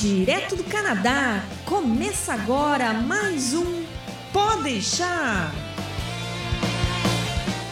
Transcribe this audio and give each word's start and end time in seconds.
Direto 0.00 0.56
do 0.56 0.64
Canadá, 0.64 1.44
começa 1.66 2.32
agora 2.32 2.94
mais 2.94 3.52
um 3.52 3.84
Pode 4.32 4.62
deixar. 4.62 5.52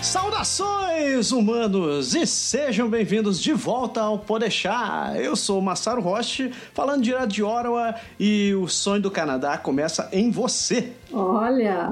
Saudações, 0.02 1.32
humanos, 1.32 2.14
e 2.14 2.26
sejam 2.26 2.86
bem-vindos 2.86 3.40
de 3.40 3.54
volta 3.54 4.02
ao 4.02 4.18
Podeixar. 4.18 5.16
Eu 5.16 5.34
sou 5.34 5.58
o 5.58 5.62
Massaro 5.62 6.02
Roche, 6.02 6.52
falando 6.74 7.02
direto 7.02 7.28
de 7.28 7.42
Ottawa, 7.42 7.94
e 8.20 8.52
o 8.52 8.68
sonho 8.68 9.00
do 9.00 9.10
Canadá 9.10 9.56
começa 9.56 10.06
em 10.12 10.30
você. 10.30 10.92
Olha, 11.10 11.90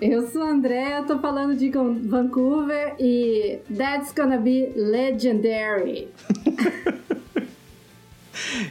eu 0.00 0.28
sou 0.28 0.42
a 0.42 0.50
Andrea, 0.50 1.02
tô 1.02 1.18
falando 1.18 1.56
de 1.56 1.68
Vancouver 1.68 2.94
e 3.00 3.58
that's 3.76 4.12
gonna 4.12 4.38
be 4.38 4.72
legendary. 4.76 6.06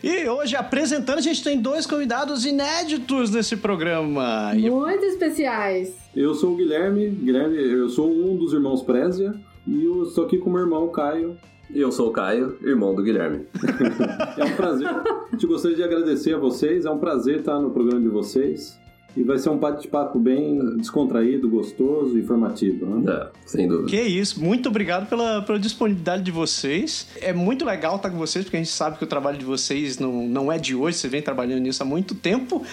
E 0.03 0.27
hoje, 0.27 0.55
apresentando, 0.55 1.17
a 1.17 1.21
gente 1.21 1.43
tem 1.43 1.59
dois 1.59 1.85
convidados 1.85 2.45
inéditos 2.45 3.31
nesse 3.31 3.55
programa. 3.57 4.53
Muito 4.53 5.05
especiais. 5.05 5.95
Eu 6.15 6.33
sou 6.33 6.53
o 6.53 6.55
Guilherme, 6.55 7.09
Guilherme, 7.09 7.57
eu 7.57 7.89
sou 7.89 8.11
um 8.11 8.35
dos 8.35 8.53
irmãos 8.53 8.81
Prézia 8.81 9.33
e 9.67 9.85
eu 9.85 10.03
estou 10.03 10.25
aqui 10.25 10.37
com 10.37 10.49
o 10.49 10.53
meu 10.53 10.61
irmão 10.61 10.87
Caio. 10.89 11.37
Eu 11.73 11.91
sou 11.91 12.09
o 12.09 12.11
Caio, 12.11 12.57
irmão 12.63 12.95
do 12.95 13.03
Guilherme. 13.03 13.45
é 14.37 14.43
um 14.45 14.55
prazer. 14.55 14.87
A 14.87 15.27
gente 15.31 15.45
gostaria 15.45 15.75
de 15.75 15.83
agradecer 15.83 16.33
a 16.33 16.37
vocês, 16.37 16.85
é 16.85 16.89
um 16.89 16.97
prazer 16.97 17.39
estar 17.39 17.59
no 17.59 17.71
programa 17.71 18.01
de 18.01 18.07
vocês. 18.07 18.79
E 19.17 19.23
vai 19.23 19.39
ser 19.39 19.49
um 19.49 19.57
bate-papo 19.57 20.19
bem 20.19 20.77
descontraído, 20.77 21.49
gostoso, 21.49 22.17
informativo, 22.19 22.85
né? 22.85 23.11
É, 23.11 23.27
sem 23.47 23.67
dúvida. 23.67 23.89
Que 23.89 23.99
isso, 23.99 24.39
muito 24.39 24.69
obrigado 24.69 25.09
pela, 25.09 25.41
pela 25.41 25.59
disponibilidade 25.59 26.21
de 26.21 26.31
vocês. 26.31 27.07
É 27.19 27.33
muito 27.33 27.65
legal 27.65 27.95
estar 27.95 28.11
com 28.11 28.17
vocês, 28.17 28.45
porque 28.45 28.57
a 28.57 28.59
gente 28.59 28.71
sabe 28.71 28.97
que 28.99 29.03
o 29.03 29.07
trabalho 29.07 29.39
de 29.39 29.45
vocês 29.45 29.97
não, 29.97 30.27
não 30.27 30.51
é 30.51 30.59
de 30.59 30.75
hoje, 30.75 30.97
você 30.97 31.07
vem 31.07 31.21
trabalhando 31.21 31.61
nisso 31.61 31.81
há 31.81 31.85
muito 31.85 32.13
tempo. 32.13 32.63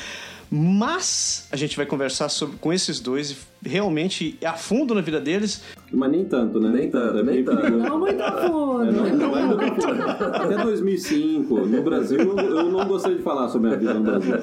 Mas 0.50 1.48
a 1.50 1.56
gente 1.56 1.77
vai 1.77 1.87
conversar 1.87 2.28
sobre, 2.28 2.56
com 2.59 2.73
esses 2.73 3.00
dois 3.00 3.37
realmente 3.64 4.39
a 4.45 4.53
fundo 4.55 4.95
na 4.95 5.01
vida 5.01 5.20
deles. 5.20 5.62
Mas 5.91 6.11
nem 6.11 6.25
tanto, 6.25 6.61
né? 6.61 6.70
Nem 6.70 6.91
tanto, 6.91 7.23
nem 7.25 7.45
tanto. 7.45 7.70
Não 7.70 7.98
muito 7.98 8.23
a 8.23 8.48
fundo. 8.48 8.84
É, 8.84 8.92
não, 8.92 9.17
não 9.17 9.36
é 9.36 9.45
muito 9.45 9.64
a 9.64 9.75
fundo. 9.75 10.03
Até 10.36 10.62
2005, 10.62 11.67
no 11.67 11.83
Brasil, 11.83 12.19
eu 12.19 12.70
não 12.70 12.86
gostaria 12.86 13.17
de 13.17 13.23
falar 13.23 13.48
sobre 13.48 13.73
a 13.73 13.77
vida 13.77 13.95
no 13.95 14.03
Brasil. 14.03 14.34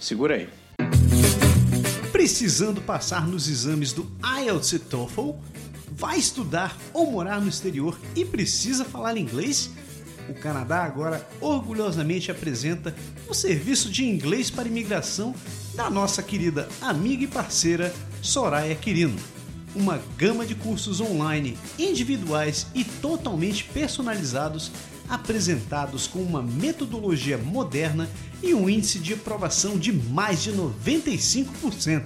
Segura 0.00 0.34
aí. 0.34 0.48
Precisando 2.12 2.80
passar 2.80 3.26
nos 3.26 3.48
exames 3.48 3.92
do 3.92 4.06
IELTS 4.42 4.72
e 4.72 4.78
TOEFL? 4.78 5.30
Vai 5.92 6.18
estudar 6.18 6.76
ou 6.92 7.10
morar 7.10 7.40
no 7.40 7.48
exterior 7.48 7.98
e 8.14 8.24
precisa 8.24 8.84
falar 8.84 9.16
inglês? 9.16 9.70
O 10.28 10.34
Canadá 10.34 10.84
agora 10.84 11.26
orgulhosamente 11.40 12.30
apresenta 12.30 12.94
o 13.28 13.34
serviço 13.34 13.90
de 13.90 14.04
inglês 14.04 14.48
para 14.50 14.68
imigração 14.68 15.34
da 15.74 15.90
nossa 15.90 16.22
querida 16.22 16.68
amiga 16.80 17.24
e 17.24 17.26
parceira 17.26 17.92
Soraya 18.20 18.74
Quirino. 18.74 19.16
Uma 19.74 19.98
gama 20.16 20.46
de 20.46 20.54
cursos 20.54 21.00
online, 21.00 21.58
individuais 21.78 22.66
e 22.74 22.84
totalmente 22.84 23.64
personalizados, 23.64 24.70
apresentados 25.08 26.06
com 26.06 26.20
uma 26.20 26.42
metodologia 26.42 27.38
moderna 27.38 28.06
e 28.42 28.52
um 28.54 28.68
índice 28.68 28.98
de 28.98 29.14
aprovação 29.14 29.78
de 29.78 29.90
mais 29.92 30.42
de 30.42 30.52
95%. 30.52 32.02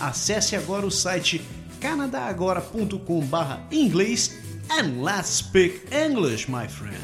Acesse 0.00 0.56
agora 0.56 0.86
o 0.86 0.90
site 0.90 1.42
canadagora.com/inglês 1.80 4.45
and 4.70 5.02
let's 5.02 5.28
speak 5.28 5.92
English, 5.92 6.48
my 6.48 6.66
friend. 6.66 6.96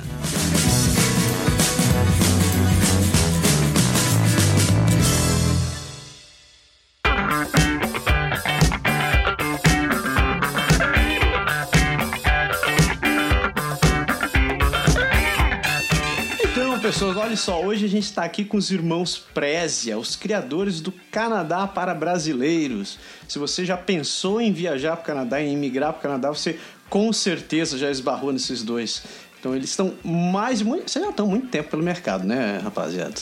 Então, 16.53 16.79
pessoas, 16.81 17.17
olha 17.17 17.36
só, 17.36 17.63
hoje 17.63 17.86
a 17.86 17.89
gente 17.89 18.05
está 18.05 18.25
aqui 18.25 18.45
com 18.45 18.57
os 18.57 18.70
irmãos 18.70 19.19
Prézia, 19.19 19.98
os 19.98 20.17
criadores 20.17 20.81
do 20.81 20.92
Canadá 21.11 21.67
para 21.67 21.95
brasileiros. 21.95 22.98
Se 23.29 23.39
você 23.39 23.65
já 23.65 23.77
pensou 23.77 24.41
em 24.41 24.53
viajar 24.53 24.97
para 24.97 25.03
o 25.03 25.07
Canadá, 25.07 25.41
em 25.41 25.53
emigrar 25.53 25.92
para 25.92 25.98
o 25.98 26.03
Canadá, 26.03 26.29
você 26.29 26.59
com 26.92 27.11
certeza 27.11 27.79
já 27.79 27.91
esbarrou 27.91 28.30
nesses 28.35 28.63
dois. 28.63 29.03
Então 29.41 29.57
eles 29.57 29.70
estão 29.70 29.95
mais 30.05 30.61
muito. 30.61 30.91
Vocês 30.91 31.03
já 31.03 31.11
estão 31.11 31.27
muito 31.27 31.47
tempo 31.47 31.70
pelo 31.70 31.83
mercado, 31.83 32.23
né, 32.27 32.58
rapaziada? 32.63 33.14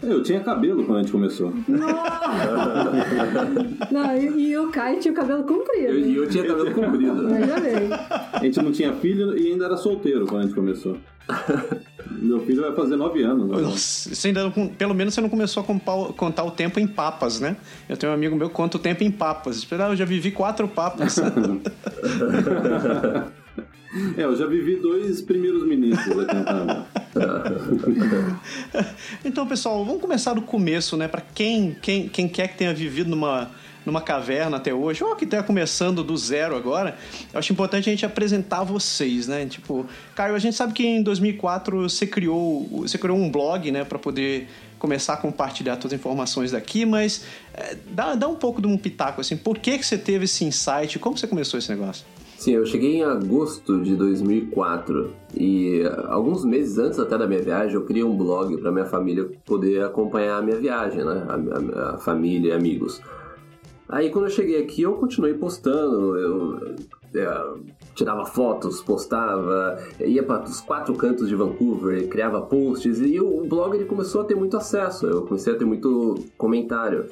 Eu 0.00 0.22
tinha 0.22 0.38
cabelo 0.38 0.84
quando 0.84 0.98
a 0.98 1.00
gente 1.02 1.10
começou. 1.10 1.52
não, 3.90 4.16
e, 4.16 4.50
e, 4.50 4.56
o 4.56 4.70
Kai 4.70 4.98
tinha 4.98 5.10
o 5.10 5.16
cabelo 5.16 5.42
comprido. 5.42 5.98
E 5.98 6.14
eu, 6.14 6.22
eu, 6.22 6.30
tinha 6.30 6.46
cabelo 6.46 6.70
comprido. 6.72 7.26
A 8.32 8.38
gente 8.44 8.62
não 8.62 8.70
tinha 8.70 8.92
filho 8.92 9.36
e 9.36 9.50
ainda 9.50 9.64
era 9.64 9.76
solteiro 9.76 10.24
quando 10.26 10.42
a 10.42 10.44
gente 10.44 10.54
começou. 10.54 10.96
Meu 12.10 12.40
filho 12.40 12.62
vai 12.62 12.74
fazer 12.74 12.96
nove 12.96 13.22
anos. 13.22 13.48
Né? 13.48 13.62
Você 13.62 14.28
ainda, 14.28 14.50
pelo 14.78 14.94
menos 14.94 15.14
você 15.14 15.20
não 15.20 15.28
começou 15.28 15.62
a 15.62 16.12
contar 16.12 16.44
o 16.44 16.50
tempo 16.50 16.78
em 16.78 16.86
papas, 16.86 17.40
né? 17.40 17.56
Eu 17.88 17.96
tenho 17.96 18.12
um 18.12 18.14
amigo 18.14 18.36
meu 18.36 18.48
que 18.48 18.54
conta 18.54 18.76
o 18.76 18.80
tempo 18.80 19.02
em 19.02 19.10
papas. 19.10 19.66
Ah, 19.72 19.88
eu 19.88 19.96
já 19.96 20.04
vivi 20.04 20.30
quatro 20.30 20.68
papas. 20.68 21.16
É, 24.16 24.24
eu 24.24 24.36
já 24.36 24.46
vivi 24.46 24.76
dois 24.76 25.22
primeiros 25.22 25.66
ministros 25.66 26.18
aqui 26.18 26.36
Então, 29.24 29.46
pessoal, 29.46 29.82
vamos 29.84 30.02
começar 30.02 30.34
do 30.34 30.42
começo, 30.42 30.98
né? 30.98 31.08
Para 31.08 31.22
quem, 31.22 31.74
quem, 31.80 32.08
quem 32.08 32.28
quer 32.28 32.48
que 32.48 32.58
tenha 32.58 32.74
vivido 32.74 33.08
numa 33.08 33.50
numa 33.86 34.00
caverna 34.00 34.56
até 34.56 34.74
hoje, 34.74 35.02
ou 35.02 35.14
que 35.14 35.24
está 35.24 35.42
começando 35.42 36.02
do 36.02 36.16
zero 36.16 36.56
agora, 36.56 36.98
eu 37.32 37.38
acho 37.38 37.52
importante 37.52 37.88
a 37.88 37.92
gente 37.92 38.04
apresentar 38.04 38.64
vocês, 38.64 39.28
né? 39.28 39.46
Tipo, 39.46 39.86
Caio, 40.14 40.34
a 40.34 40.38
gente 40.38 40.56
sabe 40.56 40.72
que 40.72 40.84
em 40.84 41.02
2004 41.02 41.88
você 41.88 42.06
criou, 42.06 42.66
você 42.82 42.98
criou 42.98 43.16
um 43.16 43.30
blog, 43.30 43.70
né, 43.70 43.84
para 43.84 43.98
poder 43.98 44.48
começar 44.78 45.14
a 45.14 45.16
compartilhar 45.16 45.76
todas 45.76 45.94
as 45.94 46.00
informações 46.00 46.50
daqui, 46.50 46.84
mas 46.84 47.24
é, 47.54 47.76
dá, 47.90 48.14
dá 48.14 48.28
um 48.28 48.34
pouco 48.34 48.60
de 48.60 48.66
um 48.66 48.76
pitaco, 48.76 49.20
assim, 49.20 49.36
por 49.36 49.58
que, 49.58 49.78
que 49.78 49.86
você 49.86 49.96
teve 49.96 50.24
esse 50.24 50.44
insight, 50.44 50.98
como 50.98 51.16
você 51.16 51.26
começou 51.26 51.58
esse 51.58 51.70
negócio? 51.70 52.04
Sim, 52.38 52.52
eu 52.52 52.66
cheguei 52.66 52.96
em 52.96 53.02
agosto 53.02 53.80
de 53.80 53.96
2004 53.96 55.10
e 55.34 55.82
alguns 56.08 56.44
meses 56.44 56.76
antes 56.76 56.98
até 56.98 57.16
da 57.16 57.26
minha 57.26 57.40
viagem 57.40 57.74
eu 57.74 57.84
criei 57.86 58.04
um 58.04 58.14
blog 58.14 58.58
para 58.58 58.70
minha 58.70 58.84
família 58.84 59.26
poder 59.46 59.82
acompanhar 59.82 60.38
a 60.38 60.42
minha 60.42 60.58
viagem, 60.58 61.02
né? 61.02 61.26
A, 61.28 61.80
a, 61.80 61.94
a 61.94 61.98
família 61.98 62.50
e 62.50 62.52
amigos. 62.52 63.00
Aí 63.88 64.10
quando 64.10 64.26
eu 64.26 64.30
cheguei 64.30 64.60
aqui 64.62 64.82
eu 64.82 64.94
continuei 64.94 65.34
postando, 65.34 66.16
eu, 66.16 66.58
eu 66.58 66.76
é, 67.14 67.54
tirava 67.94 68.26
fotos, 68.26 68.80
postava, 68.82 69.78
ia 70.00 70.22
para 70.22 70.44
os 70.44 70.60
quatro 70.60 70.94
cantos 70.94 71.28
de 71.28 71.34
Vancouver, 71.34 72.08
criava 72.08 72.42
posts 72.42 73.00
e 73.00 73.20
o 73.20 73.44
blog 73.44 73.76
ele 73.76 73.84
começou 73.84 74.22
a 74.22 74.24
ter 74.24 74.34
muito 74.34 74.56
acesso, 74.56 75.06
eu 75.06 75.22
comecei 75.22 75.52
a 75.52 75.56
ter 75.56 75.64
muito 75.64 76.16
comentário. 76.36 77.06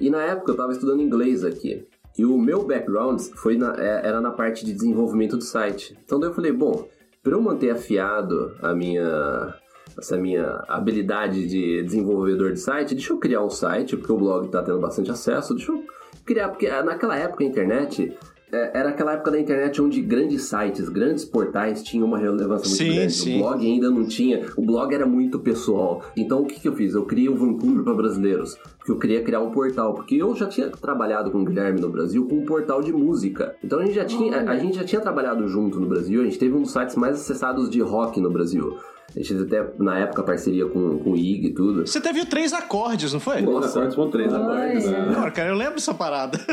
E 0.00 0.10
na 0.10 0.22
época 0.22 0.50
eu 0.50 0.54
estava 0.54 0.72
estudando 0.72 1.02
inglês 1.02 1.44
aqui. 1.44 1.86
E 2.16 2.24
o 2.24 2.36
meu 2.36 2.64
background 2.64 3.20
foi 3.36 3.56
na, 3.56 3.74
é, 3.76 4.08
era 4.08 4.20
na 4.20 4.30
parte 4.30 4.64
de 4.64 4.72
desenvolvimento 4.72 5.36
do 5.36 5.44
site. 5.44 5.96
Então 6.04 6.18
daí 6.18 6.30
eu 6.30 6.34
falei, 6.34 6.52
bom, 6.52 6.88
para 7.22 7.32
eu 7.32 7.40
manter 7.40 7.70
afiado 7.70 8.56
a 8.60 8.74
minha 8.74 9.54
essa 9.98 10.16
minha 10.16 10.64
habilidade 10.68 11.46
de 11.46 11.82
desenvolvedor 11.82 12.52
de 12.52 12.60
site, 12.60 12.94
deixa 12.94 13.12
eu 13.12 13.18
criar 13.18 13.42
um 13.42 13.50
site, 13.50 13.96
porque 13.96 14.12
o 14.12 14.16
blog 14.16 14.46
está 14.46 14.62
tendo 14.62 14.78
bastante 14.78 15.10
acesso, 15.10 15.54
deixa 15.54 15.72
eu 15.72 15.82
criar, 16.24 16.48
porque 16.48 16.68
naquela 16.68 17.16
época 17.16 17.42
a 17.42 17.46
internet 17.46 18.16
é, 18.50 18.78
era 18.78 18.90
aquela 18.90 19.12
época 19.12 19.30
da 19.30 19.40
internet 19.40 19.80
onde 19.80 20.00
grandes 20.00 20.42
sites, 20.42 20.88
grandes 20.88 21.24
portais 21.24 21.82
tinham 21.82 22.06
uma 22.06 22.18
relevância 22.18 22.68
muito 22.68 22.78
sim, 22.78 22.94
grande. 22.94 23.12
Sim. 23.12 23.36
O 23.36 23.42
blog 23.42 23.66
ainda 23.66 23.90
não 23.90 24.06
tinha. 24.06 24.46
O 24.56 24.62
blog 24.62 24.94
era 24.94 25.06
muito 25.06 25.38
pessoal. 25.38 26.02
Então 26.16 26.42
o 26.42 26.46
que, 26.46 26.58
que 26.58 26.68
eu 26.68 26.74
fiz? 26.74 26.94
Eu 26.94 27.04
criei 27.04 27.28
o 27.28 27.36
Vancouver 27.36 27.84
para 27.84 27.94
brasileiros. 27.94 28.56
Porque 28.78 28.90
eu 28.90 28.98
queria 28.98 29.22
criar 29.22 29.40
um 29.40 29.50
portal. 29.50 29.94
Porque 29.94 30.16
eu 30.16 30.34
já 30.34 30.46
tinha 30.46 30.70
trabalhado 30.70 31.30
com 31.30 31.42
o 31.42 31.44
Guilherme 31.44 31.80
no 31.80 31.90
Brasil 31.90 32.26
com 32.26 32.36
um 32.36 32.46
portal 32.46 32.82
de 32.82 32.92
música. 32.92 33.54
Então 33.62 33.80
a 33.80 33.84
gente 33.84 33.94
já 33.94 34.04
tinha, 34.04 34.40
a, 34.40 34.50
a 34.50 34.56
gente 34.56 34.76
já 34.76 34.84
tinha 34.84 35.00
trabalhado 35.00 35.46
junto 35.46 35.78
no 35.78 35.86
Brasil. 35.86 36.22
A 36.22 36.24
gente 36.24 36.38
teve 36.38 36.54
um 36.54 36.62
dos 36.62 36.70
sites 36.70 36.96
mais 36.96 37.16
acessados 37.16 37.68
de 37.68 37.80
rock 37.82 38.18
no 38.18 38.30
Brasil. 38.30 38.78
A 39.16 39.22
gente 39.22 39.42
até, 39.42 39.66
na 39.78 39.98
época, 39.98 40.22
parceria 40.22 40.66
com, 40.66 40.98
com 40.98 41.12
o 41.12 41.16
IG 41.16 41.46
e 41.46 41.54
tudo. 41.54 41.86
Você 41.86 42.00
teve 42.00 42.26
três 42.26 42.52
acordes, 42.52 43.12
não 43.12 43.20
foi? 43.20 43.42
Três 43.42 43.64
acordes 43.64 43.94
foram 43.94 44.10
três 44.10 44.34
acordes. 44.34 44.84
Né? 44.84 45.30
cara, 45.34 45.48
eu 45.48 45.54
lembro 45.54 45.74
dessa 45.74 45.94
parada. 45.94 46.38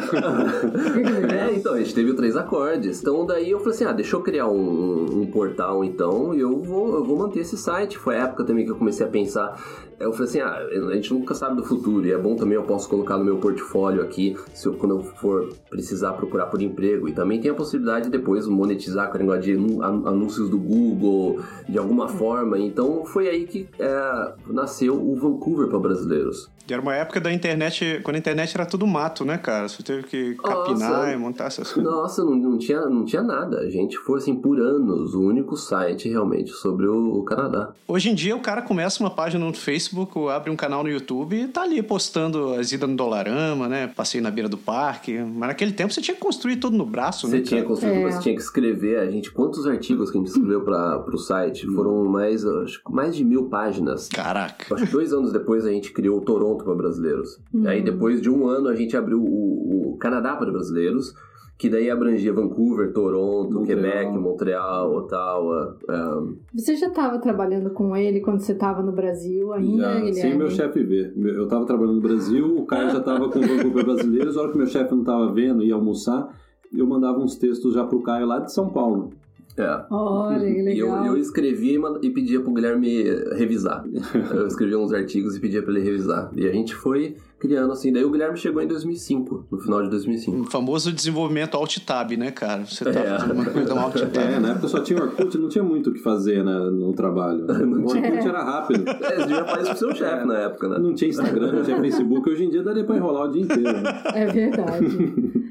é, 1.34 1.54
então, 1.54 1.74
a 1.74 1.80
gente 1.80 1.94
teve 1.94 2.12
o 2.12 2.16
três 2.16 2.38
acordes. 2.38 3.02
Então, 3.02 3.26
daí 3.26 3.52
eu 3.52 3.60
falei 3.60 3.74
assim, 3.74 3.84
ah, 3.84 3.92
deixa 3.92 4.16
eu 4.16 4.22
criar 4.22 4.48
um, 4.48 5.22
um 5.22 5.26
portal, 5.26 5.84
então, 5.84 6.34
e 6.34 6.40
eu 6.40 6.62
vou, 6.62 6.96
eu 6.96 7.04
vou 7.04 7.18
manter 7.18 7.42
esse 7.42 7.58
site. 7.58 7.98
Foi 7.98 8.16
a 8.16 8.24
época 8.24 8.46
também 8.46 8.64
que 8.64 8.72
eu 8.72 8.78
comecei 8.78 9.06
a 9.06 9.10
pensar 9.10 9.62
eu 10.00 10.12
falei 10.12 10.28
assim, 10.28 10.40
ah, 10.40 10.58
a 10.90 10.96
gente 10.96 11.14
nunca 11.14 11.34
sabe 11.34 11.56
do 11.56 11.64
futuro, 11.64 12.06
e 12.06 12.12
é 12.12 12.18
bom 12.18 12.36
também 12.36 12.56
eu 12.56 12.64
posso 12.64 12.90
colocar 12.90 13.18
no 13.18 13.26
meu 13.26 13.38
portfólio 13.38 14.02
aqui, 14.02 14.36
se 14.54 14.68
eu, 14.68 14.74
quando 14.74 14.96
eu 14.96 15.04
for 15.04 15.54
precisar 15.70 16.14
procurar 16.14 16.48
por 16.48 16.62
emprego. 16.62 17.08
E 17.08 17.14
também 17.14 17.40
tem 17.40 17.52
a 17.52 17.54
possibilidade 17.54 18.06
de 18.06 18.12
depois 18.12 18.48
monetizar 18.48 19.10
com 19.10 19.18
a 19.18 19.20
negócio 19.20 19.42
de 19.42 19.54
anúncios 19.54 20.50
do 20.50 20.58
Google, 20.58 21.42
de 21.68 21.78
alguma 21.78 22.08
forma. 22.08 22.58
Então 22.58 23.06
foi 23.06 23.28
aí 23.28 23.46
que 23.46 23.68
é, 23.80 24.34
nasceu 24.48 24.96
o 24.96 25.16
Vancouver 25.16 25.68
para 25.68 25.80
brasileiros. 25.80 26.50
E 26.68 26.74
era 26.74 26.82
uma 26.82 26.96
época 26.96 27.22
da 27.22 27.32
internet, 27.32 28.02
quando 28.04 28.16
a 28.16 28.20
internet 28.20 28.56
era 28.56 28.66
tudo 28.66 28.88
mato, 28.88 29.24
né, 29.24 29.38
cara? 29.38 29.70
Você 29.70 29.84
teve 29.84 30.04
que 30.04 30.34
capinar 30.34 30.92
Nossa. 30.92 31.12
e 31.12 31.18
montar 31.18 31.46
essas 31.46 31.72
coisas. 31.72 31.92
Nossa, 31.92 32.26
não, 32.26 32.36
não 32.36 32.58
tinha, 32.58 32.82
não 32.88 33.06
tinha 33.06 33.22
nada. 33.22 33.60
A 33.60 33.70
gente 33.70 33.96
foi, 33.98 34.18
assim, 34.18 34.36
por 34.36 34.60
anos, 34.60 35.14
o 35.14 35.22
único 35.22 35.56
site 35.56 36.10
realmente 36.10 36.50
sobre 36.52 36.88
o, 36.88 37.20
o 37.20 37.24
Canadá. 37.24 37.72
Hoje 37.88 38.10
em 38.10 38.16
dia 38.16 38.36
o 38.36 38.40
cara 38.40 38.64
começa 38.64 39.00
uma 39.04 39.12
página 39.12 39.46
no 39.46 39.54
Facebook, 39.54 39.85
ou 40.20 40.30
abre 40.30 40.50
um 40.50 40.56
canal 40.56 40.84
no 40.84 40.90
YouTube 40.90 41.36
e 41.36 41.48
tá 41.48 41.64
ali 41.64 41.82
postando 41.82 42.54
as 42.54 42.72
idas 42.72 42.90
no 42.90 42.96
Dolarama, 42.96 43.68
né? 43.68 43.88
Passeio 43.88 44.24
na 44.24 44.32
beira 44.32 44.48
do 44.50 44.58
parque. 44.58 45.18
Mas 45.18 45.50
naquele 45.50 45.72
tempo 45.74 45.94
você 45.94 46.02
tinha 46.02 46.16
que 46.16 46.22
construir 46.22 46.58
tudo 46.58 46.78
no 46.78 46.86
braço, 46.86 47.28
Você 47.28 47.38
né? 47.38 47.44
tinha 47.44 47.62
cara? 47.62 47.70
construído, 47.74 48.08
É. 48.08 48.12
você 48.12 48.20
tinha 48.22 48.36
que 48.36 48.42
escrever, 48.42 49.00
a 49.00 49.10
gente, 49.12 49.32
quantos 49.32 49.66
artigos 49.68 50.10
que 50.12 50.18
a 50.18 50.22
gente 50.22 50.28
escreveu 50.30 50.62
para 50.64 51.04
o 51.14 51.18
site? 51.18 51.66
Foram 51.68 52.06
mais, 52.06 52.46
acho 52.46 52.82
mais 52.90 53.16
de 53.16 53.24
mil 53.24 53.46
páginas. 53.50 54.10
Caraca. 54.10 54.74
Acho 54.76 54.86
que 54.86 54.92
dois 54.92 55.12
anos 55.14 55.32
depois 55.32 55.66
a 55.66 55.70
gente 55.72 55.92
criou 55.92 56.18
o 56.18 56.22
Toronto 56.22 56.64
para 56.64 56.74
brasileiros. 56.76 57.40
Uhum. 57.54 57.68
Aí 57.68 57.82
depois 57.84 58.22
de 58.22 58.30
um 58.30 58.48
ano 58.48 58.68
a 58.70 58.76
gente 58.76 58.96
abriu 58.96 59.20
o, 59.22 59.94
o 59.94 59.98
Canadá 59.98 60.36
para 60.36 60.52
brasileiros, 60.52 61.14
que 61.58 61.70
daí 61.70 61.90
abrangia 61.90 62.34
Vancouver, 62.34 62.92
Toronto, 62.92 63.54
Montreal. 63.60 63.66
Quebec, 63.82 64.18
Montreal, 64.18 64.94
Ottawa. 64.94 65.78
um, 65.90 66.36
Você 66.54 66.76
já 66.76 66.88
estava 66.88 67.18
trabalhando 67.20 67.70
com 67.70 67.96
ele 67.96 68.20
quando 68.20 68.42
você 68.42 68.52
estava 68.52 68.82
no 68.84 68.92
Brasil 68.92 69.54
ainda, 69.54 69.84
Já, 69.84 69.94
Guilherme? 69.96 70.14
sem 70.16 70.38
meu 70.38 70.50
chefe 70.50 70.84
ver. 70.84 71.14
Eu 71.16 71.48
tava 71.48 71.66
trabalhando 71.66 71.96
no 71.96 72.02
Brasil, 72.02 72.58
o 72.58 72.66
Caio 72.66 72.90
já 72.90 73.00
tava 73.00 73.30
com 73.30 73.40
o 73.40 73.42
Vancouver 73.42 73.86
brasileiros, 73.86 74.36
a 74.38 74.42
hora 74.42 74.52
que 74.52 74.58
meu 74.58 74.68
chefe 74.68 74.94
não 74.94 75.04
tava 75.04 75.32
vendo, 75.32 75.64
ia 75.64 75.76
almoçar, 75.76 76.28
eu 76.74 76.86
mandava 76.86 77.20
uns 77.20 77.38
textos 77.38 77.74
já 77.74 77.86
pro 77.86 78.02
Caio 78.04 78.26
lá 78.26 78.40
de 78.40 78.52
São 78.54 78.70
Paulo. 78.70 79.12
É. 79.58 79.86
Olha, 79.90 80.40
que 80.40 80.46
E 80.74 80.80
eu, 80.80 80.88
legal. 80.88 81.06
eu 81.08 81.18
escrevia 81.18 81.80
e 81.80 82.06
e 82.08 82.10
pedia 82.10 82.40
pro 82.42 82.54
Guilherme 82.54 83.04
revisar. 83.36 83.84
Eu 84.34 84.48
escrevia 84.48 84.78
uns 84.78 84.92
artigos 84.94 85.36
e 85.36 85.40
pedia 85.40 85.62
pra 85.62 85.72
ele 85.74 85.82
revisar. 85.82 86.30
E 86.36 86.46
a 86.48 86.52
gente 86.52 86.76
foi 86.76 87.16
criando 87.40 87.72
assim. 87.72 87.92
Daí 87.94 88.04
o 88.04 88.10
Guilherme 88.10 88.38
chegou 88.38 88.62
em 88.62 88.68
2005, 88.68 89.46
no 89.52 89.60
final 89.60 89.84
de 89.84 89.90
2005. 89.90 90.38
O 90.42 90.44
famoso 90.46 90.92
desenvolvimento 90.92 91.56
alt-tab, 91.56 92.12
né, 92.18 92.32
cara? 92.32 92.66
Você 92.66 92.84
tá 92.86 93.00
É. 93.00 93.20
fazendo 93.20 93.34
uma 93.34 93.46
coisa 93.46 93.74
no 93.76 93.80
alt-tab. 93.82 94.18
É, 94.18 94.40
na 94.40 94.52
época 94.52 94.68
só 94.68 94.80
tinha 94.80 95.02
Orkut, 95.02 95.38
não 95.38 95.48
tinha 95.50 95.64
muito 95.64 95.90
o 95.90 95.94
que 95.94 96.00
fazer 96.00 96.44
né, 96.44 96.54
no 96.72 96.94
trabalho. 96.94 97.46
O 97.76 97.88
Orkut 97.88 98.28
era 98.28 98.44
rápido. 98.44 98.84
É, 99.06 99.16
você 99.18 99.28
devia 99.28 99.46
fazer 99.46 99.62
isso 99.62 99.70
pro 99.70 99.78
seu 99.78 99.96
chefe 99.96 100.26
na 100.26 100.38
época, 100.40 100.68
né? 100.70 100.80
Não 100.80 100.94
tinha 100.94 101.10
Instagram, 101.10 101.52
não 101.54 101.64
tinha 101.64 101.80
Facebook. 101.80 102.30
Hoje 102.30 102.44
em 102.46 102.50
dia 102.50 102.64
daria 102.64 102.84
pra 102.84 102.96
enrolar 102.98 103.28
o 103.30 103.32
dia 103.32 103.44
inteiro. 103.44 103.82
né? 103.82 104.02
É 104.14 104.26
verdade. 104.26 105.45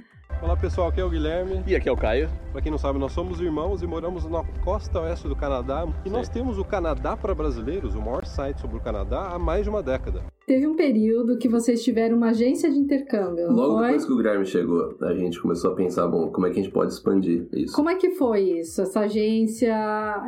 Olá 0.45 0.59
pessoal, 0.59 0.89
aqui 0.89 1.01
é 1.01 1.05
o 1.05 1.09
Guilherme. 1.09 1.65
E 1.67 1.75
aqui 1.75 1.89
é 1.89 1.93
o 1.93 1.97
Caio. 1.97 2.29
Pra 2.53 2.61
quem 2.61 2.71
não 2.71 2.77
sabe, 2.77 2.99
nós 2.99 3.13
somos 3.13 3.41
irmãos 3.41 3.83
e 3.83 3.87
moramos 3.87 4.27
na 4.27 4.45
costa 4.63 5.01
oeste 5.01 5.27
do 5.27 5.35
Canadá. 5.35 5.89
E 6.05 6.11
nós 6.11 6.29
temos 6.29 6.59
o 6.59 6.65
Canadá 6.65 7.17
para 7.17 7.35
Brasileiros, 7.35 7.95
o 7.95 8.03
maior 8.03 8.27
site 8.27 8.61
sobre 8.61 8.77
o 8.77 8.81
Canadá, 8.81 9.31
há 9.33 9.39
mais 9.39 9.63
de 9.63 9.71
uma 9.71 9.83
década. 9.83 10.23
Teve 10.47 10.67
um 10.67 10.77
período 10.77 11.39
que 11.39 11.49
vocês 11.49 11.83
tiveram 11.83 12.19
uma 12.19 12.29
agência 12.29 12.71
de 12.71 12.77
intercâmbio, 12.77 13.51
Logo 13.51 13.79
foi? 13.79 13.87
depois 13.87 14.05
que 14.05 14.13
o 14.13 14.17
Guilherme 14.19 14.45
chegou, 14.45 14.95
a 15.01 15.15
gente 15.15 15.41
começou 15.41 15.73
a 15.73 15.75
pensar, 15.75 16.07
bom, 16.07 16.31
como 16.31 16.47
é 16.47 16.51
que 16.51 16.61
a 16.61 16.63
gente 16.63 16.73
pode 16.73 16.93
expandir 16.93 17.49
isso? 17.51 17.75
Como 17.75 17.89
é 17.89 17.95
que 17.95 18.11
foi 18.11 18.43
isso? 18.59 18.83
Essa 18.83 19.01
agência 19.01 19.75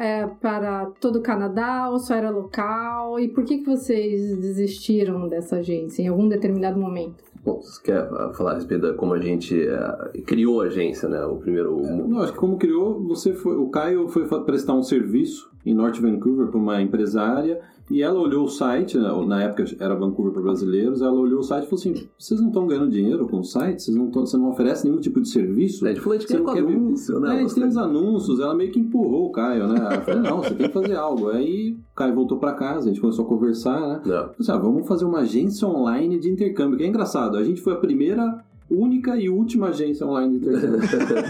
é 0.00 0.26
para 0.40 0.86
todo 0.98 1.16
o 1.16 1.22
Canadá 1.22 1.90
ou 1.90 1.98
só 1.98 2.14
era 2.14 2.30
local? 2.30 3.20
E 3.20 3.28
por 3.28 3.44
que, 3.44 3.58
que 3.58 3.66
vocês 3.66 4.38
desistiram 4.38 5.28
dessa 5.28 5.56
agência 5.56 6.00
em 6.02 6.08
algum 6.08 6.26
determinado 6.26 6.80
momento? 6.80 7.22
Bom, 7.46 7.60
você 7.62 7.80
quer 7.80 8.08
falar 8.34 8.50
a 8.50 8.54
respeito 8.56 8.90
de 8.90 8.94
como 8.94 9.14
a 9.14 9.20
gente 9.20 9.56
eh, 9.56 10.20
criou 10.26 10.60
a 10.62 10.64
agência, 10.64 11.08
né? 11.08 11.24
O 11.24 11.36
primeiro... 11.36 11.76
o- 11.76 12.08
Não, 12.08 12.20
acho 12.20 12.32
que 12.32 12.38
como 12.38 12.58
criou, 12.58 13.00
você 13.06 13.32
foi, 13.32 13.56
o 13.56 13.68
Caio 13.70 14.08
foi 14.08 14.26
prestar 14.44 14.74
um 14.74 14.82
serviço 14.82 15.48
em 15.66 15.74
North 15.74 15.98
Vancouver 16.00 16.46
para 16.46 16.58
uma 16.58 16.80
empresária 16.80 17.60
e 17.90 18.02
ela 18.02 18.18
olhou 18.18 18.44
o 18.44 18.48
site, 18.48 18.98
né, 18.98 19.08
na 19.26 19.44
época 19.44 19.64
era 19.78 19.94
Vancouver 19.94 20.32
para 20.32 20.42
brasileiros, 20.42 21.00
ela 21.02 21.12
olhou 21.12 21.38
o 21.38 21.42
site 21.42 21.64
e 21.64 21.68
falou 21.68 21.80
assim: 21.80 22.08
vocês 22.18 22.40
não 22.40 22.48
estão 22.48 22.66
ganhando 22.66 22.90
dinheiro 22.90 23.28
com 23.28 23.38
o 23.38 23.44
site? 23.44 23.82
Vocês 23.82 23.96
não 23.96 24.10
tão, 24.10 24.26
você 24.26 24.36
não 24.36 24.50
oferece 24.50 24.84
nenhum 24.88 25.00
tipo 25.00 25.20
de 25.20 25.28
serviço? 25.28 25.86
A 25.86 25.90
gente 25.90 26.00
falou, 26.00 26.16
a 26.16 26.20
gente 26.20 26.32
ver- 26.36 26.74
anúncio, 26.74 27.20
né? 27.20 27.28
É, 27.28 27.32
a 27.32 27.40
gente 27.42 27.54
tem 27.54 27.64
uns 27.64 27.76
anúncios, 27.76 28.40
ela 28.40 28.54
meio 28.54 28.72
que 28.72 28.80
empurrou 28.80 29.26
o 29.26 29.30
Caio, 29.30 29.68
né? 29.68 29.78
Ela 29.78 30.00
falou, 30.00 30.20
não, 30.22 30.42
você 30.42 30.54
tem 30.54 30.66
que 30.66 30.74
fazer 30.74 30.96
algo. 30.96 31.28
Aí 31.28 31.76
o 31.92 31.94
Caio 31.94 32.14
voltou 32.14 32.38
para 32.38 32.54
casa, 32.54 32.86
a 32.86 32.88
gente 32.88 33.00
começou 33.00 33.24
a 33.24 33.28
conversar, 33.28 33.80
né? 33.80 34.00
Não. 34.04 34.12
Falei 34.12 34.34
assim, 34.40 34.52
ah, 34.52 34.58
vamos 34.58 34.88
fazer 34.88 35.04
uma 35.04 35.20
agência 35.20 35.68
online 35.68 36.18
de 36.18 36.28
intercâmbio, 36.28 36.76
que 36.76 36.84
é 36.84 36.88
engraçado. 36.88 37.36
A 37.36 37.44
gente 37.44 37.60
foi 37.60 37.72
a 37.72 37.76
primeira, 37.76 38.44
única 38.70 39.16
e 39.16 39.28
última 39.28 39.68
agência 39.68 40.06
online 40.06 40.38
de 40.38 40.48
intercâmbio. 40.48 41.16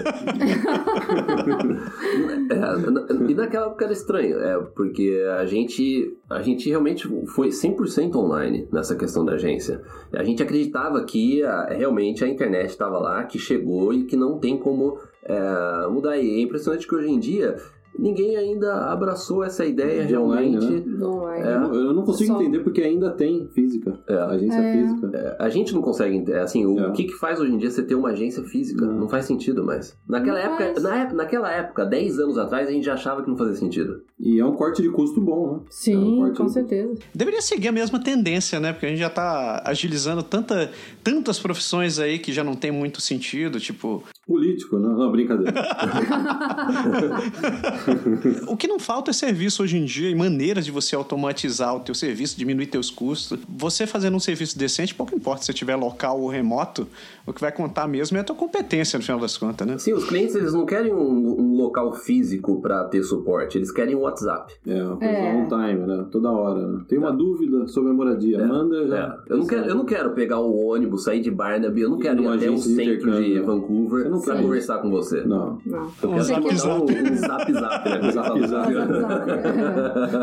É, 2.48 3.30
e 3.30 3.34
naquela 3.34 3.66
época 3.66 3.84
era 3.84 3.92
estranho, 3.92 4.38
é, 4.38 4.58
porque 4.74 5.22
a 5.38 5.44
gente, 5.44 6.16
a 6.30 6.40
gente 6.42 6.68
realmente 6.68 7.08
foi 7.26 7.48
100% 7.48 8.14
online 8.16 8.68
nessa 8.72 8.94
questão 8.94 9.24
da 9.24 9.32
agência. 9.32 9.80
A 10.12 10.22
gente 10.22 10.42
acreditava 10.42 11.02
que 11.04 11.42
a- 11.42 11.66
realmente 11.70 12.24
a 12.24 12.28
internet 12.28 12.70
estava 12.70 12.98
lá, 12.98 13.24
que 13.24 13.38
chegou 13.38 13.92
e 13.92 14.04
que 14.04 14.16
não 14.16 14.38
tem 14.38 14.56
como 14.56 14.98
é, 15.24 15.86
mudar. 15.88 16.16
E 16.18 16.38
é 16.38 16.40
impressionante 16.40 16.86
que 16.86 16.94
hoje 16.94 17.10
em 17.10 17.18
dia 17.18 17.56
ninguém 17.98 18.36
ainda 18.36 18.90
abraçou 18.90 19.42
essa 19.44 19.64
ideia 19.64 20.04
De 20.06 20.16
online, 20.16 20.58
realmente. 20.58 20.88
Do 20.88 21.08
online. 21.10 21.42
É. 21.46 21.54
Eu 21.54 21.60
não- 21.60 21.74
Eu 21.74 21.92
não 21.94 22.02
consigo 22.04 22.32
Só- 22.34 22.40
entender 22.40 22.60
porque 22.60 22.82
ainda 22.82 23.10
tem 23.10 23.48
física. 23.54 23.98
É. 24.08 24.14
Agência 24.16 24.58
É. 24.60 24.72
física. 24.72 25.36
A 25.38 25.48
gente 25.48 25.74
não 25.74 25.82
consegue 25.82 26.16
entender, 26.16 26.38
assim, 26.38 26.64
o 26.66 26.78
É. 26.78 26.90
que, 26.92 27.04
que 27.04 27.12
faz 27.14 27.38
hoje 27.40 27.52
em 27.52 27.58
dia 27.58 27.70
você 27.70 27.82
ter 27.82 27.94
uma 27.94 28.10
agência 28.10 28.42
física? 28.44 28.84
Não. 28.86 28.94
Não, 29.00 29.08
faz 29.08 29.24
sentido 29.26 29.64
mais. 29.64 29.96
Naquela 30.08 30.38
Não 30.42 30.54
época, 30.60 30.80
na 30.80 31.12
naquela 31.14 31.50
época, 31.52 31.84
10 31.84 32.18
anos 32.18 32.36
atrás, 32.38 32.68
a 32.68 32.72
gente 32.72 32.84
já 32.84 32.94
achava 32.94 33.22
que 33.22 33.28
não 33.30 33.36
fazia 33.36 33.54
sentido. 33.54 34.02
E 34.18 34.38
é 34.40 34.44
um 34.44 34.52
corte 34.52 34.82
de 34.82 34.88
custo 34.90 35.20
bom, 35.20 35.46
né? 35.46 35.52
É 35.52 35.56
um 35.58 35.64
Sim, 35.70 36.16
corte 36.18 36.36
com 36.38 36.46
de- 36.46 36.52
certeza. 36.52 36.94
Deveria 37.14 37.40
seguir 37.42 37.68
a 37.68 37.72
mesma 37.72 38.02
tendência, 38.02 38.58
né? 38.58 38.72
Porque 38.72 38.86
a 38.86 38.88
gente 38.88 38.98
já 38.98 39.10
tá 39.10 39.62
agilizando 39.64 40.22
tanta, 40.22 40.70
tantas 41.04 41.38
profissões 41.38 41.98
aí 41.98 42.18
que 42.18 42.32
já 42.32 42.42
não 42.42 42.54
tem 42.54 42.70
muito 42.72 43.00
sentido, 43.00 43.60
tipo... 43.60 44.02
Político, 44.26 44.78
não, 44.78 44.96
não 44.96 45.12
brincadeira. 45.12 45.52
O 48.48 48.56
que 48.56 48.66
não 48.66 48.78
falta 48.78 49.10
é 49.10 49.14
serviço 49.14 49.62
hoje 49.62 49.76
em 49.76 49.84
dia 49.84 50.10
e 50.10 50.14
maneiras 50.14 50.64
de 50.64 50.70
você 50.70 50.94
automatizar 50.96 51.74
o 51.76 51.80
teu 51.80 51.94
serviço, 51.94 52.38
diminuir 52.38 52.66
teus 52.66 52.90
custos. 52.90 53.38
Você 53.48 53.86
fazendo 53.86 54.16
um 54.16 54.20
serviço 54.20 54.58
decente, 54.58 54.94
pouco 54.94 55.14
importa 55.14 55.44
se 55.44 55.52
tiver 55.54 55.76
local 55.76 56.20
ou 56.20 56.28
remoto, 56.28 56.86
o 57.26 57.32
que 57.32 57.40
vai 57.40 57.52
contar 57.52 57.86
mesmo 57.86 58.16
é 58.16 58.20
a 58.20 58.24
tua 58.24 58.36
competência, 58.36 58.98
no 58.98 59.04
final 59.04 59.20
das 59.20 59.36
contas, 59.36 59.66
né? 59.66 59.78
Sim, 59.78 59.92
os 59.92 60.04
clientes 60.04 60.34
eles 60.34 60.52
não 60.52 60.64
querem 60.66 60.92
um, 60.92 61.40
um 61.40 61.56
local 61.56 61.92
físico 61.94 62.60
para 62.60 62.84
ter 62.84 63.02
suporte, 63.02 63.58
eles 63.58 63.70
querem 63.70 63.94
um 63.94 64.00
WhatsApp. 64.00 64.54
É, 64.66 64.82
uma 64.82 64.96
coisa 64.96 65.12
É. 65.14 65.34
on 65.34 65.48
time, 65.48 65.86
né? 65.86 66.06
Toda 66.10 66.30
hora. 66.30 66.66
Né? 66.66 66.84
Tem 66.88 66.98
uma 66.98 67.12
dúvida 67.12 67.66
sobre 67.68 67.90
a 67.90 67.94
moradia. 67.94 68.44
Manda 68.46 68.86
já. 68.88 69.18
É, 69.28 69.32
Eu, 69.32 69.38
não 69.38 69.46
quero, 69.46 69.66
eu 69.66 69.74
não 69.74 69.84
quero 69.84 70.10
pegar 70.14 70.40
o 70.40 70.66
ônibus, 70.68 71.04
sair 71.04 71.20
de 71.20 71.30
Barnaby, 71.30 71.82
eu 71.82 71.90
não 71.90 71.98
Ir 71.98 72.02
quero 72.02 72.22
ir 72.22 72.28
até 72.28 72.50
o 72.50 72.58
centro 72.58 72.84
de 72.84 72.90
intercâmbio. 73.32 73.44
Vancouver 73.46 74.15
Não 74.16 74.22
pra 74.22 74.34
quer. 74.36 74.42
conversar 74.42 74.78
com 74.78 74.90
você. 74.90 75.22
Não. 75.24 75.58
Não. 75.64 75.90
Eu 76.02 76.10
Um 76.10 76.12
quero 76.14 76.24
zap 76.24 76.56
zap. 76.56 76.82
um 76.82 77.16
zap 77.16 77.52
zap, 77.52 77.88
né? 77.88 78.10
Zap 78.12 78.46
zap. 78.46 78.72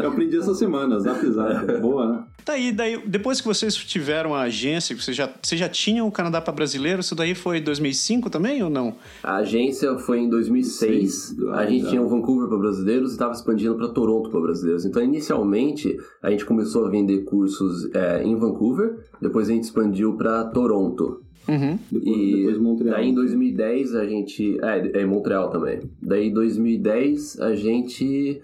Eu 0.03 0.09
aprendi 0.09 0.37
essa 0.37 0.53
semana, 0.53 0.99
zap 0.99 1.25
zap. 1.31 1.79
Boa, 1.79 2.07
né? 2.07 2.23
Daí, 2.45 2.71
daí, 2.73 3.01
depois 3.07 3.39
que 3.39 3.47
vocês 3.47 3.73
tiveram 3.75 4.35
a 4.35 4.41
agência, 4.41 4.95
vocês 4.97 5.15
já, 5.15 5.29
vocês 5.41 5.57
já 5.59 5.69
tinham 5.69 6.05
o 6.07 6.11
Canadá 6.11 6.41
para 6.41 6.51
brasileiro, 6.53 6.99
isso 6.99 7.15
daí 7.15 7.33
foi 7.33 7.61
2005 7.61 8.29
também 8.29 8.61
ou 8.61 8.69
não? 8.69 8.95
A 9.23 9.37
agência 9.37 9.97
foi 9.99 10.19
em 10.19 10.29
2006. 10.29 10.73
Seis. 10.73 11.35
A 11.53 11.65
gente 11.65 11.85
Ah, 11.85 11.89
tinha 11.89 12.01
o 12.01 12.09
Vancouver 12.09 12.49
para 12.49 12.57
brasileiros 12.57 13.11
e 13.11 13.13
estava 13.13 13.31
expandindo 13.33 13.75
para 13.75 13.87
Toronto 13.89 14.29
para 14.29 14.41
brasileiros. 14.41 14.85
Então, 14.85 15.01
inicialmente, 15.01 15.95
a 16.21 16.29
gente 16.31 16.45
começou 16.45 16.85
a 16.85 16.89
vender 16.89 17.19
cursos 17.23 17.89
é, 17.93 18.21
em 18.23 18.35
Vancouver, 18.35 18.97
depois 19.21 19.49
a 19.49 19.53
gente 19.53 19.63
expandiu 19.63 20.13
para 20.17 20.43
Toronto. 20.45 21.21
Uhum. 21.47 21.77
Depois, 21.91 22.17
E 22.17 22.35
depois 22.37 22.57
Montreal. 22.57 22.95
daí 22.95 23.09
em 23.09 23.13
2010 23.13 23.95
a 23.95 24.05
gente. 24.05 24.57
É, 24.61 24.99
é 24.99 25.01
em 25.01 25.05
Montreal 25.05 25.49
também. 25.49 25.81
Daí 26.01 26.27
em 26.29 26.33
2010 26.33 27.39
a 27.39 27.53
gente 27.55 28.41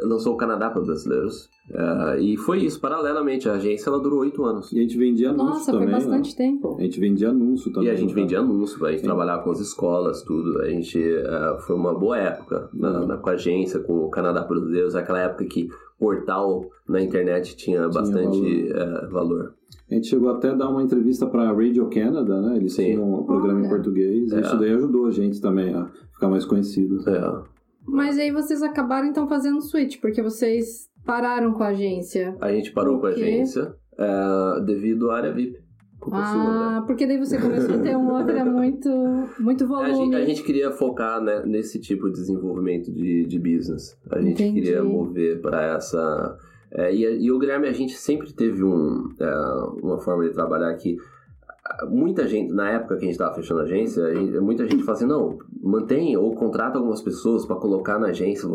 lançou 0.00 0.34
o 0.34 0.36
Canadá 0.36 0.70
para 0.70 0.80
brasileiros. 0.82 1.48
É, 1.72 2.20
e 2.20 2.36
foi 2.36 2.58
isso, 2.64 2.80
paralelamente. 2.80 3.48
A 3.48 3.52
agência 3.54 3.88
ela 3.90 3.98
durou 4.00 4.20
oito 4.20 4.44
anos. 4.44 4.72
E 4.72 4.78
a 4.78 4.82
gente 4.82 4.96
vendia 4.98 5.30
anúncio 5.30 5.46
Nossa, 5.46 5.72
também. 5.72 5.88
foi 5.88 5.96
bastante 5.96 6.30
né? 6.30 6.36
tempo. 6.36 6.76
A 6.78 6.82
gente 6.82 7.00
vendia 7.00 7.30
anúncio 7.30 7.72
também. 7.72 7.88
E 7.88 7.92
a 7.92 7.94
gente 7.94 8.14
vendia 8.14 8.40
anúncio, 8.40 8.84
a 8.84 8.90
gente 8.92 9.02
trabalhava 9.02 9.42
com 9.42 9.50
as 9.50 9.60
escolas, 9.60 10.22
tudo. 10.22 10.60
A 10.60 10.68
gente 10.68 11.00
é, 11.02 11.56
foi 11.66 11.76
uma 11.76 11.94
boa 11.94 12.16
época 12.18 12.68
na, 12.74 13.00
Uhum. 13.00 13.06
na- 13.06 13.16
com 13.18 13.30
a 13.30 13.32
agência, 13.32 13.80
com 13.80 14.04
o 14.04 14.10
Canadá 14.10 14.42
Brasileiros, 14.42 14.94
aquela 14.96 15.20
época 15.20 15.44
que 15.44 15.68
portal 15.98 16.64
na 16.88 17.00
internet 17.00 17.56
tinha 17.56 17.88
bastante 17.88 18.72
é, 18.72 19.06
valor. 19.08 19.54
A 19.90 19.94
gente 19.94 20.06
chegou 20.06 20.30
até 20.30 20.48
a 20.50 20.54
dar 20.54 20.68
uma 20.68 20.82
entrevista 20.82 21.26
para 21.26 21.52
Radio 21.52 21.88
Canada, 21.90 22.40
né? 22.40 22.56
Eles 22.56 22.72
Sim. 22.74 22.84
tinham 22.84 23.20
um 23.20 23.24
programa 23.24 23.58
em 23.60 23.62
Olha. 23.64 23.70
português. 23.70 24.30
E 24.32 24.34
É. 24.36 24.40
isso 24.40 24.56
daí 24.56 24.72
ajudou 24.72 25.06
a 25.06 25.10
gente 25.10 25.40
também 25.40 25.74
a 25.74 25.88
ficar 26.14 26.28
mais 26.28 26.44
conhecido. 26.44 26.98
É. 27.08 27.42
Mas 27.86 28.18
aí 28.18 28.30
vocês 28.30 28.62
acabaram 28.62 29.08
então 29.08 29.28
fazendo 29.28 29.60
switch, 29.60 30.00
porque 30.00 30.22
vocês 30.22 30.88
pararam 31.04 31.52
com 31.52 31.62
a 31.62 31.68
agência? 31.68 32.36
A 32.40 32.52
gente 32.52 32.72
parou 32.72 33.00
com 33.00 33.06
a 33.06 33.10
agência 33.10 33.74
é, 33.98 34.60
devido 34.64 35.10
à 35.10 35.16
área 35.16 35.32
VIP. 35.32 35.58
Culpa 36.00 36.24
sua, 36.24 36.44
né? 36.44 36.78
Ah, 36.78 36.84
porque 36.86 37.06
daí 37.06 37.18
você 37.18 37.38
começou 37.38 37.74
a 37.74 37.78
ter 37.78 37.94
um 37.94 38.10
outra 38.10 38.42
muito, 38.42 38.88
muito 39.38 39.64
A 39.76 39.86
gente, 39.88 39.96
volume. 39.96 40.16
a 40.16 40.24
gente 40.24 40.42
queria 40.42 40.70
focar 40.70 41.20
né, 41.20 41.42
nesse 41.44 41.78
tipo 41.78 42.06
de 42.08 42.14
desenvolvimento 42.14 42.90
de, 42.90 43.26
de 43.26 43.38
business. 43.38 43.98
A 44.10 44.18
gente 44.18 44.42
Entendi. 44.42 44.62
queria 44.62 44.82
mover 44.82 45.42
para 45.42 45.76
essa. 45.76 46.38
é, 46.70 46.94
e, 46.94 47.24
e 47.24 47.30
o 47.30 47.38
Guilherme, 47.38 47.68
a 47.68 47.72
gente 47.72 47.92
sempre 47.92 48.32
teve 48.32 48.64
um, 48.64 49.10
é, 49.20 49.34
uma 49.82 49.98
forma 49.98 50.24
de 50.24 50.32
trabalhar 50.32 50.74
que 50.74 50.96
ah, 50.96 51.02
muita 51.88 52.26
gente, 52.26 52.52
na 52.52 52.70
época 52.70 52.96
que 52.96 53.02
a 53.02 53.06
gente 53.06 53.12
estava 53.12 53.34
fechando 53.34 53.60
a 53.60 53.64
agência, 53.64 54.04
a 54.04 54.14
gente- 54.14 54.38
muita 54.40 54.64
gente 54.68 54.82
fala 54.82 54.96
assim: 54.98 55.06
não, 55.06 55.38
mantém 55.62 56.16
ou 56.16 56.34
contrata 56.34 56.78
algumas 56.78 57.00
pessoas 57.02 57.44
para 57.46 57.56
colocar 57.56 57.98
na 57.98 58.08
agência, 58.08 58.48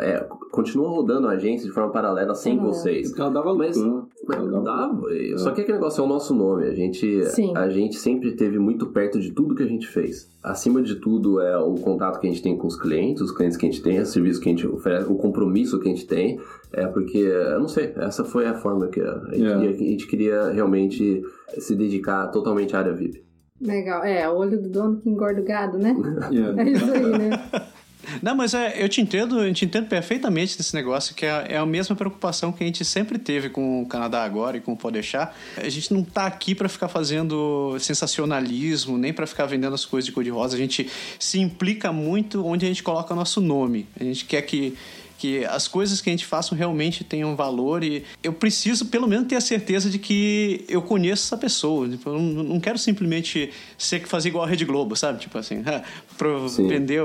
é, 0.00 0.26
continua 0.50 0.88
rodando 0.88 1.26
a 1.28 1.32
agência 1.32 1.66
de 1.66 1.72
forma 1.72 1.90
paralela 1.90 2.34
sem 2.34 2.56
Paralela. 2.56 2.78
vocês. 2.78 3.08
Porque 3.08 3.20
ela 3.20 3.30
dava 3.30 3.54
Mas- 3.54 3.76
né? 3.76 4.02
Mas 4.26 4.38
Ela 4.38 4.60
dava 4.60 5.12
e- 5.12 5.36
Só 5.38 5.50
que 5.50 5.62
aquele 5.62 5.78
negócio 5.78 6.00
é 6.00 6.04
o 6.04 6.08
nosso 6.08 6.34
nome. 6.34 6.64
A 6.66 6.74
gente, 6.74 7.24
Sim. 7.26 7.52
a 7.56 7.68
gente 7.68 7.96
sempre 7.96 8.32
teve 8.32 8.58
muito 8.58 8.86
perto 8.86 9.18
de 9.20 9.32
tudo 9.32 9.54
que 9.54 9.62
a 9.62 9.66
gente 9.66 9.86
fez. 9.88 10.30
Acima 10.42 10.80
de 10.82 10.96
tudo 10.96 11.40
é 11.40 11.56
o 11.58 11.74
contato 11.74 12.20
que 12.20 12.26
a 12.26 12.30
gente 12.30 12.42
tem 12.42 12.56
com 12.56 12.66
os 12.66 12.76
clientes, 12.80 13.20
os 13.22 13.32
clientes 13.32 13.56
que 13.56 13.66
a 13.66 13.70
gente 13.70 13.82
tem, 13.82 14.00
o 14.00 14.06
serviço 14.06 14.40
que 14.40 14.48
a 14.48 14.52
gente 14.52 14.66
oferece, 14.66 15.10
o 15.10 15.16
compromisso 15.16 15.78
que 15.80 15.88
a 15.88 15.92
gente 15.92 16.06
tem. 16.06 16.38
É 16.72 16.86
porque, 16.86 17.18
eu 17.18 17.60
não 17.60 17.68
sei, 17.68 17.92
essa 17.96 18.24
foi 18.24 18.46
a 18.46 18.54
forma 18.54 18.86
que 18.88 19.00
a 19.00 19.20
gente, 19.32 19.44
É. 19.44 19.54
a 19.54 19.72
gente 19.72 20.06
queria 20.06 20.50
realmente 20.50 21.22
se 21.58 21.74
dedicar 21.74 22.28
totalmente 22.28 22.74
à 22.74 22.80
área 22.80 22.92
VIP. 22.92 23.22
Legal. 23.60 24.04
É, 24.04 24.28
o 24.28 24.36
olho 24.36 24.60
do 24.60 24.68
dono 24.68 25.00
que 25.00 25.08
engorda 25.08 25.40
o 25.40 25.44
gado, 25.44 25.78
né? 25.78 25.94
É. 26.32 26.62
É 26.62 26.70
isso 26.70 26.92
aí, 26.92 27.18
né? 27.18 27.30
Não, 28.20 28.34
mas 28.34 28.52
é, 28.52 28.82
eu 28.82 28.88
te 28.88 29.00
entendo, 29.00 29.42
eu 29.42 29.54
te 29.54 29.64
entendo 29.64 29.86
perfeitamente 29.86 30.56
desse 30.56 30.74
negócio, 30.74 31.14
que 31.14 31.24
é, 31.24 31.46
é 31.50 31.56
a 31.56 31.64
mesma 31.64 31.94
preocupação 31.94 32.52
que 32.52 32.62
a 32.62 32.66
gente 32.66 32.84
sempre 32.84 33.18
teve 33.18 33.48
com 33.48 33.82
o 33.82 33.86
Canadá 33.86 34.24
agora 34.24 34.56
e 34.56 34.60
com 34.60 34.72
o 34.72 34.76
Pode 34.76 34.94
Deixar. 34.94 35.36
A 35.56 35.68
gente 35.68 35.94
não 35.94 36.02
tá 36.02 36.26
aqui 36.26 36.54
para 36.54 36.68
ficar 36.68 36.88
fazendo 36.88 37.76
sensacionalismo, 37.78 38.98
nem 38.98 39.12
para 39.12 39.26
ficar 39.26 39.46
vendendo 39.46 39.74
as 39.74 39.84
coisas 39.84 40.06
de 40.06 40.12
cor-de-rosa. 40.12 40.56
A 40.56 40.58
gente 40.58 40.90
se 41.18 41.38
implica 41.38 41.92
muito 41.92 42.44
onde 42.44 42.66
a 42.66 42.68
gente 42.68 42.82
coloca 42.82 43.14
nosso 43.14 43.40
nome. 43.40 43.86
A 43.98 44.04
gente 44.04 44.24
quer 44.24 44.42
que 44.42 44.76
que 45.22 45.44
as 45.44 45.68
coisas 45.68 46.00
que 46.00 46.10
a 46.10 46.12
gente 46.12 46.26
faça 46.26 46.52
realmente 46.52 47.04
tenham 47.04 47.36
valor 47.36 47.84
e 47.84 48.02
eu 48.24 48.32
preciso 48.32 48.86
pelo 48.86 49.06
menos 49.06 49.28
ter 49.28 49.36
a 49.36 49.40
certeza 49.40 49.88
de 49.88 49.96
que 49.96 50.64
eu 50.68 50.82
conheço 50.82 51.26
essa 51.28 51.36
pessoa. 51.36 51.88
Tipo, 51.88 52.10
eu 52.10 52.18
não, 52.18 52.42
não 52.42 52.60
quero 52.60 52.76
simplesmente 52.76 53.52
ser 53.78 54.00
que 54.00 54.08
fazer 54.08 54.30
igual 54.30 54.42
a 54.42 54.48
Rede 54.48 54.64
Globo, 54.64 54.96
sabe? 54.96 55.20
Tipo 55.20 55.38
assim, 55.38 55.62
vender 56.68 57.02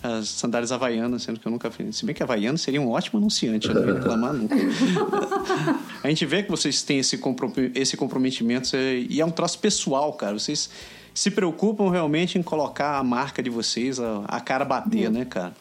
as 0.00 0.28
sandálias 0.28 0.70
havaianas, 0.70 1.24
sendo 1.24 1.40
que 1.40 1.46
eu 1.48 1.50
nunca 1.50 1.72
fiz. 1.72 1.96
Se 1.96 2.06
bem 2.06 2.14
que 2.14 2.22
havaiano 2.22 2.56
seria 2.56 2.80
um 2.80 2.88
ótimo 2.88 3.18
anunciante, 3.18 3.66
eu 3.66 3.74
não 3.74 3.84
ia 3.84 3.94
reclamar 3.94 4.32
nunca. 4.32 4.54
a 6.04 6.08
gente 6.08 6.24
vê 6.24 6.44
que 6.44 6.50
vocês 6.52 6.84
têm 6.84 7.00
esse, 7.00 7.18
comprom 7.18 7.52
esse 7.74 7.96
comprometimento 7.96 8.76
e 8.76 9.20
é 9.20 9.26
um 9.26 9.30
troço 9.32 9.58
pessoal, 9.58 10.12
cara. 10.12 10.38
Vocês 10.38 10.70
se 11.12 11.32
preocupam 11.32 11.90
realmente 11.90 12.38
em 12.38 12.44
colocar 12.44 12.96
a 12.96 13.02
marca 13.02 13.42
de 13.42 13.50
vocês, 13.50 13.98
a, 13.98 14.22
a 14.28 14.40
cara 14.40 14.64
bater, 14.64 15.10
né, 15.10 15.24
cara? 15.24 15.52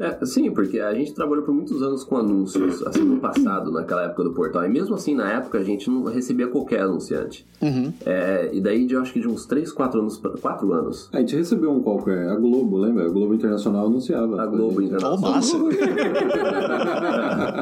É, 0.00 0.24
sim, 0.24 0.50
porque 0.50 0.80
a 0.80 0.94
gente 0.94 1.12
trabalhou 1.14 1.44
por 1.44 1.54
muitos 1.54 1.82
anos 1.82 2.02
com 2.02 2.16
anúncios, 2.16 2.82
assim, 2.86 3.02
no 3.02 3.18
passado, 3.20 3.70
naquela 3.70 4.04
época 4.04 4.24
do 4.24 4.32
portal. 4.32 4.64
E 4.64 4.68
mesmo 4.70 4.94
assim, 4.94 5.14
na 5.14 5.30
época, 5.30 5.58
a 5.58 5.62
gente 5.62 5.90
não 5.90 6.04
recebia 6.04 6.48
qualquer 6.48 6.80
anunciante. 6.80 7.46
Uhum. 7.60 7.92
É, 8.06 8.48
e 8.50 8.62
daí, 8.62 8.86
de, 8.86 8.94
eu 8.94 9.02
acho 9.02 9.12
que 9.12 9.20
de 9.20 9.28
uns 9.28 9.44
3, 9.44 9.70
4 9.70 10.00
anos, 10.00 10.16
pra- 10.16 10.30
4 10.40 10.72
anos, 10.72 11.10
A 11.12 11.18
gente 11.18 11.36
recebeu 11.36 11.70
um 11.70 11.80
qualquer, 11.82 12.28
a 12.30 12.34
Globo, 12.34 12.78
lembra? 12.78 13.04
A 13.04 13.08
Globo 13.10 13.34
Internacional 13.34 13.86
anunciava. 13.86 14.40
a 14.40 14.46
Globo 14.46 14.76
Oh, 14.78 14.82
Internacional. 14.82 15.32
massa! 15.32 15.56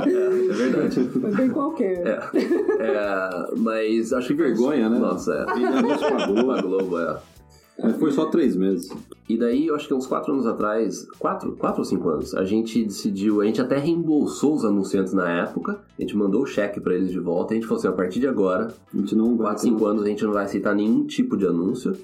É, 0.06 0.08
é 0.08 0.52
verdade. 0.52 1.04
Foi 1.08 1.30
bem 1.34 1.48
qualquer. 1.50 2.20
É, 2.78 3.48
mas 3.56 4.12
acho 4.12 4.28
Que 4.28 4.34
vergonha, 4.34 4.88
né? 4.88 4.98
Nossa, 4.98 5.34
é. 5.34 5.58
E 5.58 5.66
Globo. 6.32 6.52
A 6.52 6.62
Globo, 6.62 6.98
é. 7.00 7.16
Mas 7.80 7.96
Foi 7.96 8.10
só 8.10 8.26
três 8.26 8.56
meses. 8.56 8.90
E 9.28 9.36
daí, 9.36 9.66
eu 9.68 9.76
acho 9.76 9.86
que 9.86 9.94
uns 9.94 10.06
4 10.06 10.32
anos 10.32 10.46
atrás, 10.46 11.06
4, 11.18 11.52
quatro 11.52 11.80
ou 11.80 11.84
5 11.84 12.08
anos, 12.08 12.34
a 12.34 12.44
gente 12.44 12.84
decidiu, 12.84 13.40
a 13.40 13.44
gente 13.44 13.60
até 13.60 13.78
reembolsou 13.78 14.54
os 14.54 14.64
anunciantes 14.64 15.12
na 15.12 15.30
época, 15.30 15.80
a 15.96 16.02
gente 16.02 16.16
mandou 16.16 16.42
o 16.42 16.46
cheque 16.46 16.80
pra 16.80 16.94
eles 16.94 17.10
de 17.10 17.20
volta, 17.20 17.52
a 17.52 17.56
gente 17.56 17.66
falou 17.66 17.78
assim, 17.78 17.88
a 17.88 17.92
partir 17.92 18.20
de 18.20 18.26
agora, 18.26 18.74
A 18.92 18.96
gente 18.96 19.14
não. 19.14 19.36
4, 19.36 19.62
5 19.62 19.86
anos 19.86 20.02
a 20.02 20.06
gente 20.06 20.24
não 20.24 20.32
vai 20.32 20.44
aceitar 20.44 20.74
nenhum 20.74 21.06
tipo 21.06 21.36
de 21.36 21.46
anúncio. 21.46 21.96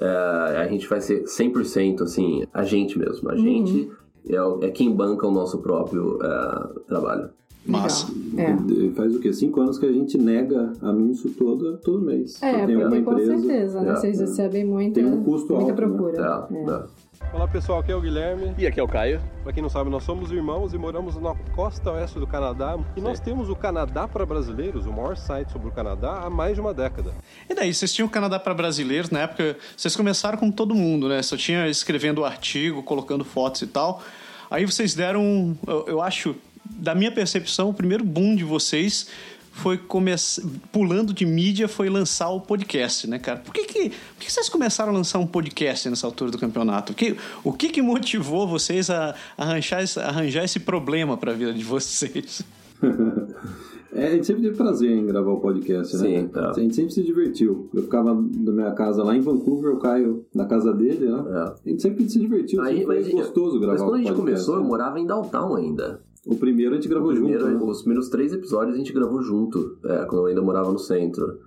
É, 0.00 0.62
a 0.64 0.66
gente 0.66 0.88
vai 0.88 1.00
ser 1.00 1.24
100% 1.24 2.02
assim, 2.02 2.44
a 2.52 2.64
gente 2.64 2.98
mesmo. 2.98 3.30
A 3.30 3.36
gente 3.36 3.90
é, 4.28 4.66
é 4.66 4.70
quem 4.70 4.92
banca 4.92 5.26
o 5.26 5.30
nosso 5.30 5.58
próprio 5.58 6.18
é, 6.22 6.80
trabalho. 6.88 7.30
Massa. 7.66 8.12
É. 8.36 8.92
Faz 8.94 9.14
o 9.14 9.20
quê? 9.20 9.32
Cinco 9.32 9.60
anos 9.60 9.78
que 9.78 9.86
a 9.86 9.92
gente 9.92 10.18
nega 10.18 10.72
anúncio 10.82 11.30
todo, 11.30 11.76
todo 11.78 12.00
mês. 12.04 12.42
É, 12.42 12.66
tem 12.66 12.76
porque 12.78 13.02
com 13.02 13.12
empresa. 13.12 13.38
certeza, 13.38 13.80
né? 13.80 13.90
É, 13.92 13.94
Vocês 13.96 14.20
é. 14.20 14.24
recebem 14.24 14.64
muita, 14.64 14.94
Tem 15.00 15.04
um 15.04 15.22
custo 15.22 15.54
muita 15.54 15.70
alto, 15.70 15.80
né? 15.82 15.86
procura. 15.88 16.16
Tá, 16.16 16.48
É. 16.52 16.64
tá. 16.64 16.86
Olá 17.32 17.46
pessoal, 17.48 17.78
aqui 17.78 17.92
é 17.92 17.94
o 17.96 18.00
Guilherme. 18.00 18.52
E 18.58 18.66
aqui 18.66 18.80
é 18.80 18.82
o 18.82 18.88
Caio. 18.88 19.20
Pra 19.44 19.52
quem 19.52 19.62
não 19.62 19.70
sabe, 19.70 19.88
nós 19.88 20.02
somos 20.02 20.32
irmãos 20.32 20.74
e 20.74 20.78
moramos 20.78 21.16
na 21.16 21.34
costa 21.54 21.92
oeste 21.92 22.18
do 22.18 22.26
Canadá. 22.26 22.76
E 22.96 23.00
nós 23.00 23.20
temos 23.20 23.48
o 23.48 23.54
Canadá 23.54 24.08
para 24.08 24.26
Brasileiros, 24.26 24.84
o 24.86 24.92
maior 24.92 25.16
site 25.16 25.52
sobre 25.52 25.68
o 25.68 25.70
Canadá, 25.70 26.20
há 26.24 26.28
mais 26.28 26.56
de 26.56 26.60
uma 26.60 26.74
década. 26.74 27.12
E 27.48 27.54
daí, 27.54 27.72
vocês 27.72 27.92
tinham 27.92 28.08
o 28.08 28.10
Canadá 28.10 28.38
para 28.40 28.52
brasileiros, 28.52 29.08
na 29.10 29.20
época, 29.20 29.56
vocês 29.76 29.94
começaram 29.96 30.36
com 30.36 30.50
todo 30.50 30.74
mundo, 30.74 31.08
né? 31.08 31.22
Só 31.22 31.36
tinha 31.36 31.68
escrevendo 31.68 32.24
artigo, 32.24 32.82
colocando 32.82 33.24
fotos 33.24 33.62
e 33.62 33.66
tal. 33.68 34.02
Aí 34.50 34.66
vocês 34.66 34.92
deram, 34.94 35.56
eu, 35.66 35.84
eu 35.86 36.02
acho, 36.02 36.34
da 36.64 36.94
minha 36.94 37.12
percepção, 37.12 37.70
o 37.70 37.74
primeiro 37.74 38.04
boom 38.04 38.34
de 38.36 38.44
vocês 38.44 39.06
foi 39.54 39.76
começar 39.76 40.42
pulando 40.72 41.12
de 41.12 41.26
mídia 41.26 41.68
foi 41.68 41.90
lançar 41.90 42.30
o 42.30 42.40
podcast, 42.40 43.06
né, 43.06 43.18
cara? 43.18 43.40
Por 43.40 43.52
que 43.52 43.64
que, 43.64 43.90
por 43.90 44.20
que 44.20 44.32
vocês 44.32 44.48
começaram 44.48 44.90
a 44.92 44.94
lançar 44.94 45.18
um 45.18 45.26
podcast 45.26 45.90
nessa 45.90 46.06
altura 46.06 46.30
do 46.30 46.38
campeonato? 46.38 46.92
O 46.92 46.96
que, 46.96 47.16
o 47.44 47.52
que, 47.52 47.68
que 47.68 47.82
motivou 47.82 48.48
vocês 48.48 48.88
a 48.88 49.14
arranjar, 49.36 49.82
esse- 49.82 50.00
arranjar 50.00 50.44
esse 50.44 50.58
problema 50.58 51.18
para 51.18 51.32
a 51.32 51.34
vida 51.34 51.52
de 51.52 51.62
vocês? 51.64 52.42
É, 53.94 54.06
a 54.06 54.10
gente 54.12 54.26
sempre 54.26 54.42
teve 54.42 54.56
prazer 54.56 54.90
em 54.90 55.04
gravar 55.04 55.32
o 55.32 55.38
podcast, 55.38 55.94
né? 55.98 56.02
Sim, 56.22 56.28
tá. 56.28 56.48
A 56.48 56.54
gente 56.54 56.74
sempre 56.74 56.94
se 56.94 57.02
divertiu. 57.02 57.68
Eu 57.74 57.82
ficava 57.82 58.14
na 58.14 58.50
minha 58.52 58.70
casa 58.70 59.04
lá 59.04 59.14
em 59.14 59.20
Vancouver, 59.20 59.74
o 59.74 59.78
Caio 59.78 60.24
na 60.34 60.46
casa 60.46 60.72
dele, 60.72 61.10
né? 61.10 61.22
É. 61.28 61.38
A 61.38 61.54
gente 61.68 61.82
sempre 61.82 62.08
se 62.08 62.18
divertiu, 62.18 62.62
Aí, 62.62 62.78
sempre 62.78 62.86
foi 62.86 62.96
mas, 63.02 63.12
gostoso 63.12 63.60
gravar 63.60 63.74
mas 63.74 63.82
quando 63.82 63.94
a 63.96 63.98
gente 63.98 64.14
começou, 64.14 64.54
eu 64.56 64.62
né? 64.62 64.66
morava 64.66 64.98
em 64.98 65.06
Downtown 65.06 65.56
ainda. 65.56 66.00
O 66.26 66.36
primeiro 66.36 66.72
a 66.72 66.74
gente 66.76 66.88
gravou 66.88 67.10
Primeiro, 67.10 67.40
junto, 67.50 67.64
né? 67.64 67.70
Os 67.70 67.80
primeiros 67.82 68.08
três 68.08 68.32
episódios 68.32 68.74
a 68.74 68.78
gente 68.78 68.92
gravou 68.92 69.20
junto, 69.22 69.76
é, 69.84 70.04
quando 70.04 70.22
eu 70.22 70.26
ainda 70.26 70.42
morava 70.42 70.70
no 70.72 70.78
centro. 70.78 71.38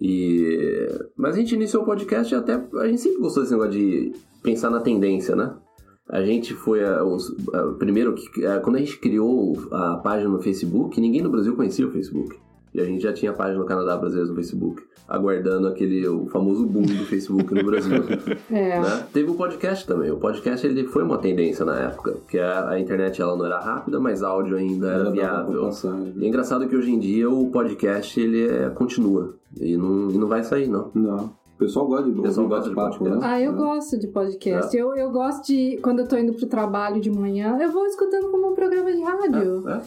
E... 0.00 0.88
Mas 1.16 1.34
a 1.34 1.38
gente 1.38 1.54
iniciou 1.54 1.82
o 1.82 1.86
podcast 1.86 2.32
e 2.32 2.36
até. 2.36 2.54
A 2.78 2.86
gente 2.88 3.00
sempre 3.00 3.18
gostou 3.20 3.42
desse 3.42 3.52
negócio 3.54 3.72
de 3.72 4.12
pensar 4.42 4.70
na 4.70 4.80
tendência, 4.80 5.36
né? 5.36 5.54
A 6.08 6.22
gente 6.22 6.54
foi 6.54 6.82
a, 6.84 7.04
os, 7.04 7.32
a- 7.54 7.72
primeiro 7.78 8.14
que 8.14 8.44
a- 8.46 8.60
quando 8.60 8.76
a 8.76 8.78
gente 8.80 8.98
criou 8.98 9.56
a 9.70 9.96
página 9.96 10.30
no 10.30 10.40
Facebook, 10.42 11.00
ninguém 11.00 11.22
no 11.22 11.30
Brasil 11.30 11.54
conhecia 11.54 11.86
o 11.86 11.90
Facebook. 11.90 12.36
E 12.74 12.80
a 12.80 12.84
gente 12.84 13.02
já 13.02 13.12
tinha 13.12 13.30
a 13.32 13.34
página 13.34 13.58
no 13.58 13.66
Canadá 13.66 13.96
Brasileiro 13.96 14.30
no 14.30 14.34
Facebook, 14.36 14.82
aguardando 15.06 15.68
aquele 15.68 16.06
o 16.08 16.26
famoso 16.26 16.64
boom 16.66 16.82
do 16.82 17.04
Facebook 17.04 17.54
no 17.54 17.64
Brasil. 17.64 18.02
É. 18.50 18.80
né? 18.80 19.06
Teve 19.12 19.30
o 19.30 19.34
podcast 19.34 19.86
também. 19.86 20.10
O 20.10 20.16
podcast 20.16 20.66
ele 20.66 20.84
foi 20.84 21.02
uma 21.02 21.18
tendência 21.18 21.64
na 21.64 21.78
época, 21.78 22.12
porque 22.12 22.38
a, 22.38 22.70
a 22.70 22.80
internet 22.80 23.20
ela 23.20 23.36
não 23.36 23.44
era 23.44 23.58
rápida, 23.58 24.00
mas 24.00 24.22
áudio 24.22 24.56
ainda 24.56 24.88
era 24.90 25.02
pra 25.04 25.10
viável. 25.12 25.62
né? 25.64 26.12
E 26.16 26.24
é 26.24 26.28
engraçado 26.28 26.66
que 26.68 26.74
hoje 26.76 26.90
em 26.92 26.98
dia 26.98 27.28
o 27.30 27.50
podcast 27.50 28.18
ele 28.18 28.48
é, 28.48 28.70
continua 28.70 29.34
e 29.60 29.76
não, 29.76 30.10
e 30.10 30.16
não 30.18 30.26
vai 30.28 30.42
sair 30.42 30.66
não. 30.68 30.90
Não. 30.94 31.42
O 31.54 31.58
pessoal 31.64 31.86
gosta 31.86 32.10
de 32.10 32.18
O 32.18 32.22
pessoal 32.22 32.48
gosta 32.48 32.68
de 32.70 32.74
podcast. 32.74 33.04
né? 33.18 33.20
Ah, 33.22 33.40
eu 33.40 33.52
É. 33.52 33.54
gosto 33.54 33.98
de 33.98 34.08
podcast. 34.08 34.76
Eu, 34.76 34.96
eu 34.96 35.10
gosto 35.10 35.46
de, 35.46 35.78
quando 35.82 36.00
eu 36.00 36.08
tô 36.08 36.16
indo 36.16 36.32
pro 36.32 36.46
trabalho 36.46 37.00
de 37.00 37.10
manhã, 37.10 37.56
eu 37.60 37.70
vou 37.70 37.86
escutando 37.86 38.30
como 38.30 38.50
um 38.50 38.54
programa 38.54 38.90
de 38.92 39.00
rádio. 39.00 39.68
É, 39.68 39.72
é. 39.74 39.80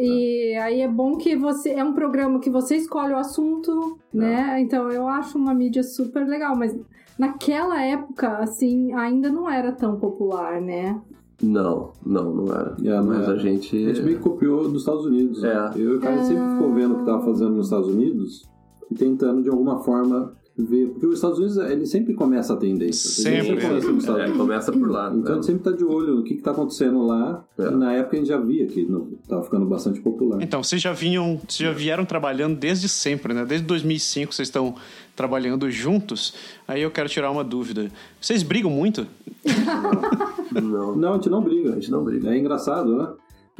E 0.00 0.54
aí 0.56 0.80
é 0.80 0.88
bom 0.88 1.16
que 1.16 1.36
você. 1.36 1.70
É 1.70 1.84
um 1.84 1.92
programa 1.92 2.40
que 2.40 2.50
você 2.50 2.76
escolhe 2.76 3.12
o 3.12 3.18
assunto, 3.18 3.98
né? 4.12 4.60
Então 4.60 4.90
eu 4.90 5.06
acho 5.06 5.36
uma 5.36 5.52
mídia 5.52 5.82
super 5.82 6.26
legal, 6.26 6.56
mas 6.56 6.74
naquela 7.18 7.82
época, 7.82 8.38
assim, 8.38 8.92
ainda 8.94 9.30
não 9.30 9.48
era 9.48 9.72
tão 9.72 9.96
popular, 9.98 10.60
né? 10.60 11.00
Não, 11.42 11.92
não, 12.04 12.34
não 12.34 12.54
era. 12.54 12.76
É, 12.82 12.96
não 12.96 13.04
mas 13.04 13.22
era. 13.22 13.32
a 13.32 13.36
gente. 13.36 13.76
A 13.76 13.94
gente 13.94 14.02
meio 14.02 14.16
que 14.18 14.22
copiou 14.22 14.68
dos 14.68 14.82
Estados 14.82 15.04
Unidos. 15.04 15.42
É. 15.44 15.54
né? 15.54 15.72
Eu 15.76 15.94
e 15.94 15.96
o 15.96 16.00
cara 16.00 16.22
sempre 16.24 16.50
ficou 16.52 16.72
vendo 16.72 16.94
o 16.94 16.98
que 16.98 17.04
tava 17.04 17.24
fazendo 17.24 17.50
nos 17.50 17.66
Estados 17.66 17.88
Unidos 17.88 18.48
e 18.90 18.94
tentando 18.94 19.42
de 19.42 19.48
alguma 19.48 19.78
forma 19.78 20.34
ver. 20.64 20.88
Porque 20.88 21.06
os 21.06 21.14
Estados 21.14 21.38
Unidos, 21.38 21.56
ele 21.56 21.86
sempre 21.86 22.14
começa 22.14 22.52
a 22.52 22.56
tendência. 22.56 23.28
Ele 23.28 23.42
Sempre, 23.44 23.96
Estados 23.98 24.20
É, 24.20 24.30
começa 24.32 24.72
por 24.72 24.90
lá. 24.90 25.12
Então 25.14 25.20
a 25.20 25.28
né? 25.28 25.34
gente 25.36 25.46
sempre 25.46 25.62
tá 25.62 25.72
de 25.72 25.84
olho 25.84 26.16
no 26.16 26.22
que, 26.22 26.34
que 26.36 26.42
tá 26.42 26.50
acontecendo 26.52 27.06
lá. 27.06 27.44
É. 27.58 27.68
E 27.68 27.70
na 27.70 27.92
época 27.92 28.16
a 28.16 28.18
gente 28.18 28.28
já 28.28 28.38
via 28.38 28.66
que 28.66 28.84
no, 28.84 29.12
tava 29.28 29.42
ficando 29.42 29.66
bastante 29.66 30.00
popular. 30.00 30.42
Então, 30.42 30.62
vocês 30.62 30.80
já 30.80 30.92
vinham, 30.92 31.40
vocês 31.48 31.68
já 31.68 31.72
vieram 31.72 32.04
trabalhando 32.04 32.56
desde 32.56 32.88
sempre, 32.88 33.32
né? 33.34 33.44
Desde 33.44 33.66
2005 33.66 34.34
vocês 34.34 34.48
estão 34.48 34.74
trabalhando 35.16 35.70
juntos. 35.70 36.34
Aí 36.66 36.82
eu 36.82 36.90
quero 36.90 37.08
tirar 37.08 37.30
uma 37.30 37.44
dúvida. 37.44 37.90
Vocês 38.20 38.42
brigam 38.42 38.70
muito? 38.70 39.06
Não, 40.52 40.96
Não, 40.96 41.12
a 41.12 41.14
gente 41.16 41.30
não 41.30 41.42
briga. 41.42 41.70
a 41.70 41.74
gente 41.74 41.90
não 41.90 42.02
briga. 42.04 42.34
É 42.34 42.38
engraçado, 42.38 42.96
né? 42.96 43.08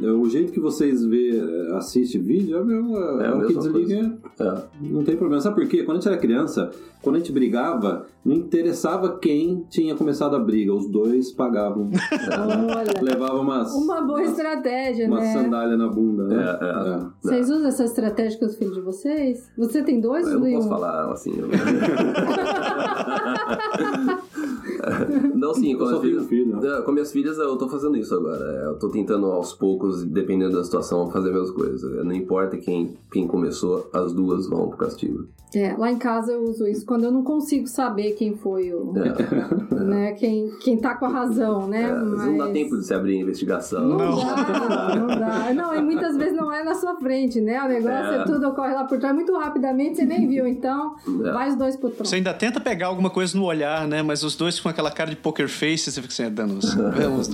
O 0.01 0.27
jeito 0.29 0.51
que 0.51 0.59
vocês 0.59 1.03
vê, 1.05 1.39
assiste 1.75 2.17
vídeo, 2.17 2.57
é, 2.57 2.63
mesmo, 2.63 2.97
é, 2.97 3.27
É 3.27 3.31
hora 3.31 3.45
que 3.47 3.53
desliga, 3.53 4.17
É. 4.39 4.61
não 4.81 5.03
tem 5.03 5.15
problema. 5.15 5.41
Sabe 5.41 5.55
por 5.55 5.67
quê? 5.67 5.83
Quando 5.83 5.97
a 5.97 5.99
gente 5.99 6.07
era 6.09 6.17
criança, 6.17 6.71
quando 7.01 7.17
a 7.17 7.19
gente 7.19 7.31
brigava, 7.31 8.05
não 8.25 8.35
interessava 8.35 9.17
quem 9.19 9.65
tinha 9.69 9.95
começado 9.95 10.35
a 10.35 10.39
briga, 10.39 10.73
os 10.73 10.87
dois 10.87 11.31
pagavam. 11.31 11.89
Olha, 12.75 12.93
Levava 13.01 13.39
umas, 13.39 13.71
uma 13.73 14.01
boa 14.01 14.23
estratégia, 14.23 15.07
uma 15.07 15.19
né? 15.19 15.33
sandália 15.33 15.77
na 15.77 15.87
bunda, 15.87 16.23
né? 16.25 16.43
É, 16.43 16.95
é. 16.95 16.99
Vocês 17.21 17.49
usam 17.49 17.67
essa 17.67 17.83
estratégia 17.83 18.39
com 18.39 18.45
os 18.45 18.55
filhos 18.55 18.75
de 18.75 18.81
vocês? 18.81 19.51
Você 19.57 19.83
tem 19.83 19.99
dois 20.01 20.27
Eu 20.27 20.39
não 20.39 20.51
posso 20.51 20.69
falar 20.69 21.11
assim. 21.11 21.31
eu- 21.37 21.49
não, 25.35 25.53
sim, 25.53 25.75
com 25.77 25.83
as 25.85 25.99
filhas. 25.99 26.25
filho. 26.27 26.57
né? 26.59 26.77
É, 26.79 26.81
Com 26.81 26.91
minhas 26.91 27.11
filhas 27.11 27.37
eu 27.37 27.55
tô 27.57 27.67
fazendo 27.69 27.97
isso 27.97 28.13
agora. 28.15 28.43
É, 28.43 28.65
Eu 28.67 28.75
tô 28.79 28.89
tentando 28.89 29.25
aos 29.27 29.53
poucos, 29.53 30.03
dependendo 30.03 30.55
da 30.57 30.63
situação, 30.63 31.09
fazer 31.11 31.29
as 31.29 31.33
mesmas 31.35 31.51
coisas. 31.51 32.05
Não 32.05 32.13
importa 32.13 32.57
quem, 32.57 32.95
quem 33.11 33.27
começou, 33.27 33.89
as 33.93 34.13
duas 34.13 34.47
vão 34.47 34.67
pro 34.69 34.77
castigo. 34.77 35.25
É, 35.53 35.75
lá 35.77 35.91
em 35.91 35.97
casa 35.97 36.31
eu 36.31 36.43
uso 36.43 36.65
isso 36.65 36.85
quando 36.85 37.03
eu 37.03 37.11
não 37.11 37.23
consigo 37.23 37.67
saber 37.67 38.11
quem 38.13 38.35
foi 38.37 38.71
o. 38.73 38.93
É, 38.97 39.61
Né, 39.81 40.11
quem, 40.13 40.49
quem 40.61 40.77
tá 40.77 40.93
com 40.95 41.05
a 41.05 41.09
razão, 41.09 41.67
né? 41.67 41.83
é, 41.83 41.91
mas 41.91 42.25
não 42.25 42.37
dá 42.37 42.49
tempo 42.51 42.77
de 42.77 42.85
se 42.85 42.93
abrir 42.93 43.17
a 43.17 43.21
investigação. 43.21 43.83
Não, 43.83 43.97
dá, 43.97 44.95
não 44.95 45.07
dá. 45.07 45.53
Não, 45.53 45.75
e 45.75 45.81
muitas 45.81 46.15
vezes 46.15 46.33
não 46.37 46.51
é 46.51 46.63
na 46.63 46.75
sua 46.75 46.95
frente, 46.97 47.41
né? 47.41 47.61
O 47.63 47.67
negócio 47.67 48.13
é, 48.13 48.17
É. 48.17 48.23
tudo 48.23 48.47
ocorre 48.47 48.73
lá 48.73 48.83
por 48.85 48.99
trás 48.99 49.13
muito 49.15 49.33
rapidamente, 49.35 49.97
você 49.97 50.05
nem 50.05 50.27
viu. 50.27 50.45
Então, 50.47 50.95
É. 51.25 51.31
vai 51.31 51.49
os 51.49 51.55
dois 51.55 51.75
pro 51.75 51.89
tronco. 51.89 52.05
Você 52.05 52.17
ainda 52.17 52.33
tenta 52.33 52.59
pegar 52.59 52.87
alguma 52.87 53.09
coisa 53.09 53.35
no 53.37 53.43
olhar, 53.45 53.87
né? 53.87 54.01
Mas 54.03 54.23
os 54.23 54.35
dois 54.35 54.59
com 54.59 54.69
aquela 54.71 54.91
cara 54.91 55.09
de 55.09 55.15
poker 55.15 55.47
face, 55.47 55.91
você 55.91 56.01
fica 56.01 56.13
assim, 56.13 56.23
é 56.23 56.29
danoso. 56.29 56.75
Vamos. 56.75 57.29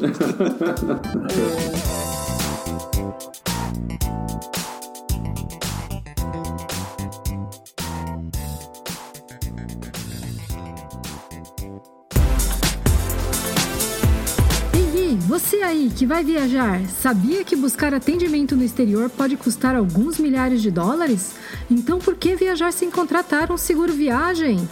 Ei, 14.73 15.17
você 15.27 15.57
aí 15.57 15.91
que 15.95 16.05
vai 16.05 16.23
viajar, 16.23 16.81
sabia 17.01 17.43
que 17.43 17.55
buscar 17.55 17.93
atendimento 17.93 18.55
no 18.55 18.63
exterior 18.63 19.09
pode 19.09 19.37
custar 19.37 19.75
alguns 19.75 20.17
milhares 20.19 20.61
de 20.61 20.69
dólares? 20.69 21.35
Então 21.69 21.99
por 21.99 22.15
que 22.15 22.35
viajar 22.35 22.73
sem 22.73 22.91
contratar 22.91 23.51
um 23.51 23.57
seguro 23.57 23.93
viagem? 23.93 24.67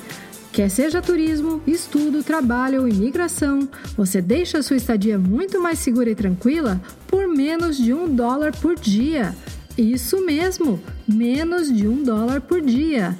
Quer 0.55 0.69
seja 0.69 1.01
turismo, 1.01 1.61
estudo, 1.67 2.23
trabalho 2.23 2.83
ou 2.83 2.87
imigração, 2.87 3.67
você 3.97 4.21
deixa 4.21 4.59
a 4.59 4.63
sua 4.63 4.77
estadia 4.77 5.19
muito 5.19 5.61
mais 5.61 5.79
segura 5.79 6.09
e 6.09 6.15
tranquila 6.15 6.79
por 7.07 7.27
menos 7.27 7.75
de 7.75 7.93
um 7.93 8.07
dólar 8.07 8.55
por 8.55 8.75
dia. 8.75 9.35
Isso 9.77 10.25
mesmo, 10.25 10.81
menos 11.05 11.67
de 11.67 11.85
um 11.85 12.01
dólar 12.01 12.39
por 12.39 12.61
dia. 12.61 13.19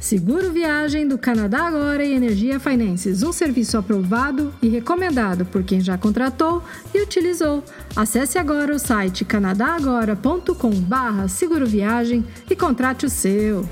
Seguro 0.00 0.50
Viagem 0.50 1.06
do 1.06 1.18
Canadá 1.18 1.66
Agora 1.66 2.02
e 2.02 2.14
Energia 2.14 2.58
Finances, 2.58 3.22
um 3.22 3.30
serviço 3.30 3.76
aprovado 3.76 4.50
e 4.62 4.68
recomendado 4.70 5.44
por 5.44 5.62
quem 5.62 5.82
já 5.82 5.98
contratou 5.98 6.62
e 6.94 7.02
utilizou. 7.02 7.62
Acesse 7.94 8.38
agora 8.38 8.74
o 8.74 8.78
site 8.78 9.22
canadagora.com/barra 9.22 11.28
Seguro 11.28 11.66
Viagem 11.66 12.24
e 12.48 12.56
contrate 12.56 13.04
o 13.04 13.10
seu. 13.10 13.68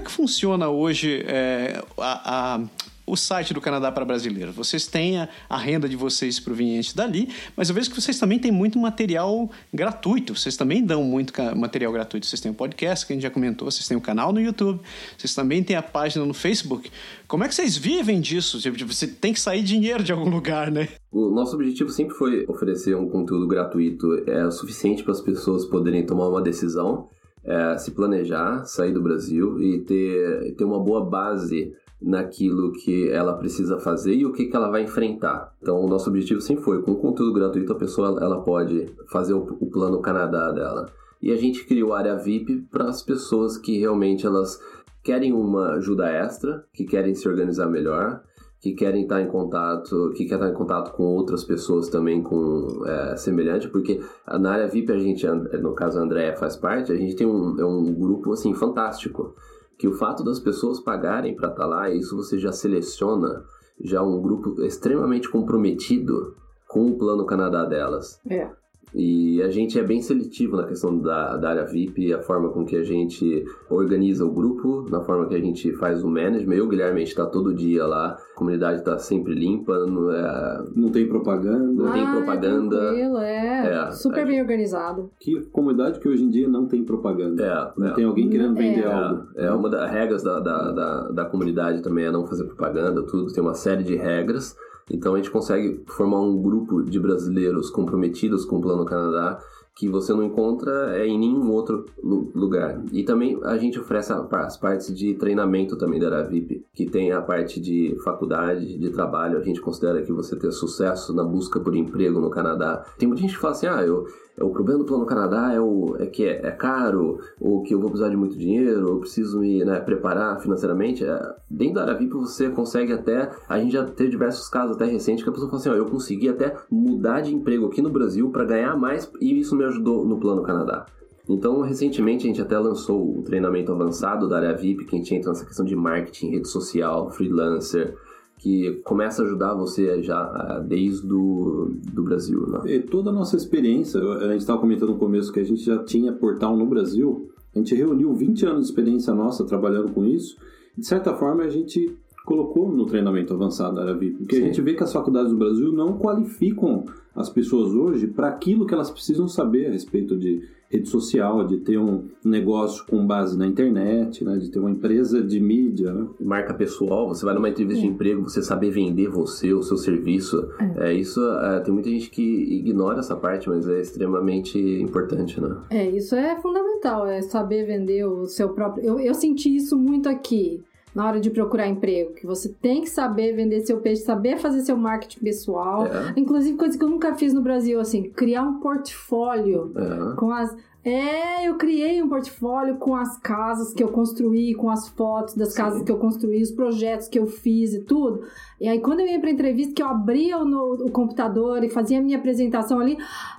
É 0.00 0.04
que 0.04 0.10
funciona 0.10 0.68
hoje 0.68 1.22
é, 1.26 1.82
a- 1.98 2.56
a- 2.56 2.60
o 3.06 3.16
site 3.16 3.52
do 3.52 3.60
Canadá 3.60 3.90
para 3.90 4.04
brasileiros? 4.04 4.54
Vocês 4.54 4.86
têm 4.86 5.18
a, 5.18 5.28
a 5.48 5.56
renda 5.56 5.88
de 5.88 5.96
vocês 5.96 6.38
proveniente 6.38 6.94
dali, 6.94 7.28
mas 7.56 7.68
eu 7.68 7.74
vejo 7.74 7.90
que 7.90 8.00
vocês 8.00 8.16
também 8.20 8.38
têm 8.38 8.52
muito 8.52 8.78
material 8.78 9.50
gratuito. 9.74 10.36
Vocês 10.36 10.56
também 10.56 10.84
dão 10.84 11.02
muito 11.02 11.32
material 11.56 11.92
gratuito. 11.92 12.24
Vocês 12.26 12.40
têm 12.40 12.52
o 12.52 12.54
podcast, 12.54 13.04
que 13.04 13.12
a 13.12 13.16
gente 13.16 13.22
já 13.24 13.30
comentou, 13.30 13.68
vocês 13.68 13.88
têm 13.88 13.96
o 13.96 14.00
canal 14.00 14.32
no 14.32 14.40
YouTube, 14.40 14.80
vocês 15.18 15.34
também 15.34 15.60
têm 15.64 15.74
a 15.74 15.82
página 15.82 16.24
no 16.24 16.32
Facebook. 16.34 16.88
Como 17.26 17.42
é 17.42 17.48
que 17.48 17.54
vocês 17.54 17.76
vivem 17.76 18.20
disso? 18.20 18.60
Tipo, 18.60 18.76
você 18.86 19.08
tem 19.08 19.32
que 19.32 19.40
sair 19.40 19.62
dinheiro 19.64 20.04
de 20.04 20.12
algum 20.12 20.30
lugar, 20.30 20.70
né? 20.70 20.88
O 21.10 21.30
nosso 21.30 21.56
objetivo 21.56 21.90
sempre 21.90 22.14
foi 22.14 22.44
oferecer 22.48 22.94
um 22.96 23.08
conteúdo 23.08 23.48
gratuito 23.48 24.22
é 24.28 24.46
o 24.46 24.52
suficiente 24.52 25.02
para 25.02 25.12
as 25.12 25.20
pessoas 25.20 25.64
poderem 25.64 26.06
tomar 26.06 26.28
uma 26.28 26.40
decisão, 26.40 27.08
é, 27.44 27.78
se 27.78 27.90
planejar, 27.92 28.64
sair 28.64 28.92
do 28.92 29.02
Brasil 29.02 29.60
e 29.60 29.80
ter, 29.80 30.54
ter 30.54 30.64
uma 30.64 30.78
boa 30.78 31.04
base 31.04 31.74
naquilo 32.00 32.72
que 32.72 33.10
ela 33.10 33.34
precisa 33.34 33.78
fazer 33.78 34.14
e 34.14 34.24
o 34.24 34.32
que, 34.32 34.46
que 34.46 34.56
ela 34.56 34.70
vai 34.70 34.82
enfrentar. 34.82 35.54
Então, 35.60 35.84
o 35.84 35.88
nosso 35.88 36.08
objetivo 36.08 36.40
sempre 36.40 36.64
foi, 36.64 36.82
com 36.82 36.94
conteúdo 36.94 37.34
gratuito, 37.34 37.72
a 37.72 37.78
pessoa 37.78 38.18
ela 38.20 38.40
pode 38.42 38.86
fazer 39.10 39.34
o, 39.34 39.56
o 39.60 39.70
plano 39.70 40.00
Canadá 40.00 40.50
dela. 40.50 40.86
E 41.20 41.30
a 41.30 41.36
gente 41.36 41.66
criou 41.66 41.92
a 41.92 41.98
área 41.98 42.16
VIP 42.16 42.66
para 42.70 42.88
as 42.88 43.02
pessoas 43.02 43.58
que 43.58 43.78
realmente 43.78 44.24
elas 44.24 44.58
querem 45.02 45.32
uma 45.32 45.74
ajuda 45.74 46.08
extra, 46.08 46.64
que 46.72 46.84
querem 46.84 47.14
se 47.14 47.28
organizar 47.28 47.68
melhor, 47.68 48.22
que 48.60 48.72
querem 48.72 49.02
estar 49.02 49.22
em 49.22 49.26
contato, 49.26 50.12
que 50.14 50.26
querem 50.26 50.44
estar 50.44 50.50
em 50.50 50.54
contato 50.54 50.92
com 50.92 51.04
outras 51.04 51.42
pessoas 51.42 51.88
também 51.88 52.22
com 52.22 52.84
é, 52.86 53.16
semelhante, 53.16 53.68
porque 53.68 54.00
na 54.38 54.52
área 54.52 54.68
VIP 54.68 54.92
a 54.92 54.98
gente, 54.98 55.26
no 55.26 55.74
caso 55.74 55.98
a 55.98 56.02
Andréia 56.02 56.36
faz 56.36 56.56
parte, 56.56 56.92
a 56.92 56.96
gente 56.96 57.16
tem 57.16 57.26
um, 57.26 57.58
é 57.58 57.64
um 57.64 57.92
grupo 57.94 58.32
assim 58.32 58.52
fantástico, 58.52 59.34
que 59.78 59.88
o 59.88 59.94
fato 59.94 60.22
das 60.22 60.38
pessoas 60.38 60.78
pagarem 60.78 61.34
para 61.34 61.48
estar 61.48 61.66
lá, 61.66 61.88
isso 61.88 62.14
você 62.14 62.38
já 62.38 62.52
seleciona 62.52 63.42
já 63.82 64.02
um 64.02 64.20
grupo 64.20 64.62
extremamente 64.62 65.30
comprometido 65.30 66.36
com 66.68 66.86
o 66.86 66.98
plano 66.98 67.24
Canadá 67.24 67.64
delas. 67.64 68.20
É. 68.28 68.50
E 68.94 69.40
a 69.42 69.48
gente 69.50 69.78
é 69.78 69.82
bem 69.82 70.00
seletivo 70.02 70.56
na 70.56 70.64
questão 70.64 70.98
da, 70.98 71.36
da 71.36 71.50
área 71.50 71.64
VIP, 71.64 72.12
a 72.12 72.20
forma 72.20 72.48
com 72.50 72.64
que 72.64 72.76
a 72.76 72.82
gente 72.82 73.44
organiza 73.68 74.24
o 74.24 74.30
grupo, 74.32 74.86
na 74.90 75.00
forma 75.00 75.26
que 75.26 75.34
a 75.34 75.40
gente 75.40 75.72
faz 75.74 76.02
o 76.02 76.08
management. 76.08 76.54
Eu, 76.56 76.68
Guilherme, 76.68 77.02
a 77.02 77.04
gente 77.04 77.14
tá 77.14 77.24
todo 77.26 77.54
dia 77.54 77.86
lá, 77.86 78.18
a 78.32 78.34
comunidade 78.36 78.82
tá 78.84 78.98
sempre 78.98 79.34
limpa, 79.34 79.86
não 79.86 80.10
é, 80.10 80.64
Não 80.74 80.90
tem 80.90 81.06
propaganda. 81.06 81.58
Não 81.84 81.92
tem 81.92 82.02
Ah, 82.04 82.12
propaganda. 82.16 82.76
É 82.76 82.80
tranquilo, 82.88 83.18
é. 83.18 83.72
É, 83.88 83.90
Super 83.92 84.26
bem 84.26 84.40
organizado. 84.40 85.10
Que 85.20 85.40
comunidade 85.52 86.00
que 86.00 86.08
hoje 86.08 86.24
em 86.24 86.28
dia 86.30 86.48
não 86.48 86.66
tem 86.66 86.84
propaganda. 86.84 87.42
é, 87.44 87.80
Não 87.80 87.88
é. 87.88 87.92
tem 87.94 88.04
alguém 88.04 88.28
querendo 88.28 88.58
É. 88.58 88.62
vender 88.62 88.86
algo. 88.86 89.22
É, 89.36 89.46
é 89.46 89.52
uma 89.52 89.68
das 89.68 89.90
regras 89.90 90.22
da, 90.22 90.40
da, 90.40 90.72
da, 90.72 91.08
da 91.10 91.24
comunidade 91.26 91.82
também 91.82 92.04
é 92.06 92.10
não 92.10 92.26
fazer 92.26 92.44
propaganda, 92.44 93.02
tudo. 93.06 93.32
Tem 93.32 93.42
uma 93.42 93.54
série 93.54 93.82
de 93.84 93.94
regras. 93.96 94.56
Então 94.90 95.14
a 95.14 95.16
gente 95.16 95.30
consegue 95.30 95.82
formar 95.86 96.20
um 96.20 96.40
grupo 96.40 96.82
de 96.82 96.98
brasileiros 96.98 97.70
comprometidos 97.70 98.44
com 98.44 98.56
o 98.56 98.60
Plano 98.60 98.84
Canadá 98.84 99.38
que 99.76 99.88
você 99.88 100.12
não 100.12 100.22
encontra 100.24 100.94
é, 100.98 101.06
em 101.06 101.18
nenhum 101.18 101.50
outro 101.50 101.86
lu- 102.02 102.30
lugar. 102.34 102.82
E 102.92 103.02
também 103.02 103.38
a 103.44 103.56
gente 103.56 103.78
oferece 103.80 104.12
as 104.12 104.56
partes 104.58 104.94
de 104.94 105.14
treinamento 105.14 105.74
também 105.78 105.98
da 105.98 106.08
área 106.08 106.28
VIP, 106.28 106.66
que 106.74 106.84
tem 106.84 107.12
a 107.12 107.22
parte 107.22 107.58
de 107.60 107.96
faculdade, 108.04 108.76
de 108.76 108.90
trabalho. 108.90 109.38
A 109.38 109.42
gente 109.42 109.60
considera 109.60 110.02
que 110.02 110.12
você 110.12 110.36
ter 110.36 110.52
sucesso 110.52 111.14
na 111.14 111.24
busca 111.24 111.58
por 111.60 111.74
emprego 111.74 112.20
no 112.20 112.28
Canadá. 112.28 112.84
Tem 112.98 113.08
muita 113.08 113.22
gente 113.22 113.34
que 113.34 113.40
fala 113.40 113.54
assim, 113.54 113.68
ah, 113.68 113.82
eu, 113.82 114.04
o 114.40 114.50
problema 114.50 114.78
do 114.78 114.86
Plano 114.86 115.04
Canadá 115.06 115.52
é, 115.52 115.60
o, 115.60 115.96
é 115.98 116.06
que 116.06 116.24
é, 116.24 116.46
é 116.46 116.50
caro, 116.50 117.20
ou 117.40 117.62
que 117.62 117.74
eu 117.74 117.80
vou 117.80 117.90
precisar 117.90 118.10
de 118.10 118.16
muito 118.16 118.36
dinheiro, 118.36 118.88
eu 118.88 118.96
preciso 118.98 119.40
me 119.40 119.64
né, 119.64 119.80
preparar 119.80 120.40
financeiramente. 120.40 121.04
É, 121.04 121.34
dentro 121.50 121.74
da 121.74 121.82
área 121.82 121.94
VIP 121.94 122.12
você 122.14 122.48
consegue 122.48 122.92
até. 122.92 123.30
A 123.48 123.58
gente 123.58 123.72
já 123.72 123.84
teve 123.84 124.10
diversos 124.10 124.48
casos 124.48 124.76
até 124.76 124.86
recentes 124.86 125.22
que 125.22 125.28
a 125.28 125.32
pessoa 125.32 125.50
fala 125.50 125.60
assim: 125.60 125.70
ó, 125.70 125.74
eu 125.74 125.86
consegui 125.86 126.28
até 126.28 126.56
mudar 126.70 127.20
de 127.20 127.34
emprego 127.34 127.66
aqui 127.66 127.82
no 127.82 127.90
Brasil 127.90 128.30
para 128.30 128.44
ganhar 128.44 128.76
mais 128.76 129.10
e 129.20 129.38
isso 129.38 129.54
me 129.54 129.64
ajudou 129.64 130.04
no 130.04 130.18
Plano 130.18 130.42
Canadá. 130.42 130.86
Então, 131.28 131.60
recentemente 131.60 132.24
a 132.24 132.28
gente 132.28 132.42
até 132.42 132.58
lançou 132.58 133.18
o 133.18 133.22
treinamento 133.22 133.70
avançado 133.70 134.28
da 134.28 134.38
área 134.38 134.56
VIP, 134.56 134.84
que 134.84 134.96
a 134.96 134.98
gente 134.98 135.14
entra 135.14 135.30
nessa 135.30 135.44
questão 135.44 135.64
de 135.64 135.76
marketing, 135.76 136.30
rede 136.30 136.48
social, 136.48 137.08
freelancer, 137.10 137.96
que 138.40 138.80
começa 138.84 139.20
a 139.20 139.26
ajudar 139.26 139.54
você 139.54 140.02
já 140.02 140.18
ah, 140.18 140.64
desde 140.66 141.06
do, 141.06 141.72
do 141.92 142.02
Brasil. 142.02 142.46
Né? 142.46 142.76
E 142.76 142.80
toda 142.80 143.10
a 143.10 143.12
nossa 143.12 143.36
experiência, 143.36 144.00
a 144.00 144.32
gente 144.32 144.40
estava 144.40 144.58
comentando 144.58 144.90
no 144.90 144.98
começo 144.98 145.30
que 145.30 145.40
a 145.40 145.44
gente 145.44 145.62
já 145.62 145.84
tinha 145.84 146.10
portal 146.10 146.56
no 146.56 146.64
Brasil, 146.64 147.28
a 147.54 147.58
gente 147.58 147.74
reuniu 147.74 148.14
20 148.14 148.46
anos 148.46 148.60
de 148.64 148.70
experiência 148.70 149.14
nossa 149.14 149.44
trabalhando 149.44 149.92
com 149.92 150.06
isso, 150.06 150.38
de 150.76 150.86
certa 150.86 151.14
forma 151.14 151.42
a 151.42 151.50
gente 151.50 151.94
colocou 152.24 152.72
no 152.72 152.86
treinamento 152.86 153.34
avançado 153.34 153.74
da 153.74 153.82
área 153.82 153.94
VIP, 153.94 154.18
porque 154.18 154.36
Sim. 154.36 154.42
a 154.42 154.46
gente 154.46 154.62
vê 154.62 154.72
que 154.72 154.82
as 154.82 154.92
faculdades 154.92 155.30
do 155.30 155.38
Brasil 155.38 155.70
não 155.72 155.98
qualificam 155.98 156.84
as 157.14 157.28
pessoas 157.28 157.72
hoje 157.72 158.06
para 158.06 158.28
aquilo 158.28 158.66
que 158.66 158.74
elas 158.74 158.90
precisam 158.90 159.28
saber 159.28 159.66
a 159.66 159.72
respeito 159.72 160.16
de 160.16 160.42
rede 160.70 160.88
social, 160.88 161.44
de 161.44 161.58
ter 161.58 161.78
um 161.78 162.04
negócio 162.24 162.86
com 162.86 163.04
base 163.04 163.36
na 163.36 163.44
internet, 163.44 164.24
né, 164.24 164.36
de 164.36 164.48
ter 164.48 164.60
uma 164.60 164.70
empresa 164.70 165.20
de 165.20 165.40
mídia, 165.40 165.92
né? 165.92 166.06
marca 166.20 166.54
pessoal, 166.54 167.08
você 167.08 167.24
vai 167.24 167.34
numa 167.34 167.48
entrevista 167.48 167.82
de 167.82 167.88
emprego, 167.88 168.22
você 168.22 168.40
saber 168.40 168.70
vender 168.70 169.08
você, 169.08 169.52
o 169.52 169.64
seu 169.64 169.76
serviço. 169.76 170.48
É, 170.76 170.92
isso, 170.92 171.20
é, 171.28 171.58
tem 171.58 171.74
muita 171.74 171.90
gente 171.90 172.08
que 172.08 172.22
ignora 172.22 173.00
essa 173.00 173.16
parte, 173.16 173.48
mas 173.48 173.68
é 173.68 173.80
extremamente 173.80 174.58
importante, 174.58 175.40
né? 175.40 175.56
É, 175.70 175.90
isso 175.90 176.14
é 176.14 176.40
fundamental, 176.40 177.04
é 177.04 177.20
saber 177.20 177.66
vender 177.66 178.04
o 178.04 178.26
seu 178.26 178.50
próprio. 178.50 178.84
Eu, 178.84 179.00
eu 179.00 179.14
senti 179.14 179.54
isso 179.54 179.76
muito 179.76 180.08
aqui. 180.08 180.62
Na 180.94 181.06
hora 181.06 181.20
de 181.20 181.30
procurar 181.30 181.68
emprego, 181.68 182.14
que 182.14 182.26
você 182.26 182.48
tem 182.48 182.80
que 182.82 182.90
saber 182.90 183.32
vender 183.34 183.60
seu 183.60 183.78
peixe, 183.78 184.02
saber 184.02 184.38
fazer 184.38 184.60
seu 184.62 184.76
marketing 184.76 185.20
pessoal. 185.20 185.86
É. 185.86 186.12
Inclusive, 186.16 186.56
coisa 186.56 186.76
que 186.76 186.84
eu 186.84 186.88
nunca 186.88 187.14
fiz 187.14 187.32
no 187.32 187.40
Brasil, 187.42 187.80
assim, 187.80 188.10
criar 188.10 188.42
um 188.42 188.60
portfólio 188.60 189.72
É. 189.76 190.16
com 190.16 190.30
as. 190.32 190.54
É, 190.82 191.46
eu 191.46 191.56
criei 191.56 192.02
um 192.02 192.08
portfólio 192.08 192.76
com 192.76 192.96
as 192.96 193.18
casas 193.18 193.74
que 193.74 193.82
eu 193.82 193.88
construí, 193.88 194.54
com 194.54 194.70
as 194.70 194.88
fotos 194.88 195.34
das 195.34 195.52
casas 195.52 195.82
que 195.82 195.92
eu 195.92 195.98
construí, 195.98 196.40
os 196.42 196.50
projetos 196.50 197.06
que 197.06 197.18
eu 197.18 197.26
fiz 197.26 197.74
e 197.74 197.80
tudo. 197.84 198.22
E 198.58 198.66
aí, 198.66 198.80
quando 198.80 199.00
eu 199.00 199.06
ia 199.06 199.20
pra 199.20 199.30
entrevista, 199.30 199.74
que 199.74 199.82
eu 199.82 199.88
abria 199.88 200.38
o, 200.38 200.44
no- 200.44 200.86
o 200.86 200.90
computador 200.90 201.62
e 201.62 201.68
fazia 201.68 201.98
a 201.98 202.02
minha 202.02 202.16
apresentação 202.16 202.80
ali, 202.80 202.96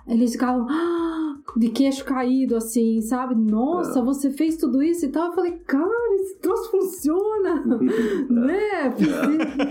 eles 0.07 0.33
ficavam 0.33 0.67
"Ah", 0.69 1.35
de 1.57 1.69
queixo 1.69 2.05
caído, 2.05 2.55
assim, 2.55 3.01
sabe? 3.01 3.33
Nossa, 3.33 3.99
É. 3.99 4.03
você 4.03 4.29
fez 4.29 4.55
tudo 4.57 4.81
isso 4.83 5.05
e 5.05 5.09
tal. 5.09 5.27
Eu 5.29 5.33
falei, 5.33 5.53
cara, 5.65 6.15
esse 6.15 6.35
troço 6.39 6.69
funciona, 6.69 7.63
né? 8.29 8.93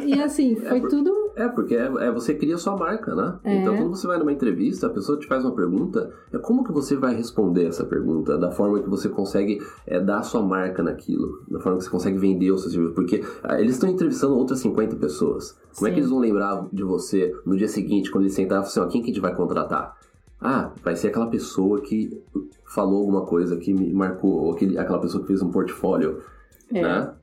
E, 0.07 0.15
e 0.17 0.23
assim, 0.23 0.57
foi 0.57 0.81
por- 0.81 0.91
tudo 0.91 1.30
É, 1.41 1.49
porque 1.49 1.75
é, 1.75 1.87
é 1.87 2.13
você 2.13 2.35
cria 2.35 2.59
sua 2.59 2.77
marca, 2.77 3.15
né? 3.15 3.39
É. 3.45 3.57
Então, 3.57 3.75
quando 3.75 3.97
você 3.97 4.07
vai 4.07 4.19
numa 4.19 4.31
entrevista, 4.31 4.89
a 4.89 4.91
pessoa 4.91 5.19
te 5.19 5.27
faz 5.27 5.43
uma 5.43 5.55
pergunta, 5.55 6.13
é 6.31 6.37
como 6.37 6.63
que 6.63 6.71
você 6.71 6.97
vai 6.97 7.15
responder 7.15 7.65
essa 7.65 7.83
pergunta? 7.83 8.37
Da 8.37 8.51
forma 8.51 8.79
que 8.81 8.91
você 8.91 9.09
consegue 9.09 9.59
é, 9.87 9.99
dar 9.99 10.19
a 10.19 10.23
sua 10.23 10.43
marca 10.43 10.83
naquilo, 10.83 11.43
da 11.49 11.59
forma 11.59 11.79
que 11.79 11.85
você 11.85 11.91
consegue 11.91 12.19
vender 12.19 12.51
o 12.51 12.59
seu 12.59 12.71
serviço. 12.71 12.93
Porque 12.93 13.25
ah, 13.43 13.59
eles 13.59 13.77
estão 13.77 13.89
entrevistando 13.89 14.37
outras 14.37 14.59
50 14.59 14.97
pessoas. 14.97 15.57
Como 15.75 15.87
é 15.87 15.91
Sim. 15.91 15.95
que 15.95 16.01
eles 16.01 16.11
vão 16.11 16.19
lembrar 16.19 16.69
de 16.71 16.83
você 16.83 17.35
no 17.47 17.57
dia 17.57 17.69
seguinte, 17.69 18.11
quando 18.11 18.25
eles 18.25 18.35
sentarem 18.35 18.63
e 18.63 18.67
assim, 18.67 18.81
ó, 18.81 18.87
quem 18.87 19.01
que 19.01 19.11
a 19.11 19.15
gente 19.15 19.23
vai 19.23 19.35
contratar? 19.35 19.97
Ah, 20.39 20.73
vai 20.85 20.95
ser 20.95 21.09
aquela 21.09 21.29
pessoa 21.29 21.81
que 21.81 22.23
falou 22.67 23.01
alguma 23.01 23.25
coisa 23.25 23.57
que 23.57 23.73
me 23.73 23.91
marcou, 23.95 24.31
ou 24.31 24.53
aquele, 24.53 24.77
aquela 24.77 24.99
pessoa 24.99 25.23
que 25.23 25.29
fez 25.29 25.41
um 25.41 25.51
portfólio, 25.51 26.19
É. 26.71 26.83
né? 26.83 27.15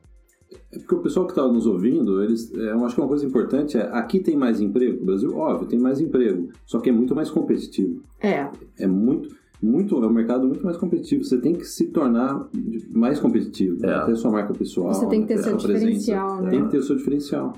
É 0.71 0.79
porque 0.79 0.95
o 0.95 0.99
pessoal 0.99 1.25
que 1.25 1.31
está 1.33 1.45
nos 1.47 1.65
ouvindo, 1.65 2.23
eles, 2.23 2.53
é, 2.53 2.71
eu 2.71 2.85
acho 2.85 2.95
que 2.95 3.01
uma 3.01 3.07
coisa 3.07 3.25
importante 3.25 3.77
é, 3.77 3.81
aqui 3.91 4.19
tem 4.19 4.35
mais 4.37 4.61
emprego, 4.61 4.99
no 4.99 5.05
Brasil, 5.05 5.35
óbvio, 5.35 5.67
tem 5.67 5.79
mais 5.79 5.99
emprego, 5.99 6.49
só 6.65 6.79
que 6.79 6.89
é 6.89 6.91
muito 6.91 7.13
mais 7.15 7.29
competitivo. 7.29 8.01
É, 8.21 8.49
É 8.79 8.87
muito, 8.87 9.35
muito, 9.61 9.95
é 10.01 10.07
um 10.07 10.11
mercado 10.13 10.47
muito 10.47 10.63
mais 10.63 10.77
competitivo. 10.77 11.23
Você 11.23 11.37
tem 11.37 11.53
que 11.53 11.65
se 11.65 11.87
tornar 11.87 12.47
mais 12.93 13.19
competitivo, 13.19 13.85
É. 13.85 14.05
ter 14.05 14.15
sua 14.15 14.31
marca 14.31 14.53
pessoal, 14.53 14.93
Você 14.93 15.07
tem 15.07 15.21
que 15.21 15.27
ter 15.27 15.35
ter 15.35 15.43
seu 15.43 15.57
diferencial, 15.57 16.41
né? 16.41 16.49
Tem 16.51 16.63
que 16.63 16.71
ter 16.71 16.77
o 16.77 16.83
seu 16.83 16.95
diferencial. 16.95 17.53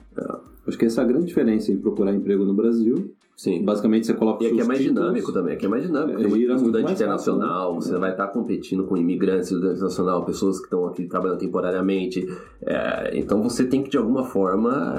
Acho 0.68 0.78
que 0.78 0.86
essa 0.86 1.02
é 1.02 1.04
a 1.04 1.08
grande 1.08 1.26
diferença 1.26 1.72
em 1.72 1.78
procurar 1.78 2.14
emprego 2.14 2.44
no 2.46 2.54
Brasil. 2.54 3.14
Sim. 3.36 3.64
Basicamente, 3.64 4.06
você 4.06 4.14
coloca 4.14 4.44
E 4.44 4.48
aqui 4.48 4.60
é 4.60 4.66
mais 4.66 4.80
títulos. 4.82 5.02
dinâmico 5.02 5.32
também, 5.32 5.54
aqui 5.54 5.66
é 5.66 5.70
mais 5.70 5.84
dinâmico. 5.84 6.20
É, 6.20 6.22
Tem 6.24 6.30
muito 6.30 6.44
estudante 6.44 6.72
mais 6.84 6.84
fácil, 6.84 6.94
internacional, 7.06 7.74
né? 7.74 7.80
você 7.80 7.98
vai 7.98 8.12
estar 8.12 8.28
competindo 8.28 8.84
com 8.84 8.98
imigrantes, 8.98 9.46
estudante 9.50 9.76
internacional, 9.78 10.26
pessoas 10.26 10.58
que 10.58 10.66
estão 10.66 10.86
aqui 10.86 11.06
trabalhando 11.08 11.38
temporariamente. 11.40 12.28
É, 12.62 13.12
então 13.18 13.42
você 13.42 13.64
tem 13.64 13.82
que, 13.82 13.90
de 13.90 13.98
alguma 13.98 14.26
forma, 14.26 14.94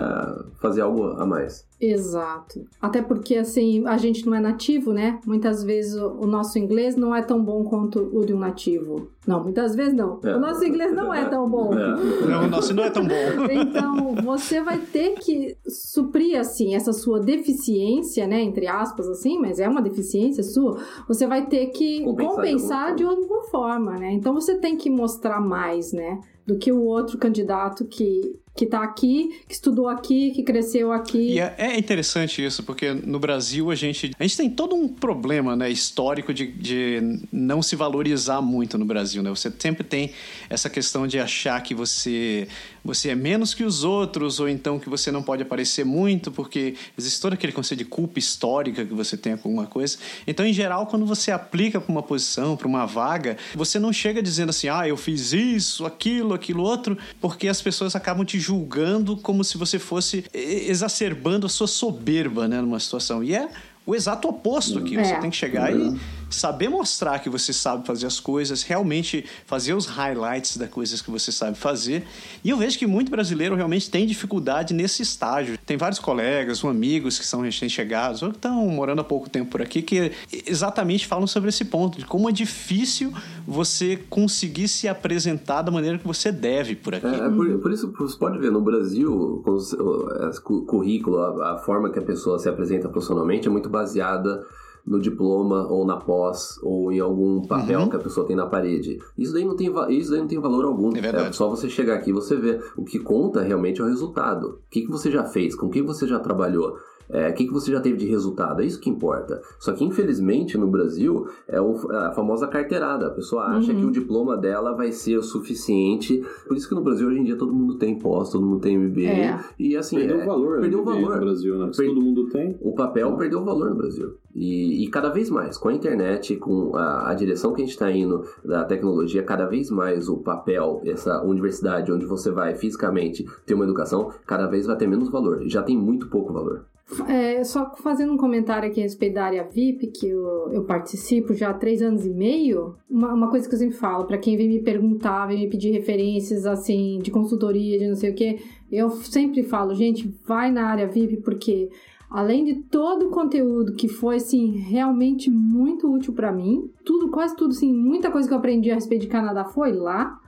é, 0.49 0.59
fazer 0.59 0.81
algo 0.81 1.03
a 1.20 1.27
mais. 1.27 1.68
Exato. 1.79 2.64
Até 2.81 3.03
porque, 3.03 3.37
assim, 3.37 3.87
a 3.87 3.99
gente 3.99 4.25
não 4.27 4.35
é 4.35 4.40
nativo, 4.40 4.92
né? 4.94 5.18
Muitas 5.27 5.62
vezes 5.62 5.94
o, 6.01 6.09
o 6.20 6.27
nosso 6.27 6.59
inglês 6.59 6.96
não 6.96 7.14
é 7.14 7.20
tão 7.20 7.42
bom 7.44 7.64
quanto 7.64 8.01
o 8.12 8.25
de 8.25 8.33
um 8.33 8.38
nativo. 8.38 9.09
Não, 9.27 9.42
muitas 9.42 9.75
vezes 9.75 9.92
não. 9.94 10.18
É. 10.25 10.35
O 10.35 10.40
nosso 10.40 10.64
inglês 10.64 10.94
não 10.94 11.12
é 11.12 11.27
tão 11.27 11.49
bom. 11.49 11.75
É. 11.75 12.27
Não, 12.27 12.49
nossa, 12.49 12.73
não 12.73 12.85
é 12.85 12.90
tão 12.90 13.07
bom. 13.07 13.14
Então, 13.51 14.14
você 14.25 14.62
vai 14.62 14.79
ter 14.79 15.11
que 15.16 15.50
suprir, 15.67 16.39
assim, 16.39 16.75
essa 16.75 16.93
sua 16.93 17.21
deficiência, 17.21 18.27
né? 18.27 18.41
Entre 18.43 18.67
aspas, 18.67 19.09
assim, 19.09 19.39
mas 19.39 19.59
é 19.59 19.69
uma 19.69 19.83
deficiência 19.83 20.43
sua. 20.43 20.83
Você 21.09 21.27
vai 21.27 21.47
ter 21.47 21.67
que 21.69 22.03
Compensar 22.03 22.29
de 22.29 22.37
compensar 22.37 22.95
de 22.97 23.05
alguma 23.05 23.43
forma, 23.45 23.99
né? 23.99 24.13
Então, 24.13 24.35
você 24.35 24.59
tem 24.59 24.77
que 24.77 24.91
mostrar 24.91 25.41
mais, 25.41 25.93
né? 25.93 26.21
Do 26.47 26.59
que 26.59 26.73
o 26.73 26.83
outro 26.83 27.17
candidato 27.19 27.85
que, 27.85 28.41
que 28.57 28.67
tá 28.67 28.83
aqui, 28.83 29.41
que 29.47 29.55
estudou 29.55 29.89
aqui, 29.89 30.33
que 30.33 30.43
cresceu 30.43 30.93
aqui. 30.93 31.35
E 31.35 31.39
é, 31.39 31.55
é 31.59 31.79
interessante 31.79 32.45
isso, 32.45 32.63
porque 32.63 32.93
no 32.93 33.19
Brasil 33.19 33.71
a 33.71 33.75
gente, 33.75 34.11
a 34.19 34.23
gente 34.23 34.37
tem 34.37 34.51
todo 34.51 34.75
um 34.75 34.89
problema 34.89 35.55
né, 35.55 35.71
histórico 35.71 36.35
de, 36.35 36.49
de 36.49 37.21
não 37.33 37.63
se 37.63 37.77
valorizar 37.77 38.43
muito 38.43 38.77
no 38.77 38.85
Brasil. 38.85 39.23
Né? 39.23 39.31
Você 39.31 39.53
sempre 39.59 39.85
tem 39.85 40.13
essa 40.49 40.69
questão 40.69 41.07
de 41.07 41.19
achar 41.19 41.63
que 41.63 41.75
você, 41.75 42.49
você 42.85 43.11
é 43.11 43.14
menos 43.14 43.55
que 43.55 43.62
os 43.64 43.85
outros, 43.85 44.40
ou 44.40 44.49
então 44.49 44.79
que 44.79 44.88
você 44.88 45.11
não 45.12 45.23
pode 45.23 45.43
aparecer 45.43 45.85
muito, 45.85 46.31
porque 46.31 46.75
existe 46.97 47.21
todo 47.21 47.35
aquele 47.35 47.53
conceito 47.53 47.79
de 47.79 47.85
culpa 47.85 48.19
histórica 48.19 48.85
que 48.85 48.95
você 48.95 49.16
tem 49.16 49.37
com 49.37 49.49
alguma 49.49 49.66
coisa. 49.66 49.99
Então, 50.27 50.45
em 50.47 50.53
geral, 50.53 50.87
quando 50.87 51.05
você 51.05 51.31
aplica 51.31 51.81
para 51.81 51.90
uma 51.93 52.03
posição, 52.03 52.57
para 52.57 52.66
uma 52.66 52.87
vaga, 52.87 53.37
você 53.55 53.79
não 53.79 53.93
chega 53.93 54.23
dizendo 54.23 54.51
assim, 54.51 54.69
ah, 54.69 54.87
eu 54.88 54.97
fiz 54.97 55.33
isso, 55.33 55.85
aquilo, 55.85 56.35
aquilo 56.35 56.62
outro, 56.62 56.97
porque 57.21 57.49
as 57.49 57.61
pessoas 57.61 57.95
acabam 57.95 58.25
te 58.25 58.38
julgando 58.38 59.16
como 59.16 59.45
se 59.45 59.59
você 59.59 59.79
fosse 59.79 60.25
exacerbando 60.33 61.47
a 61.47 61.49
sua 61.49 61.66
soberba, 61.66 62.49
né, 62.49 62.61
numa 62.61 62.81
situação. 62.81 63.23
E 63.23 63.35
é 63.35 63.49
o 63.87 63.95
exato 63.95 64.29
oposto 64.29 64.79
aqui. 64.79 64.97
Você 64.97 65.12
É. 65.12 65.21
tem 65.21 65.31
que 65.31 65.37
chegar 65.37 65.75
e 65.75 65.99
saber 66.31 66.69
mostrar 66.69 67.19
que 67.19 67.29
você 67.29 67.53
sabe 67.53 67.87
fazer 67.87 68.07
as 68.07 68.19
coisas, 68.19 68.62
realmente 68.62 69.25
fazer 69.47 69.75
os 69.75 69.87
highlights 69.87 70.57
das 70.57 70.71
coisas 70.71 71.03
que 71.03 71.11
você 71.11 71.31
sabe 71.31 71.59
fazer. 71.59 72.07
E 72.43 72.49
eu 72.51 72.57
vejo 72.57 72.79
que 72.79 72.87
muito 72.87 73.11
brasileiro 73.11 73.55
realmente 73.55 73.90
tem 73.90 74.07
dificuldade 74.07 74.73
nesse 74.73 75.03
estágio. 75.03 75.59
Tem 75.66 75.77
vários 75.77 75.99
colegas 75.99 76.64
amigos 76.64 77.19
que 77.19 77.27
são 77.27 77.40
recém-chegados 77.40 78.23
ou 78.23 78.31
que 78.31 78.37
estão 78.37 78.55
morando 78.69 79.01
há 79.01 79.05
pouco 79.05 79.29
tempo 79.29 79.51
por 79.51 79.61
aqui 79.61 79.83
que 79.83 80.12
exatamente 80.47 81.07
falam 81.07 81.27
sobre 81.27 81.49
esse 81.49 81.64
ponto, 81.64 81.99
de 81.99 82.05
como 82.07 82.29
é 82.29 82.33
difícil 82.33 83.12
você 83.47 83.97
conseguir 84.09 84.69
se 84.69 84.87
apresentar 84.88 85.62
da 85.62 85.71
maneira 85.71 85.99
que 85.99 86.07
você 86.07 86.31
deve 86.31 86.77
por 86.77 86.95
aqui. 86.95 87.07
É, 87.07 87.27
é 87.27 87.29
por, 87.29 87.59
por 87.59 87.73
isso 87.73 87.93
você 87.99 88.16
pode 88.16 88.38
ver 88.38 88.51
no 88.53 88.61
Brasil 88.61 89.43
com 89.45 89.51
os- 89.53 89.73
o 89.73 90.62
currículo, 90.66 91.19
a, 91.19 91.55
a 91.55 91.59
forma 91.59 91.90
que 91.90 91.99
a 91.99 92.03
pessoa 92.03 92.38
se 92.38 92.49
apresenta 92.49 92.88
profissionalmente 92.88 93.49
é 93.49 93.51
muito 93.51 93.69
baseada 93.69 94.47
no 94.87 95.01
diploma 95.01 95.66
ou 95.69 95.85
na 95.85 95.97
pós 95.97 96.59
ou 96.62 96.93
em 96.93 97.01
algum 97.01 97.43
papel 97.43 97.88
que 97.88 97.97
a 97.97 98.01
pessoa 98.01 98.27
tem 98.27 98.37
na 98.37 98.47
parede. 98.47 98.99
Isso 99.16 99.33
daí 99.33 99.45
não 99.45 99.57
tem, 99.57 99.73
isso 99.90 100.11
daí 100.11 100.21
não 100.21 100.29
tem 100.29 100.38
valor 100.38 100.64
algum. 100.64 100.97
É 100.97 101.01
verdade. 101.01 101.37
só 101.37 101.49
você 101.49 101.69
chegar 101.69 101.95
aqui 101.95 102.11
e 102.11 102.14
você 102.14 102.37
ver. 102.37 102.62
O 102.77 102.85
que 102.85 102.99
conta 102.99 103.43
realmente 103.43 103.81
é 103.81 103.85
o 103.85 103.88
resultado. 103.88 104.49
O 104.49 104.71
que, 104.71 104.83
que 104.83 104.90
você 104.90 105.11
já 105.11 105.25
fez? 105.25 105.55
Com 105.55 105.69
quem 105.69 105.83
você 105.83 106.07
já 106.07 106.19
trabalhou? 106.19 106.77
É, 107.12 107.29
o 107.29 107.35
que, 107.35 107.46
que 107.46 107.53
você 107.53 107.70
já 107.73 107.81
teve 107.81 107.96
de 107.96 108.07
resultado? 108.07 108.62
É 108.62 108.64
isso 108.64 108.81
que 108.81 108.88
importa. 108.90 109.40
Só 109.59 109.73
que, 109.73 109.85
infelizmente, 109.85 110.57
no 110.57 110.66
Brasil, 110.68 111.27
é 111.49 111.61
o- 111.61 111.90
a 111.92 112.12
famosa 112.12 112.46
carteirada. 112.46 113.07
A 113.09 113.11
pessoa 113.11 113.44
acha 113.44 113.75
que 113.75 113.85
o 113.85 113.90
diploma 113.90 114.37
dela 114.37 114.73
vai 114.75 114.92
ser 114.92 115.16
o 115.16 115.23
suficiente. 115.23 116.23
Por 116.46 116.57
isso 116.57 116.68
que 116.68 116.75
no 116.75 116.83
Brasil, 116.83 117.09
hoje 117.09 117.18
em 117.18 117.25
dia, 117.25 117.37
todo 117.37 117.53
mundo 117.53 117.75
tem 117.77 117.99
pós, 117.99 118.31
todo 118.31 118.44
mundo 118.46 118.61
tem 118.61 118.77
MBA. 118.77 119.09
É. 119.11 119.40
E 119.59 119.77
assim, 119.77 119.96
Perdeu 119.96 120.20
é- 120.20 120.23
o 120.23 120.27
valor 120.27 120.61
Perdeu 120.61 120.81
o 120.81 120.85
valor. 120.85 121.14
no 121.14 121.20
Brasil, 121.20 121.59
né? 121.59 121.73
Se 121.73 121.79
Per- 121.79 121.88
todo 121.88 122.01
mundo 122.01 122.29
tem. 122.29 122.57
O 122.61 122.75
papel 122.75 123.12
perdeu 123.16 123.40
o 123.40 123.44
valor 123.44 123.70
no 123.70 123.77
Brasil. 123.77 124.14
E, 124.35 124.85
e 124.85 124.88
cada 124.88 125.09
vez 125.09 125.29
mais, 125.29 125.59
com 125.59 125.68
a 125.68 125.73
internet, 125.73 126.37
com 126.37 126.77
a, 126.77 127.11
a 127.11 127.14
direção 127.14 127.53
que 127.53 127.61
a 127.62 127.64
gente 127.64 127.73
está 127.73 127.90
indo 127.90 128.23
da 128.44 128.64
tecnologia, 128.64 129.23
cada 129.25 129.46
vez 129.46 129.70
mais 129.70 130.09
o 130.09 130.18
papel, 130.18 130.81
essa 130.85 131.20
universidade 131.25 131.90
onde 131.90 132.07
você 132.07 132.31
vai 132.31 132.55
fisicamente 132.55 133.27
ter 133.44 133.55
uma 133.55 133.64
educação, 133.64 134.11
cada 134.27 134.46
vez 134.46 134.66
vai 134.66 134.77
ter 134.77 134.87
menos 134.87 135.09
valor. 135.11 135.42
Já 135.46 135.62
tem 135.62 135.77
muito 135.77 136.09
pouco 136.09 136.33
valor. 136.33 136.64
É, 137.09 137.44
só 137.44 137.72
fazendo 137.76 138.12
um 138.12 138.16
comentário 138.16 138.68
aqui 138.68 138.81
a 138.81 138.83
respeito 138.83 139.14
da 139.14 139.24
área 139.24 139.44
VIP, 139.44 139.88
que 139.88 140.09
eu, 140.09 140.50
eu 140.53 140.64
participo 140.64 141.33
já 141.33 141.50
há 141.50 141.55
três 141.55 141.81
anos 141.83 142.05
e 142.05 142.11
meio, 142.11 142.74
uma, 142.90 143.14
uma 143.14 143.31
coisa 143.31 143.48
que 143.48 143.55
eu 143.55 143.59
sempre 143.59 143.76
falo, 143.76 144.07
para 144.07 144.18
quem 144.18 144.37
vem 144.37 144.48
me 144.48 144.61
perguntar, 144.61 145.26
vem 145.26 145.38
me 145.38 145.48
pedir 145.48 145.70
referências, 145.70 146.46
assim, 146.46 146.98
de 147.00 147.11
consultoria, 147.11 147.79
de 147.79 147.87
não 147.87 147.94
sei 147.94 148.11
o 148.11 148.14
que, 148.14 148.40
eu 148.72 148.90
sempre 148.90 149.44
falo, 149.44 149.74
gente, 149.74 150.12
vai 150.26 150.50
na 150.50 150.66
área 150.66 150.88
VIP, 150.88 151.18
porque 151.18 151.70
além 152.11 152.44
de 152.44 152.55
todo 152.57 153.07
o 153.07 153.11
conteúdo 153.11 153.74
que 153.74 153.87
foi, 153.87 154.16
assim, 154.16 154.57
realmente 154.57 155.31
muito 155.31 155.88
útil 155.92 156.12
para 156.12 156.33
mim, 156.33 156.68
tudo, 156.85 157.09
quase 157.11 157.37
tudo, 157.37 157.53
assim, 157.53 157.72
muita 157.72 158.11
coisa 158.11 158.26
que 158.26 158.35
eu 158.35 158.38
aprendi 158.38 158.70
a 158.70 158.74
respeito 158.74 159.03
de 159.03 159.09
Canadá 159.09 159.44
foi 159.44 159.72
lá, 159.72 160.18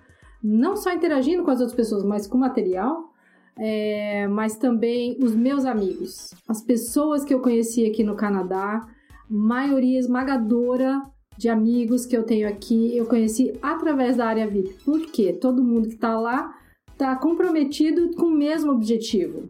não 0.42 0.77
só 0.77 0.92
interagindo 0.92 1.42
com 1.42 1.51
as 1.51 1.59
outras 1.59 1.75
pessoas, 1.75 2.05
mas 2.05 2.27
com 2.27 2.38
material, 2.38 3.12
é, 3.59 4.27
mas 4.29 4.57
também 4.57 5.17
os 5.23 5.35
meus 5.35 5.65
amigos, 5.65 6.35
as 6.49 6.62
pessoas 6.62 7.25
que 7.25 7.35
eu 7.35 7.41
conheci 7.41 7.87
aqui 7.87 8.03
no 8.03 8.17
Canadá, 8.17 8.87
maioria 9.29 9.99
esmagadora 9.99 11.03
de 11.37 11.49
amigos 11.49 12.07
que 12.07 12.17
eu 12.17 12.23
tenho 12.23 12.49
aqui, 12.49 12.97
eu 12.97 13.07
conheci 13.07 13.53
através 13.62 14.17
da 14.17 14.27
área 14.27 14.47
VIP. 14.47 14.75
Por 14.85 15.07
quê? 15.07 15.33
Todo 15.33 15.65
mundo 15.65 15.88
que 15.88 15.97
tá 15.97 16.19
lá 16.19 16.55
tá 16.97 17.17
comprometido 17.17 18.11
com 18.17 18.27
o 18.27 18.31
mesmo 18.31 18.73
objetivo. 18.73 19.49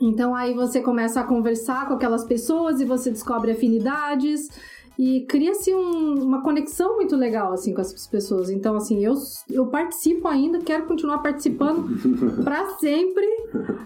Então 0.00 0.34
aí 0.34 0.52
você 0.52 0.80
começa 0.80 1.20
a 1.20 1.24
conversar 1.24 1.88
com 1.88 1.94
aquelas 1.94 2.24
pessoas 2.24 2.80
e 2.80 2.84
você 2.84 3.10
descobre 3.10 3.52
afinidades 3.52 4.48
E 4.98 5.20
cria-se 5.28 5.74
um- 5.74 6.22
uma 6.22 6.42
conexão 6.42 6.96
muito 6.96 7.14
legal, 7.16 7.52
assim, 7.52 7.74
com 7.74 7.80
as 7.80 8.06
pessoas. 8.06 8.48
Então, 8.50 8.76
assim, 8.76 9.04
eu, 9.04 9.14
eu 9.50 9.66
participo 9.66 10.26
ainda, 10.26 10.58
quero 10.60 10.86
continuar 10.86 11.18
participando 11.18 11.84
pra 12.44 12.66
sempre. 12.78 13.26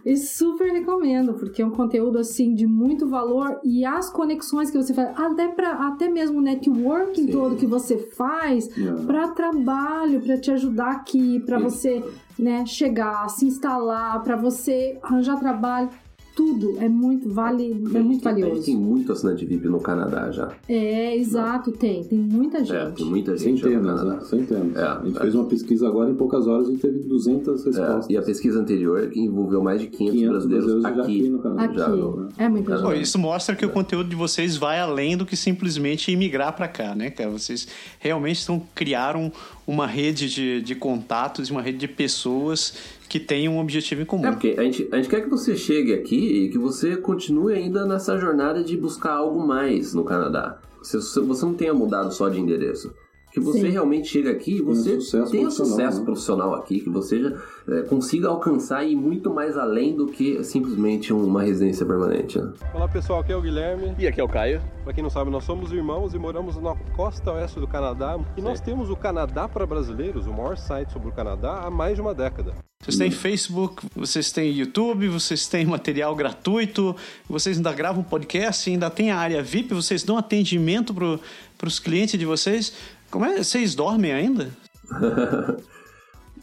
E 0.04 0.16
super 0.16 0.70
recomendo, 0.72 1.34
porque 1.34 1.60
é 1.62 1.66
um 1.66 1.70
conteúdo, 1.70 2.18
assim, 2.18 2.54
de 2.54 2.66
muito 2.66 3.06
valor. 3.08 3.58
E 3.64 3.84
as 3.84 4.08
conexões 4.10 4.70
que 4.70 4.76
você 4.76 4.94
faz, 4.94 5.10
até, 5.18 5.48
pra, 5.48 5.72
até 5.88 6.08
mesmo 6.08 6.38
o 6.38 6.42
networking 6.42 7.26
Sim. 7.26 7.32
todo 7.32 7.56
que 7.56 7.66
você 7.66 7.98
faz, 7.98 8.68
É. 8.78 8.92
para 9.06 9.28
trabalho, 9.28 10.20
para 10.20 10.38
te 10.38 10.50
ajudar 10.50 10.90
aqui, 10.92 11.40
para 11.40 11.58
você, 11.58 12.02
né, 12.38 12.64
chegar, 12.66 13.28
se 13.28 13.44
instalar, 13.46 14.22
para 14.22 14.36
você 14.36 14.98
arranjar 15.02 15.38
trabalho, 15.38 15.88
tudo 16.34 16.76
é 16.78 16.88
muito 16.88 17.28
vale, 17.28 17.70
é 17.70 17.74
muito 17.74 17.92
tem- 17.92 18.00
A 18.00 18.04
gente 18.04 18.22
valioso. 18.42 18.62
tem 18.64 18.76
muito 18.76 19.12
assinante 19.12 19.44
VIP 19.44 19.68
no 19.68 19.80
Canadá 19.80 20.30
já. 20.30 20.52
É, 20.68 21.16
exato, 21.16 21.72
tem, 21.72 22.02
tem 22.04 22.18
muita 22.18 22.58
É, 22.58 22.64
gente. 22.64 22.96
tem 22.96 23.06
muita 23.06 23.36
gente 23.36 23.60
Centenas, 23.62 24.00
Canadá. 24.00 24.14
né? 24.16 24.20
Centenas. 24.24 24.76
É, 24.76 24.82
a 24.82 25.02
gente 25.04 25.16
é. 25.16 25.20
fez 25.20 25.34
uma 25.34 25.44
pesquisa 25.44 25.88
agora, 25.88 26.10
em 26.10 26.14
poucas 26.14 26.46
horas 26.46 26.68
gente 26.68 26.80
teve 26.80 27.00
200 27.00 27.64
respostas. 27.64 28.08
É, 28.08 28.12
e 28.12 28.16
a 28.16 28.22
pesquisa 28.22 28.58
anterior 28.60 29.10
envolveu 29.14 29.62
mais 29.62 29.80
de 29.80 29.88
500, 29.88 30.12
500 30.12 30.30
brasileiros, 30.30 30.64
brasileiros 30.82 30.96
já 30.96 31.02
aqui. 31.04 31.20
aqui 31.20 31.28
no 31.30 31.38
Canadá. 31.40 31.64
Aqui, 31.64 31.76
Já 31.76 32.44
é 32.44 32.48
muita. 32.48 32.78
Pô, 32.78 32.90
gente. 32.92 33.02
isso 33.02 33.18
mostra 33.18 33.54
que 33.56 33.66
o 33.66 33.70
conteúdo 33.70 34.08
de 34.08 34.16
vocês 34.16 34.56
vai 34.56 34.78
além 34.80 35.16
do 35.16 35.26
que 35.26 35.36
simplesmente 35.36 36.10
imigrar 36.12 36.54
pra 36.54 36.68
cá, 36.68 36.94
né, 36.94 37.10
cara? 37.10 37.30
Vocês 37.30 37.66
realmente 37.98 38.38
estão 38.38 38.62
criaram 38.74 39.32
uma 39.66 39.86
rede 39.86 40.28
de, 40.28 40.62
de 40.62 40.74
contatos, 40.74 41.50
uma 41.50 41.60
rede 41.62 41.78
de 41.78 41.88
pessoas 41.88 42.74
que 43.10 43.18
têm 43.18 43.48
um 43.48 43.58
objetivo 43.58 44.02
em 44.02 44.04
comum. 44.04 44.24
É 44.24 44.30
porque 44.30 44.54
a 44.56 44.62
gente, 44.62 44.88
a 44.92 44.96
gente 44.96 45.08
quer 45.08 45.20
que 45.20 45.28
você 45.28 45.56
chegue 45.56 45.92
aqui 45.92 46.44
e 46.44 46.48
que 46.48 46.56
você 46.56 46.96
continue 46.96 47.52
ainda 47.52 47.84
nessa 47.84 48.16
jornada 48.16 48.62
de 48.62 48.76
buscar 48.76 49.14
algo 49.14 49.44
mais 49.44 49.92
no 49.92 50.04
Canadá. 50.04 50.60
Você, 50.80 51.20
você 51.20 51.44
não 51.44 51.54
tenha 51.54 51.74
mudado 51.74 52.14
só 52.14 52.28
de 52.28 52.38
endereço. 52.38 52.94
Que 53.32 53.38
você 53.38 53.60
Sim. 53.60 53.70
realmente 53.70 54.08
chega 54.08 54.30
aqui 54.32 54.56
e 54.56 54.60
você 54.60 55.00
sucesso 55.00 55.30
tenha 55.30 55.44
profissional, 55.44 55.70
sucesso 55.70 55.98
né? 55.98 56.04
profissional 56.04 56.54
aqui, 56.54 56.80
que 56.80 56.90
você 56.90 57.22
já 57.22 57.32
é, 57.68 57.82
consiga 57.82 58.28
alcançar 58.28 58.84
e 58.84 58.92
ir 58.92 58.96
muito 58.96 59.32
mais 59.32 59.56
além 59.56 59.94
do 59.94 60.06
que 60.06 60.42
simplesmente 60.42 61.12
uma 61.12 61.42
residência 61.42 61.86
permanente. 61.86 62.38
né? 62.38 62.52
Olá 62.74 62.88
pessoal, 62.88 63.20
aqui 63.20 63.32
é 63.32 63.36
o 63.36 63.40
Guilherme. 63.40 63.94
E 63.98 64.06
aqui 64.06 64.20
é 64.20 64.24
o 64.24 64.28
Caio. 64.28 64.60
Pra 64.82 64.92
quem 64.92 65.02
não 65.02 65.10
sabe, 65.10 65.30
nós 65.30 65.44
somos 65.44 65.70
irmãos 65.72 66.12
e 66.12 66.18
moramos 66.18 66.56
na 66.56 66.74
costa 66.96 67.32
oeste 67.32 67.60
do 67.60 67.68
Canadá. 67.68 68.18
E 68.36 68.42
nós 68.42 68.60
temos 68.60 68.90
o 68.90 68.96
Canadá 68.96 69.48
para 69.48 69.64
brasileiros, 69.64 70.26
o 70.26 70.32
maior 70.32 70.56
site 70.56 70.92
sobre 70.92 71.08
o 71.08 71.12
Canadá, 71.12 71.60
há 71.64 71.70
mais 71.70 71.94
de 71.94 72.00
uma 72.00 72.14
década. 72.14 72.52
Vocês 72.82 72.96
têm 72.96 73.10
Facebook, 73.10 73.86
vocês 73.94 74.32
têm 74.32 74.50
YouTube, 74.52 75.06
vocês 75.08 75.46
têm 75.46 75.66
material 75.66 76.16
gratuito, 76.16 76.96
vocês 77.28 77.58
ainda 77.58 77.72
gravam 77.74 78.02
podcast, 78.02 78.70
ainda 78.70 78.88
tem 78.88 79.10
a 79.10 79.18
área 79.18 79.42
VIP, 79.42 79.74
vocês 79.74 80.02
dão 80.02 80.16
atendimento 80.16 80.94
para 80.94 81.68
os 81.68 81.78
clientes 81.78 82.18
de 82.18 82.24
vocês. 82.24 82.72
Como 83.10 83.24
é? 83.24 83.42
Vocês 83.42 83.74
dormem 83.74 84.12
ainda? 84.12 84.50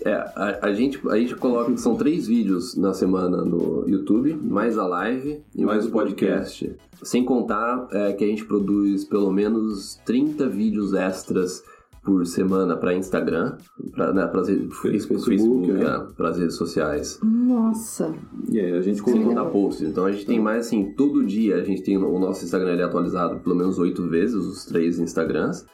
É, 0.06 0.14
a, 0.14 0.60
a 0.68 0.74
gente, 0.74 1.02
a 1.10 1.18
gente 1.18 1.36
coloca 1.36 1.72
que 1.72 1.82
são 1.82 1.96
três 1.96 2.28
vídeos 2.28 2.76
na 2.76 2.94
semana 2.94 3.44
no 3.44 3.84
YouTube, 3.90 4.36
mais 4.36 4.78
a 4.78 4.86
live 4.86 5.42
e 5.56 5.66
mais, 5.66 5.80
Mais 5.80 5.86
o 5.86 5.90
o 5.90 5.92
podcast. 5.92 6.76
Sem 7.02 7.26
contar 7.26 7.88
é, 7.92 8.14
que 8.14 8.24
a 8.24 8.28
gente 8.28 8.46
produz 8.46 9.04
pelo 9.04 9.32
menos 9.32 10.00
30 10.06 10.48
vídeos 10.48 10.94
extras 10.94 11.64
por 12.04 12.26
semana 12.26 12.78
para 12.78 12.94
Instagram, 12.94 13.58
para 13.92 14.14
né, 14.14 14.26
pras 14.28 14.48
redes- 14.48 14.74
Facebook, 14.78 15.26
Facebook, 15.26 15.66
Facebook 15.66 15.72
é. 15.72 16.14
para 16.16 16.30
as 16.30 16.38
redes 16.38 16.56
sociais. 16.56 17.20
Nossa, 17.22 18.14
E 18.50 18.60
aí, 18.60 18.72
a 18.78 18.82
gente 18.82 18.98
Sem 18.98 19.04
colocou 19.04 19.36
contar 19.36 19.46
posts. 19.50 19.90
Então 19.90 20.06
a 20.06 20.12
gente 20.12 20.26
tem 20.26 20.40
mais 20.40 20.68
assim, 20.68 20.94
todo 20.94 21.26
dia 21.26 21.58
a 21.58 21.64
gente 21.64 21.82
tem 21.82 21.98
o 21.98 22.20
nosso 22.20 22.46
Instagram 22.46 22.74
ele 22.74 22.82
é 22.82 22.86
atualizado 22.86 23.40
pelo 23.40 23.56
menos 23.56 23.78
oito 23.78 24.08
vezes, 24.08 24.36
os 24.36 24.64
três 24.64 25.00
Instagrams. 25.00 25.66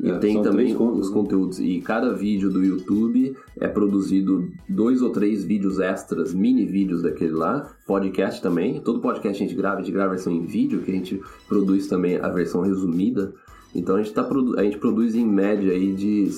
E 0.00 0.10
É, 0.10 0.18
tem 0.18 0.42
também 0.42 0.76
os 0.76 1.08
conteúdos. 1.08 1.60
E 1.60 1.80
cada 1.80 2.12
vídeo 2.12 2.50
do 2.50 2.62
YouTube 2.62 3.36
é 3.58 3.68
produzido 3.68 4.48
dois 4.68 5.02
ou 5.02 5.10
três 5.10 5.44
vídeos 5.44 5.78
extras, 5.78 6.34
mini 6.34 6.64
vídeos 6.64 7.02
daquele 7.02 7.32
lá. 7.32 7.70
Podcast 7.86 8.42
também. 8.42 8.80
Todo 8.80 9.00
podcast 9.00 9.42
a 9.42 9.46
gente 9.46 9.56
grava, 9.56 9.76
a 9.76 9.82
gente 9.82 9.92
grava 9.92 10.08
a 10.08 10.14
versão 10.14 10.32
em 10.32 10.44
vídeo, 10.44 10.80
que 10.82 10.90
a 10.90 10.94
gente 10.94 11.20
produz 11.48 11.86
também 11.86 12.16
a 12.16 12.28
versão 12.28 12.62
resumida. 12.62 13.32
Então 13.74 13.96
a 13.96 14.02
gente, 14.02 14.12
tá, 14.12 14.28
a 14.56 14.62
gente 14.62 14.78
produz 14.78 15.14
em 15.14 15.26
média 15.26 15.72
aí 15.72 15.92
de, 15.92 16.28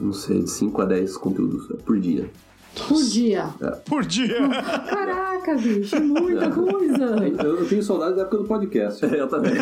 não 0.00 0.12
sei, 0.12 0.42
de 0.42 0.50
5 0.50 0.82
a 0.82 0.84
10 0.84 1.16
conteúdos 1.16 1.66
por 1.84 1.98
dia. 1.98 2.30
Por 2.74 3.02
dia. 3.02 3.46
Por 3.86 4.04
dia! 4.04 4.48
Caraca, 4.88 5.56
bicho, 5.56 6.00
muita 6.00 6.50
coisa. 6.52 7.16
Eu, 7.42 7.58
eu 7.58 7.68
tenho 7.68 7.82
saudades 7.82 8.16
da 8.16 8.22
época 8.22 8.38
do 8.38 8.44
podcast. 8.44 9.04
Eu 9.04 9.28
também. 9.28 9.52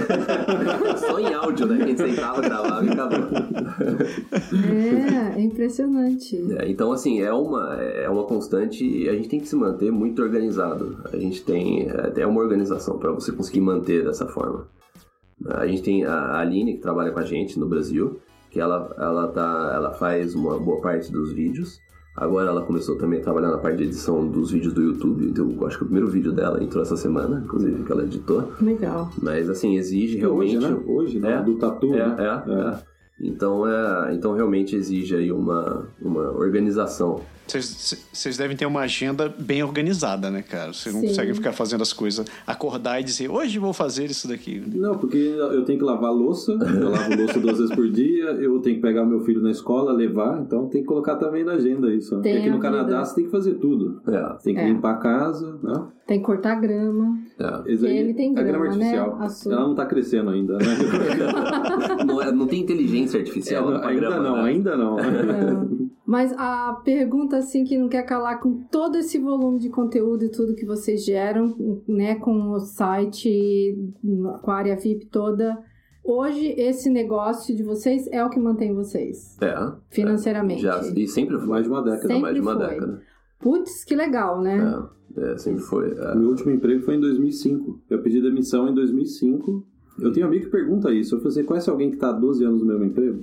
Só 0.99 1.19
em 1.19 1.33
áudio, 1.33 1.67
né? 1.67 1.77
Que 1.77 1.83
a 1.83 1.87
gente 1.87 1.99
sentava, 1.99 2.41
gravava 2.41 2.85
e 2.85 2.91
acabou. 2.91 3.19
É, 5.35 5.39
é 5.39 5.41
impressionante. 5.41 6.45
É, 6.59 6.71
então, 6.71 6.93
assim, 6.93 7.21
é 7.21 7.33
uma, 7.33 7.75
é 7.75 8.09
uma 8.09 8.25
constante 8.25 8.85
e 8.85 9.09
a 9.09 9.13
gente 9.13 9.29
tem 9.29 9.41
que 9.41 9.49
se 9.49 9.57
manter 9.57 9.91
muito 9.91 10.23
organizado. 10.23 11.03
A 11.13 11.17
gente 11.17 11.43
tem 11.43 11.89
é, 11.89 12.21
é 12.21 12.27
uma 12.27 12.41
organização 12.41 12.99
para 12.99 13.13
você 13.13 13.33
conseguir 13.33 13.61
manter 13.61 14.05
dessa 14.05 14.27
forma. 14.27 14.67
A 15.47 15.67
gente 15.67 15.83
tem 15.83 16.05
a 16.05 16.39
Aline, 16.39 16.75
que 16.75 16.81
trabalha 16.81 17.13
com 17.13 17.21
a 17.21 17.25
gente 17.25 17.59
no 17.59 17.67
Brasil, 17.67 18.19
que 18.51 18.61
ela, 18.61 18.95
ela, 18.99 19.29
tá, 19.29 19.73
ela 19.75 19.93
faz 19.93 20.35
uma 20.35 20.59
boa 20.59 20.81
parte 20.81 21.13
dos 21.13 21.33
vídeos. 21.33 21.81
Agora 22.21 22.51
ela 22.51 22.63
começou 22.63 22.97
também 22.97 23.21
a 23.21 23.23
trabalhar 23.23 23.49
na 23.49 23.59
parte 23.59 23.79
de 23.79 23.85
edição 23.85 24.27
dos 24.27 24.51
vídeos 24.51 24.75
do 24.75 24.83
YouTube. 24.83 25.25
Então, 25.25 25.49
eu 25.49 25.67
acho 25.67 25.79
que 25.79 25.85
o 25.85 25.87
primeiro 25.87 26.09
vídeo 26.11 26.33
dela 26.33 26.63
entrou 26.63 26.83
essa 26.83 26.97
semana, 26.97 27.43
inclusive, 27.45 27.85
que 27.85 27.93
ela 27.93 28.03
editou. 28.03 28.53
Legal. 28.61 29.11
Mas, 29.23 29.49
assim, 29.49 29.77
exige 29.77 30.19
realmente... 30.19 30.57
Hoje, 30.57 30.69
né? 30.69 30.81
Hoje, 30.87 31.21
né? 31.21 31.33
É. 31.35 31.43
Do 31.43 31.55
tatu, 31.55 31.95
É, 31.95 32.09
né? 32.09 32.17
é, 32.19 32.53
é. 32.53 32.79
Então, 33.21 33.67
é, 33.67 34.15
então 34.15 34.33
realmente 34.35 34.75
exige 34.77 35.15
aí 35.15 35.31
uma, 35.33 35.87
uma 36.01 36.31
organização. 36.33 37.21
Vocês 37.53 38.37
devem 38.37 38.57
ter 38.57 38.67
uma 38.67 38.81
agenda 38.81 39.33
bem 39.39 39.63
organizada, 39.63 40.31
né, 40.31 40.43
cara? 40.43 40.73
Vocês 40.73 40.95
não 40.95 41.01
Sim. 41.03 41.09
conseguem 41.09 41.35
ficar 41.35 41.53
fazendo 41.53 41.83
as 41.83 41.93
coisas, 41.93 42.27
acordar 42.47 43.01
e 43.01 43.05
dizer, 43.05 43.31
hoje 43.31 43.59
vou 43.59 43.73
fazer 43.73 44.05
isso 44.07 44.29
daqui. 44.29 44.63
Não, 44.75 44.99
porque 44.99 45.17
eu 45.17 45.65
tenho 45.65 45.79
que 45.79 45.85
lavar 45.85 46.13
louça, 46.13 46.53
eu 46.53 46.91
lavo 46.91 47.17
louça 47.17 47.41
duas 47.41 47.59
vezes 47.59 47.75
por 47.75 47.89
dia, 47.91 48.25
eu 48.33 48.59
tenho 48.61 48.77
que 48.77 48.83
pegar 48.83 49.05
meu 49.05 49.21
filho 49.21 49.41
na 49.41 49.51
escola, 49.51 49.93
levar, 49.93 50.41
então 50.41 50.67
tem 50.69 50.83
que 50.83 50.87
colocar 50.87 51.17
também 51.17 51.45
na 51.45 51.53
agenda 51.53 51.93
isso. 51.95 52.15
Né? 52.17 52.23
Tem 52.23 52.33
Porque 52.35 52.49
aqui 52.49 52.53
a 52.53 52.57
no 52.57 52.61
Canadá 52.63 52.85
vida. 52.97 53.05
você 53.05 53.15
tem 53.15 53.25
que 53.25 53.31
fazer 53.31 53.55
tudo. 53.55 54.01
É, 54.09 54.37
tem 54.43 54.55
que 54.55 54.61
É. 54.61 54.69
limpar 54.69 54.93
a 54.93 54.97
casa, 54.99 55.59
né? 55.63 55.87
Tem 56.07 56.19
que 56.21 56.25
cortar 56.27 56.55
grama. 56.61 57.19
é. 57.39 57.45
Aí- 57.87 57.99
Ele 57.99 58.15
tem 58.15 58.31
a 58.37 58.43
grama 58.43 58.65
grama, 58.67 58.77
né? 58.77 58.99
artificial. 58.99 59.31
Sua. 59.31 59.53
Ela 59.53 59.63
não 59.69 59.75
tá 59.75 59.87
crescendo 59.87 60.31
ainda, 60.31 60.57
né? 60.59 60.65
Não, 62.07 62.23
é- 62.23 62.33
não 62.33 62.47
tem 62.47 62.61
inteligência 62.61 63.19
É, 63.19 63.21
artificial 63.21 63.71
não, 63.71 63.81
pra 63.81 63.89
ainda 63.91 64.01
grama, 64.09 64.23
não, 64.23 64.37
né? 64.43 64.49
ainda 64.49 64.77
não. 64.77 64.97
Não. 64.97 65.88
Mas 66.07 66.33
a 66.37 66.81
pergunta, 66.85 67.37
assim, 67.37 67.65
que 67.65 67.77
não 67.79 67.89
quer 67.89 68.03
calar 68.03 68.41
com 68.41 68.63
todo 68.71 68.97
esse 68.97 69.19
volume 69.19 69.59
de 69.59 69.69
conteúdo 69.69 70.25
e 70.25 70.31
tudo 70.31 70.55
que 70.55 70.65
vocês 70.67 71.05
geram, 71.05 71.55
né, 71.87 72.15
com 72.17 72.51
o 72.51 72.59
site, 72.61 73.77
com 74.43 74.51
a 74.51 74.55
área 74.57 74.77
VIP 74.77 75.07
toda, 75.07 75.59
hoje 76.05 76.55
esse 76.57 76.89
negócio 76.91 77.55
de 77.55 77.63
vocês 77.63 78.07
é 78.11 78.25
o 78.25 78.31
que 78.31 78.39
mantém 78.41 78.73
vocês, 78.75 79.37
É. 79.41 79.55
financeiramente. 79.91 80.63
Já, 80.63 80.81
e 80.97 81.07
sempre 81.07 81.37
foi. 81.39 81.47
Mais 81.49 81.65
de 81.65 81.71
uma 81.71 81.83
década. 81.83 82.03
Sempre 82.09 82.21
mais 82.23 82.35
de 82.35 82.41
uma 82.41 82.57
foi. 82.57 82.67
década. 82.69 83.03
Putz, 83.41 83.85
que 83.85 83.95
legal, 83.95 84.41
né? 84.41 84.83
É, 85.17 85.33
é, 85.33 85.37
sempre 85.37 85.63
foi. 85.63 85.93
é. 85.93 86.15
Meu 86.15 86.31
último 86.31 86.51
emprego 86.51 86.83
foi 86.83 86.97
em 86.97 87.01
2005. 87.01 87.81
Eu 87.89 88.03
pedi 88.03 88.21
demissão 88.21 88.69
em 88.69 88.75
2005. 88.75 89.65
Eu 90.01 90.13
tenho 90.13 90.27
um 90.27 90.29
amigo 90.29 90.45
que 90.45 90.51
pergunta 90.51 90.93
isso. 90.93 91.15
Eu 91.15 91.19
falei, 91.21 91.33
você 91.35 91.45
conhece 91.45 91.69
alguém 91.71 91.91
que 91.91 91.97
tá 91.97 92.11
há 92.11 92.13
12 92.13 92.45
anos 92.45 92.61
no 92.61 92.67
mesmo 92.67 92.85
emprego? 92.85 93.23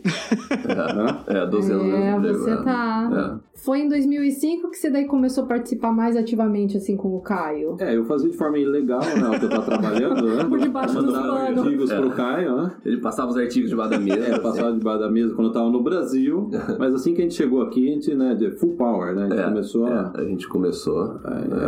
Hã? 0.70 1.20
É, 1.28 1.46
12 1.46 1.72
anos 1.72 1.86
É, 1.86 1.90
mesmo 1.90 2.18
emprego, 2.18 2.38
você 2.40 2.52
é. 2.52 2.56
tá. 2.58 3.40
Foi 3.56 3.80
em 3.80 3.90
2005 3.90 4.70
que 4.70 4.78
você 4.78 4.90
daí 4.90 5.06
começou 5.06 5.46
a 5.46 5.48
participar 5.48 5.92
mais 5.92 6.16
ativamente, 6.16 6.78
assim, 6.78 6.96
com 6.98 7.16
o 7.16 7.22
Caio. 7.22 7.78
É, 7.80 7.96
eu 7.96 8.04
fazia 8.06 8.30
de 8.30 8.38
forma 8.38 8.58
ilegal, 8.60 9.00
né? 9.00 9.30
O 9.36 9.40
que 9.40 9.46
eu 9.46 9.50
tava 9.50 9.64
trabalhando, 9.66 10.24
né? 10.36 10.44
Por 10.44 10.60
debaixo 10.60 11.02
dos 11.02 11.14
panos. 11.14 11.58
artigos 11.60 11.90
É. 11.90 12.00
pro 12.00 12.12
Caio, 12.12 12.56
né? 12.58 12.72
Ele 12.86 12.98
passava 12.98 13.32
os 13.32 13.38
artigos 13.38 13.70
debaixo 13.70 13.92
da 13.92 14.00
mesa. 14.00 14.20
É, 14.20 14.36
eu 14.36 14.42
passava 14.42 14.72
debaixo 14.74 15.00
da 15.00 15.10
mesa 15.10 15.34
quando 15.34 15.48
eu 15.48 15.54
tava 15.54 15.70
no 15.70 15.82
Brasil. 15.82 16.50
Mas 16.78 16.94
assim 16.94 17.14
que 17.14 17.22
a 17.22 17.24
gente 17.24 17.34
chegou 17.36 17.62
aqui, 17.62 17.90
a 17.90 17.94
gente, 17.94 18.14
né, 18.14 18.36
de 18.36 18.52
full 18.52 18.74
power, 18.76 19.16
né? 19.16 19.24
A 19.26 19.30
gente 19.30 19.40
É, 19.40 19.44
começou 19.46 19.86
a. 19.88 20.14
é, 20.16 20.22
a 20.22 20.24
gente 20.26 20.48
começou. 20.48 21.20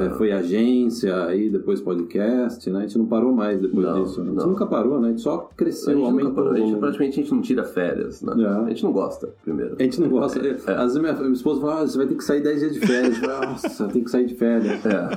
É, 0.06 0.10
foi 0.12 0.32
agência, 0.32 1.26
aí 1.26 1.50
depois 1.50 1.82
podcast, 1.82 2.70
né? 2.70 2.80
A 2.80 2.82
gente 2.82 2.98
não 2.98 3.06
parou 3.06 3.34
mais 3.34 3.60
depois 3.62 3.86
Não, 3.88 4.04
disso. 4.04 4.22
Né? 4.22 4.30
A 4.30 4.34
não. 4.34 4.39
gente 4.41 4.50
nunca 4.50 4.65
parou, 4.67 4.96
né? 4.99 5.07
A 5.07 5.12
gente 5.12 5.21
só 5.21 5.49
A 5.51 5.55
cresceu, 5.55 5.93
gente, 5.93 5.97
nunca 6.03 6.10
aumentou. 6.12 6.33
parou, 6.33 6.51
a 6.53 6.57
gente 6.57 6.77
praticamente 6.79 7.19
a 7.19 7.23
gente 7.23 7.33
não 7.33 7.41
tira 7.41 7.63
férias, 7.63 8.21
né? 8.21 8.33
É. 8.43 8.47
A 8.47 8.69
gente 8.69 8.83
não 8.83 8.91
gosta, 8.91 9.29
primeiro. 9.43 9.75
A 9.79 9.83
gente 9.83 10.01
não 10.01 10.10
gosta. 10.10 10.39
É. 10.45 10.51
Às 10.51 10.93
vezes 10.93 10.97
minha, 11.01 11.13
minha 11.13 11.33
esposa 11.33 11.62
fala, 11.62 11.81
ah, 11.81 11.88
você 11.88 11.97
vai 11.97 12.07
ter 12.07 12.15
que 12.15 12.23
sair 12.23 12.41
10 12.41 12.60
dias 12.60 12.73
de 12.73 12.79
férias. 12.79 13.21
Nossa, 13.21 13.88
tem 13.88 14.03
que 14.03 14.10
sair 14.12 14.25
de 14.25 14.36
férias. 14.36 14.86
É. 14.86 15.10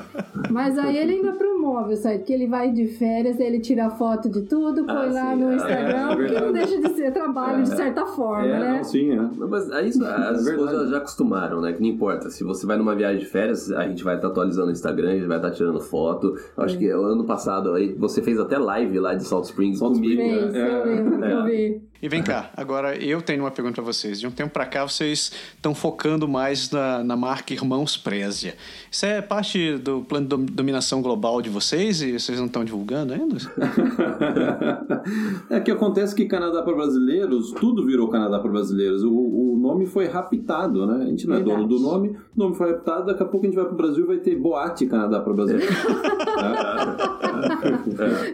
Mas 0.51 0.79
aí 0.79 0.97
ele 0.97 1.13
ainda 1.13 1.33
promove 1.33 1.95
o 1.95 1.97
site, 1.97 2.25
que 2.25 2.33
ele 2.33 2.47
vai 2.47 2.71
de 2.73 2.87
férias, 2.87 3.39
ele 3.39 3.61
tira 3.61 3.91
foto 3.91 4.29
de 4.29 4.43
tudo, 4.43 4.85
põe 4.85 4.95
Ah, 4.95 5.11
lá 5.13 5.35
sim, 5.35 5.41
no 5.41 5.51
é, 5.53 5.57
Instagram, 5.57 6.11
é 6.11 6.17
porque 6.17 6.41
não 6.41 6.53
deixa 6.53 6.81
de 6.81 6.89
ser 6.95 7.13
trabalho, 7.13 7.63
de 7.63 7.69
certa 7.71 8.07
forma, 8.07 8.47
É, 8.47 8.59
né? 8.61 8.77
não, 8.79 8.85
sim, 8.85 9.13
é. 9.13 9.29
Mas 9.49 9.71
aí 9.71 9.89
isso, 9.89 10.05
as 10.05 10.47
É 10.47 10.51
esposas 10.51 10.91
já 10.91 10.97
acostumaram, 10.99 11.61
né? 11.61 11.73
Que 11.73 11.81
não 11.81 11.89
importa. 11.89 12.31
Se 12.31 12.43
você 12.45 12.67
vai 12.67 12.77
numa 12.77 12.95
viagem 12.95 13.19
de 13.21 13.27
férias, 13.27 13.71
a 13.73 13.87
gente 13.87 14.03
vai 14.03 14.17
estar 14.17 14.29
atualizando 14.29 14.69
o 14.69 14.73
Instagram, 14.73 15.11
a 15.11 15.15
gente 15.15 15.27
vai 15.27 15.37
estar 15.39 15.51
tirando 15.51 15.81
foto. 15.81 16.35
Eu 16.57 16.65
acho 16.65 16.79
que 16.79 16.89
ano 16.89 17.25
passado 17.25 17.73
aí 17.75 17.93
você 17.95 18.23
fez 18.23 18.39
até 18.39 18.59
live 18.59 18.99
lá 18.99 19.15
de 19.15 19.25
Salt 19.25 19.45
Springs 19.73 19.79
Salt 19.79 19.95
comigo. 19.95 20.23
Springs, 20.23 20.53
Fez, 20.53 20.55
É, 20.55 20.69
eu 20.71 20.85
lembro 20.85 21.19
que 21.19 21.25
eu 21.25 21.41
é. 21.41 21.45
vi. 21.51 21.83
E 22.03 22.09
vem 22.09 22.23
cá, 22.23 22.51
agora 22.57 22.97
eu 22.97 23.21
tenho 23.21 23.43
uma 23.43 23.51
pergunta 23.51 23.75
pra 23.75 23.85
vocês. 23.85 24.19
De 24.19 24.27
um 24.27 24.31
tempo 24.31 24.51
pra 24.51 24.65
cá, 24.65 24.85
vocês 24.87 25.33
estão 25.55 25.75
focando 25.75 26.27
mais 26.27 26.71
na, 26.71 27.05
na 27.05 27.15
marca 27.15 27.53
Irmãos 27.53 27.95
Prézia. 27.99 28.55
Isso 28.91 29.05
é 29.05 29.21
parte 29.21 29.77
do 29.77 30.01
plano 30.01 30.25
de 30.27 30.31
dom- 30.35 30.45
dominação 30.47 31.03
global 31.03 31.43
de 31.43 31.51
vocês 31.51 32.01
e 32.01 32.19
vocês 32.19 32.39
não 32.39 32.47
estão 32.47 32.65
divulgando 32.65 33.13
ainda? 33.13 33.37
É 35.49 35.61
que 35.61 35.71
acontece 35.71 36.15
que 36.15 36.25
Canadá 36.27 36.63
para 36.63 36.75
brasileiros, 36.75 37.53
tudo 37.53 37.85
virou 37.85 38.09
Canadá 38.09 38.39
para 38.39 38.51
brasileiros. 38.51 39.03
O, 39.03 39.11
o 39.13 39.59
nome 39.61 39.87
foi 39.87 40.07
raptado, 40.07 40.87
né? 40.87 41.05
A 41.05 41.07
gente 41.07 41.27
não 41.27 41.35
é 41.35 41.39
Verdade. 41.39 41.59
dono 41.67 41.69
do 41.69 41.81
nome, 41.81 42.09
o 42.11 42.39
nome 42.39 42.55
foi 42.55 42.71
raptado, 42.73 43.07
daqui 43.07 43.23
a 43.23 43.27
pouco 43.27 43.47
a 43.47 43.49
gente 43.49 43.57
vai 43.57 43.65
pro 43.67 43.77
Brasil 43.77 44.05
e 44.05 44.07
vai 44.07 44.19
ter 44.19 44.37
boate 44.37 44.87
Canadá 44.87 45.21
para 45.21 45.33
brasileiros. 45.33 45.75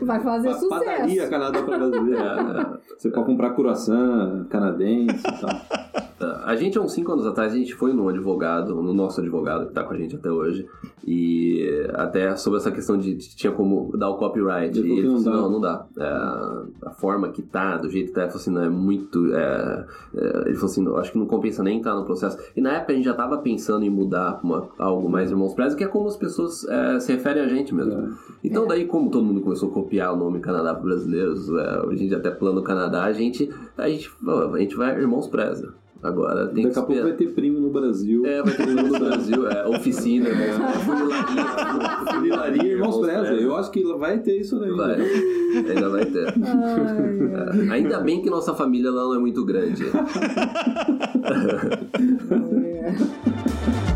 Vai 0.02 0.20
fazer 0.20 0.50
Pa- 0.50 0.68
Padaria 0.68 1.08
sucesso. 1.08 1.30
Canadá 1.30 1.62
para 1.62 1.78
brasileiros. 1.78 2.66
Você 2.98 3.10
pode 3.10 3.26
comprar 3.26 3.50
croissant 3.50 4.46
canadense 4.48 5.18
e 5.26 5.40
tal. 5.40 6.05
A 6.18 6.56
gente, 6.56 6.78
há 6.78 6.80
uns 6.80 6.92
5 6.92 7.12
anos 7.12 7.26
atrás, 7.26 7.52
a 7.52 7.56
gente 7.56 7.74
foi 7.74 7.92
no 7.92 8.08
advogado, 8.08 8.74
no 8.82 8.94
nosso 8.94 9.20
advogado 9.20 9.66
que 9.66 9.74
tá 9.74 9.84
com 9.84 9.92
a 9.92 9.96
gente 9.98 10.16
até 10.16 10.30
hoje, 10.30 10.66
e 11.06 11.86
até 11.92 12.34
sobre 12.36 12.58
essa 12.58 12.70
questão 12.70 12.96
de, 12.96 13.14
de 13.14 13.36
tinha 13.36 13.52
como 13.52 13.94
dar 13.96 14.08
o 14.08 14.16
copyright. 14.16 14.78
E 14.78 14.80
ele 14.80 15.08
não 15.08 15.16
assim, 15.16 15.28
não, 15.28 15.50
não 15.50 15.60
dá. 15.60 15.86
É, 15.98 16.86
a 16.86 16.90
forma 16.90 17.28
que 17.28 17.42
tá, 17.42 17.76
do 17.76 17.90
jeito 17.90 18.08
que 18.08 18.14
tá, 18.14 18.22
ele 18.22 18.30
falou 18.30 18.40
assim, 18.40 18.50
não, 18.50 18.62
é 18.62 18.68
muito. 18.70 19.34
é, 19.34 19.86
é, 20.14 20.42
ele 20.46 20.54
falou 20.54 20.70
assim, 20.70 20.82
não, 20.82 20.96
acho 20.96 21.12
que 21.12 21.18
não 21.18 21.26
compensa 21.26 21.62
nem 21.62 21.78
entrar 21.78 21.94
no 21.94 22.04
processo. 22.04 22.38
E 22.56 22.62
na 22.62 22.72
época 22.72 22.92
a 22.92 22.96
gente 22.96 23.04
já 23.04 23.14
tava 23.14 23.36
pensando 23.38 23.84
em 23.84 23.90
mudar 23.90 24.40
uma, 24.42 24.68
algo 24.78 25.10
mais 25.10 25.30
irmãos 25.30 25.52
presos, 25.52 25.74
que 25.74 25.84
é 25.84 25.86
como 25.88 26.08
as 26.08 26.16
pessoas 26.16 26.66
é, 26.66 26.98
se 26.98 27.12
referem 27.12 27.42
a 27.42 27.48
gente 27.48 27.74
mesmo. 27.74 28.16
Então, 28.42 28.66
daí, 28.66 28.86
como 28.86 29.10
todo 29.10 29.24
mundo 29.24 29.42
começou 29.42 29.68
a 29.68 29.72
copiar 29.72 30.14
o 30.14 30.16
nome 30.16 30.40
Canadá 30.40 30.72
para 30.74 30.82
brasileiros, 30.82 31.50
é, 31.50 31.88
a 31.90 31.94
gente 31.94 32.14
até 32.14 32.30
plano 32.30 32.62
Canadá, 32.62 33.04
a 33.04 33.12
gente, 33.12 33.50
a 33.76 33.86
gente, 33.88 34.10
a 34.26 34.58
gente 34.58 34.74
vai 34.76 34.98
irmãos 34.98 35.26
preza. 35.26 35.74
Agora 36.02 36.48
tem 36.48 36.64
Daqui 36.64 36.78
a 36.78 36.82
pouco 36.82 37.02
vai 37.02 37.12
ter 37.14 37.28
primo 37.28 37.58
no 37.58 37.70
Brasil. 37.70 38.26
É, 38.26 38.42
vai 38.42 38.54
ter 38.54 38.66
no 38.66 38.98
Brasil, 38.98 39.48
é, 39.48 39.66
oficina, 39.66 40.28
né? 40.28 40.52
Funilaria, 42.12 42.72
irmãos 42.72 42.98
Preza. 42.98 43.32
Eu 43.34 43.56
acho 43.56 43.70
que 43.70 43.82
vai 43.94 44.18
ter 44.18 44.40
isso 44.40 44.58
daí. 44.58 44.70
Vai, 44.72 45.00
ainda 45.00 45.88
vai 45.88 46.04
ter. 46.04 46.34
Ai, 46.44 47.68
É, 47.68 47.72
Ainda 47.72 48.00
bem 48.00 48.20
que 48.22 48.28
nossa 48.30 48.54
família 48.54 48.90
lá 48.90 49.02
não 49.04 49.14
é 49.14 49.18
muito 49.18 49.44
grande. 49.44 49.84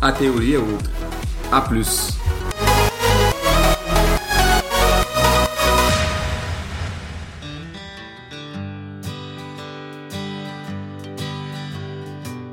a 0.00 0.12
teoria 0.12 0.58
é 0.58 0.60
outra. 0.60 0.90
A 1.50 1.60
plus. 1.60 2.16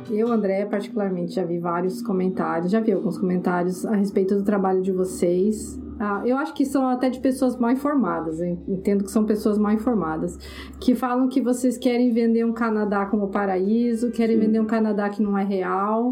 Eu, 0.10 0.32
André, 0.32 0.66
particularmente, 0.66 1.36
já 1.36 1.44
vi 1.44 1.60
vários 1.60 2.02
comentários, 2.02 2.72
já 2.72 2.80
vi 2.80 2.92
alguns 2.92 3.18
comentários 3.18 3.86
a 3.86 3.96
respeito 3.96 4.36
do 4.36 4.44
trabalho 4.44 4.82
de 4.82 4.92
vocês. 4.92 5.80
Ah, 6.00 6.22
eu 6.26 6.38
acho 6.38 6.54
que 6.54 6.66
são 6.66 6.88
até 6.88 7.10
de 7.10 7.20
pessoas 7.20 7.58
mal 7.58 7.72
informadas, 7.72 8.42
entendo 8.68 9.04
que 9.04 9.12
são 9.12 9.24
pessoas 9.24 9.58
mal 9.58 9.72
informadas, 9.72 10.38
que 10.80 10.96
falam 10.96 11.30
que 11.30 11.42
vocês 11.42 11.78
querem 11.78 12.12
vender 12.12 12.44
um 12.44 12.54
Canadá 12.54 13.06
como 13.06 13.30
paraíso, 13.30 14.12
querem 14.12 14.40
vender 14.40 14.60
um 14.60 14.66
Canadá 14.66 15.10
que 15.10 15.22
não 15.22 15.38
é 15.38 15.44
real. 15.44 16.12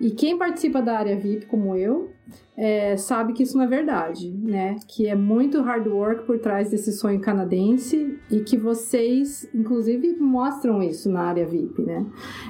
E 0.00 0.10
quem 0.10 0.36
participa 0.36 0.82
da 0.82 0.98
área 0.98 1.16
VIP, 1.16 1.46
como 1.46 1.74
eu, 1.76 2.10
é, 2.56 2.96
sabe 2.96 3.32
que 3.34 3.42
isso 3.42 3.56
não 3.56 3.64
é 3.64 3.66
verdade, 3.68 4.30
né? 4.30 4.76
Que 4.88 5.06
é 5.06 5.14
muito 5.14 5.60
hard 5.60 5.86
work 5.86 6.24
por 6.24 6.38
trás 6.38 6.70
desse 6.70 6.90
sonho 6.92 7.20
canadense 7.20 8.18
e 8.30 8.40
que 8.40 8.56
vocês, 8.56 9.48
inclusive, 9.54 10.16
mostram 10.18 10.82
isso 10.82 11.10
na 11.10 11.20
área 11.20 11.46
VIP, 11.46 11.82
né? 11.82 12.04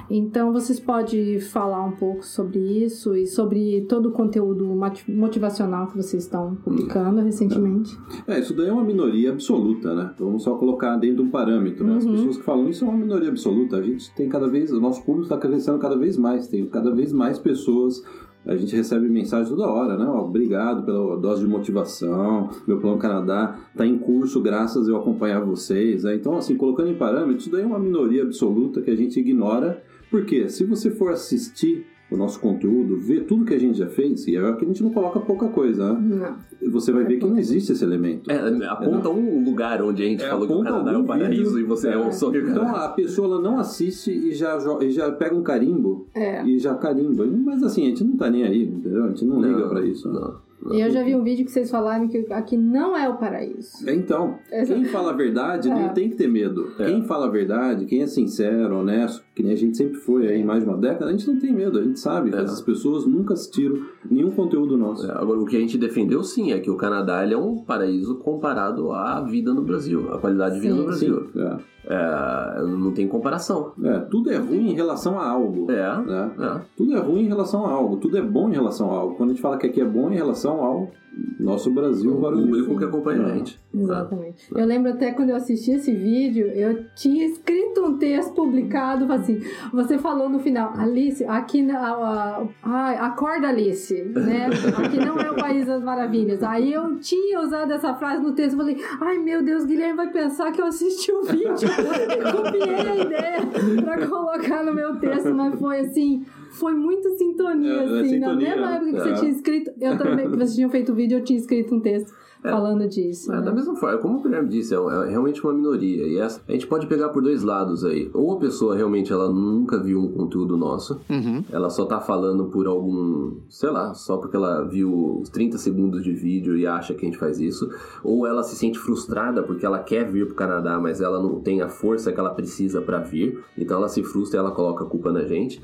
Então, 0.09 0.53
vocês 0.53 0.79
podem 0.79 1.39
falar 1.39 1.83
um 1.83 1.91
pouco 1.91 2.25
sobre 2.25 2.59
isso 2.59 3.15
e 3.15 3.27
sobre 3.27 3.81
todo 3.89 4.09
o 4.09 4.11
conteúdo 4.11 4.65
motivacional 5.09 5.87
que 5.87 5.97
vocês 5.97 6.23
estão 6.23 6.55
publicando 6.55 7.21
recentemente. 7.21 7.97
É, 8.27 8.39
isso 8.39 8.53
daí 8.55 8.67
é 8.69 8.71
uma 8.73 8.83
minoria 8.83 9.31
absoluta, 9.31 9.93
né? 9.93 10.13
Vamos 10.17 10.43
só 10.43 10.55
colocar 10.55 10.95
dentro 10.97 11.17
de 11.17 11.21
um 11.23 11.29
parâmetro. 11.29 11.85
né? 11.85 11.97
As 11.97 12.05
Uhum. 12.05 12.11
pessoas 12.13 12.37
que 12.37 12.43
falam 12.43 12.69
isso 12.69 12.85
é 12.85 12.87
uma 12.87 12.97
minoria 12.97 13.29
absoluta. 13.29 13.77
A 13.77 13.81
gente 13.81 14.13
tem 14.15 14.29
cada 14.29 14.47
vez, 14.47 14.71
o 14.71 14.79
nosso 14.79 15.03
público 15.03 15.23
está 15.23 15.37
crescendo 15.37 15.77
cada 15.79 15.97
vez 15.97 16.17
mais, 16.17 16.47
tem 16.47 16.65
cada 16.67 16.91
vez 16.93 17.11
mais 17.11 17.37
pessoas. 17.37 18.01
A 18.45 18.55
gente 18.55 18.73
recebe 18.75 19.09
mensagem 19.09 19.49
toda 19.49 19.67
hora, 19.67 19.97
né? 19.97 20.05
Ó, 20.05 20.25
Obrigado 20.25 20.83
pela 20.85 21.17
dose 21.17 21.41
de 21.41 21.47
motivação. 21.47 22.49
Meu 22.65 22.79
plano 22.79 22.97
Canadá 22.97 23.59
está 23.71 23.85
em 23.85 23.97
curso 23.97 24.41
graças 24.41 24.87
eu 24.87 24.95
acompanhar 24.95 25.41
vocês. 25.41 26.03
né? 26.03 26.15
Então, 26.15 26.37
assim, 26.37 26.55
colocando 26.55 26.89
em 26.89 26.95
parâmetros, 26.95 27.43
isso 27.43 27.51
daí 27.51 27.63
é 27.63 27.65
uma 27.65 27.79
minoria 27.79 28.23
absoluta 28.23 28.81
que 28.81 28.89
a 28.91 28.95
gente 28.95 29.19
ignora. 29.19 29.83
Porque 30.09 30.47
se 30.49 30.63
você 30.63 30.89
for 30.89 31.11
assistir 31.11 31.85
o 32.09 32.15
nosso 32.15 32.39
conteúdo, 32.39 32.97
ver 32.97 33.25
tudo 33.25 33.43
que 33.43 33.53
a 33.53 33.59
gente 33.59 33.77
já 33.77 33.87
fez, 33.87 34.25
e 34.27 34.35
é 34.37 34.53
que 34.53 34.63
a 34.63 34.67
gente 34.67 34.81
não 34.81 34.91
coloca 34.91 35.19
pouca 35.19 35.49
coisa, 35.49 35.93
né? 35.93 36.37
Não. 36.61 36.71
Você 36.71 36.91
vai 36.91 37.03
ver 37.03 37.17
que 37.19 37.25
não 37.25 37.37
existe 37.37 37.71
esse 37.73 37.83
elemento. 37.83 38.31
É, 38.31 38.65
aponta 38.67 39.09
um 39.09 39.43
lugar 39.43 39.81
onde 39.81 40.03
a 40.03 40.05
gente 40.05 40.23
É, 40.23 40.29
falou 40.29 40.47
que 40.47 40.53
o 40.53 40.63
Canadá 40.63 40.93
é 40.93 40.97
o 40.97 41.03
paraíso 41.03 41.51
vídeo. 41.51 41.59
e 41.59 41.63
você 41.63 41.89
é, 41.89 41.97
um 41.97 42.11
sonho. 42.11 42.49
Então 42.49 42.75
a 42.75 42.89
pessoa 42.89 43.27
ela 43.27 43.41
não 43.41 43.59
assiste 43.59 44.09
e 44.11 44.33
já, 44.33 44.57
e 44.81 44.89
já 44.89 45.11
pega 45.11 45.35
um 45.35 45.43
carimbo 45.43 46.07
É. 46.15 46.43
e 46.45 46.57
já 46.57 46.73
carimba. 46.75 47.25
Mas 47.25 47.61
assim, 47.63 47.83
a 47.83 47.89
gente 47.89 48.03
não 48.03 48.15
tá 48.15 48.29
nem 48.29 48.43
aí, 48.43 48.63
entendeu? 48.63 49.03
A 49.03 49.07
gente 49.09 49.25
não, 49.25 49.41
liga 49.41 49.67
pra 49.67 49.81
isso. 49.85 50.11
né? 50.11 50.19
Não. 50.61 50.73
Eu 50.73 50.89
já 50.89 51.03
vi 51.03 51.15
um 51.15 51.23
vídeo 51.23 51.45
que 51.45 51.51
vocês 51.51 51.69
falaram 51.69 52.07
que 52.07 52.25
aqui 52.33 52.57
não 52.57 52.97
é 52.97 53.07
o 53.07 53.15
paraíso. 53.17 53.87
É, 53.87 53.93
Então, 53.93 54.35
Essa- 54.51 54.73
quem 54.73 54.85
fala 54.85 55.11
a 55.11 55.13
verdade 55.13 55.69
É. 55.69 55.73
não 55.73 55.89
tem 55.89 56.09
que 56.09 56.15
ter 56.15 56.27
medo. 56.27 56.71
É. 56.79 56.85
Quem 56.85 57.03
fala 57.03 57.27
a 57.27 57.29
verdade, 57.29 57.85
quem 57.85 58.01
é 58.01 58.07
sincero, 58.07 58.79
honesto, 58.79 59.23
que 59.35 59.43
nem 59.43 59.53
a 59.53 59.55
gente 59.55 59.77
sempre 59.77 59.97
foi 59.97 60.27
aí 60.27 60.43
mais 60.43 60.63
de 60.63 60.69
uma 60.69 60.77
década, 60.77 61.05
a 61.05 61.11
gente 61.11 61.27
não 61.27 61.39
tem 61.39 61.53
medo. 61.53 61.77
A 61.79 61.83
gente 61.83 61.99
sabe 61.99 62.31
que 62.31 62.35
É. 62.37 62.41
essas 62.41 62.61
pessoas 62.61 63.05
nunca 63.05 63.33
assistiram 63.33 63.77
nenhum 64.09 64.31
conteúdo 64.31 64.75
nosso. 64.77 65.09
É, 65.09 65.11
Agora, 65.17 65.39
o 65.39 65.45
que 65.45 65.55
a 65.55 65.59
gente 65.59 65.77
defendeu 65.77 66.23
sim 66.23 66.51
é 66.51 66.59
que 66.59 66.69
o 66.71 66.75
Canadá 66.75 67.23
ele 67.23 67.33
é 67.33 67.37
um 67.37 67.57
paraíso 67.57 68.15
comparado 68.15 68.91
à 68.91 69.21
vida 69.21 69.53
no 69.53 69.61
Brasil, 69.61 70.11
a 70.13 70.17
qualidade 70.17 70.55
de 70.55 70.61
vida 70.61 70.73
Sim. 70.73 70.79
no 70.79 70.85
Brasil. 70.85 71.27
Sim, 71.33 71.39
é. 71.41 71.77
É, 71.89 72.61
não 72.63 72.91
tem 72.91 73.07
comparação. 73.07 73.71
É, 73.81 73.99
tudo 73.99 74.29
é 74.29 74.35
ruim 74.35 74.71
em 74.71 74.73
relação 74.75 75.17
a 75.17 75.25
algo. 75.29 75.71
É, 75.71 75.97
né? 76.05 76.31
é. 76.37 76.61
Tudo 76.75 76.93
é 76.93 76.99
ruim 76.99 77.21
em 77.23 77.27
relação 77.27 77.65
a 77.65 77.69
algo, 77.71 77.95
tudo 77.95 78.17
é 78.17 78.21
bom 78.21 78.49
em 78.49 78.53
relação 78.53 78.91
a 78.91 78.97
algo. 78.97 79.15
Quando 79.15 79.29
a 79.29 79.33
gente 79.33 79.41
fala 79.41 79.57
que 79.57 79.67
aqui 79.67 79.79
é 79.79 79.85
bom 79.85 80.11
em 80.11 80.15
relação 80.15 80.46
ao 80.51 80.91
nosso 81.39 81.71
Brasil, 81.71 82.11
O 82.15 82.21
público 82.21 82.77
que 82.77 82.83
acompanha 82.85 83.25
a 83.25 83.29
É. 83.29 83.33
gente. 83.37 83.59
Exatamente. 83.73 84.47
Eu 84.55 84.65
lembro 84.65 84.91
até 84.91 85.11
quando 85.11 85.31
eu 85.31 85.35
assisti 85.35 85.71
esse 85.71 85.91
vídeo, 85.91 86.47
eu 86.47 86.85
tinha 86.95 87.25
escrito 87.25 87.83
um 87.85 87.97
texto 87.97 88.33
publicado 88.35 89.11
assim. 89.11 89.39
Você 89.73 89.97
falou 89.97 90.29
no 90.29 90.37
final, 90.39 90.73
Alice, 90.77 91.23
aqui 91.25 91.61
na. 91.63 91.79
a- 91.79 92.47
Ai, 92.61 92.97
acorda, 92.97 93.47
Alice, 93.47 93.93
né? 94.03 94.47
Aqui 94.77 94.97
não 95.03 95.17
é 95.19 95.31
o 95.31 95.35
país 95.35 95.65
das 95.65 95.83
maravilhas. 95.83 96.43
Aí 96.43 96.71
eu 96.71 96.97
tinha 96.99 97.39
usado 97.41 97.71
essa 97.71 97.93
frase 97.95 98.21
no 98.21 98.33
texto. 98.33 98.53
Eu 98.53 98.57
falei, 98.59 98.77
ai 99.01 99.17
meu 99.17 99.41
Deus, 99.43 99.65
Guilherme 99.65 99.95
vai 99.97 100.11
pensar 100.11 100.51
que 100.51 100.61
eu 100.61 100.65
assisti 100.65 101.11
o 101.11 101.23
vídeo. 101.23 101.47
e 101.49 102.31
copiei 102.31 102.75
a 102.75 102.95
ideia 102.95 103.39
pra 103.83 104.07
colocar 104.07 104.63
no 104.63 104.73
meu 104.73 104.95
texto, 104.97 105.33
mas 105.33 105.59
foi 105.59 105.79
assim. 105.79 106.25
Foi 106.51 106.73
muito 106.73 107.09
sintonia, 107.17 107.73
É, 107.73 107.97
é 107.97 108.01
assim. 108.01 108.19
Na 108.19 108.35
mesma 108.35 108.71
época 108.75 108.91
que 108.91 108.97
é. 108.97 109.01
você 109.03 109.13
tinha 109.13 109.31
escrito, 109.31 109.71
eu 109.79 109.97
também, 109.97 110.29
que 110.29 110.35
vocês 110.37 110.55
tinham 110.55 110.69
feito 110.69 110.91
o 110.91 110.95
vídeo, 110.95 111.17
eu 111.19 111.23
tinha 111.23 111.37
escrito 111.39 111.73
um 111.75 111.79
texto. 111.79 112.13
falando 112.43 112.87
disso. 112.87 113.29
É, 113.33 113.35
né? 113.37 113.41
da 113.41 113.51
mesma 113.51 113.75
forma, 113.75 113.97
como 113.97 114.19
o 114.19 114.21
Guilherme 114.21 114.47
disse, 114.47 114.73
é, 114.73 114.77
é 114.77 115.09
realmente 115.09 115.43
uma 115.43 115.51
minoria. 115.51 116.07
E 116.07 116.17
essa, 116.17 116.39
a 116.47 116.51
gente 116.53 116.65
pode 116.67 116.87
pegar 116.87 117.09
por 117.09 117.21
dois 117.21 117.43
lados 117.43 117.83
aí. 117.83 118.09
Ou 118.13 118.31
a 118.31 118.37
pessoa 118.39 118.75
realmente 118.75 119.11
ela 119.11 119.27
nunca 119.29 119.77
viu 119.81 119.99
um 119.99 120.11
conteúdo 120.13 120.55
nosso, 120.55 121.01
Uhum. 121.09 121.43
ela 121.51 121.69
só 121.69 121.83
tá 121.85 121.99
falando 121.99 122.45
por 122.45 122.67
algum, 122.67 123.37
sei 123.49 123.69
lá, 123.69 123.93
só 123.93 124.17
porque 124.17 124.37
ela 124.37 124.63
viu 124.63 125.19
os 125.19 125.29
30 125.29 125.57
segundos 125.57 126.03
de 126.03 126.13
vídeo 126.13 126.55
e 126.55 126.65
acha 126.65 126.93
que 126.93 127.05
a 127.05 127.09
gente 127.09 127.17
faz 127.19 127.39
isso. 127.39 127.67
Ou 128.03 128.25
ela 128.25 128.43
se 128.43 128.55
sente 128.55 128.77
frustrada 128.79 129.43
porque 129.43 129.65
ela 129.65 129.79
quer 129.79 130.09
vir 130.09 130.27
pro 130.27 130.35
Canadá, 130.35 130.79
mas 130.79 131.01
ela 131.01 131.21
não 131.21 131.41
tem 131.41 131.61
a 131.61 131.67
força 131.67 132.13
que 132.13 132.19
ela 132.19 132.29
precisa 132.29 132.81
pra 132.81 132.99
vir. 132.99 133.43
Então 133.57 133.77
ela 133.77 133.89
se 133.89 134.03
frustra 134.03 134.39
e 134.39 134.39
ela 134.39 134.51
coloca 134.51 134.85
a 134.85 134.87
culpa 134.87 135.11
na 135.11 135.23
gente. 135.25 135.61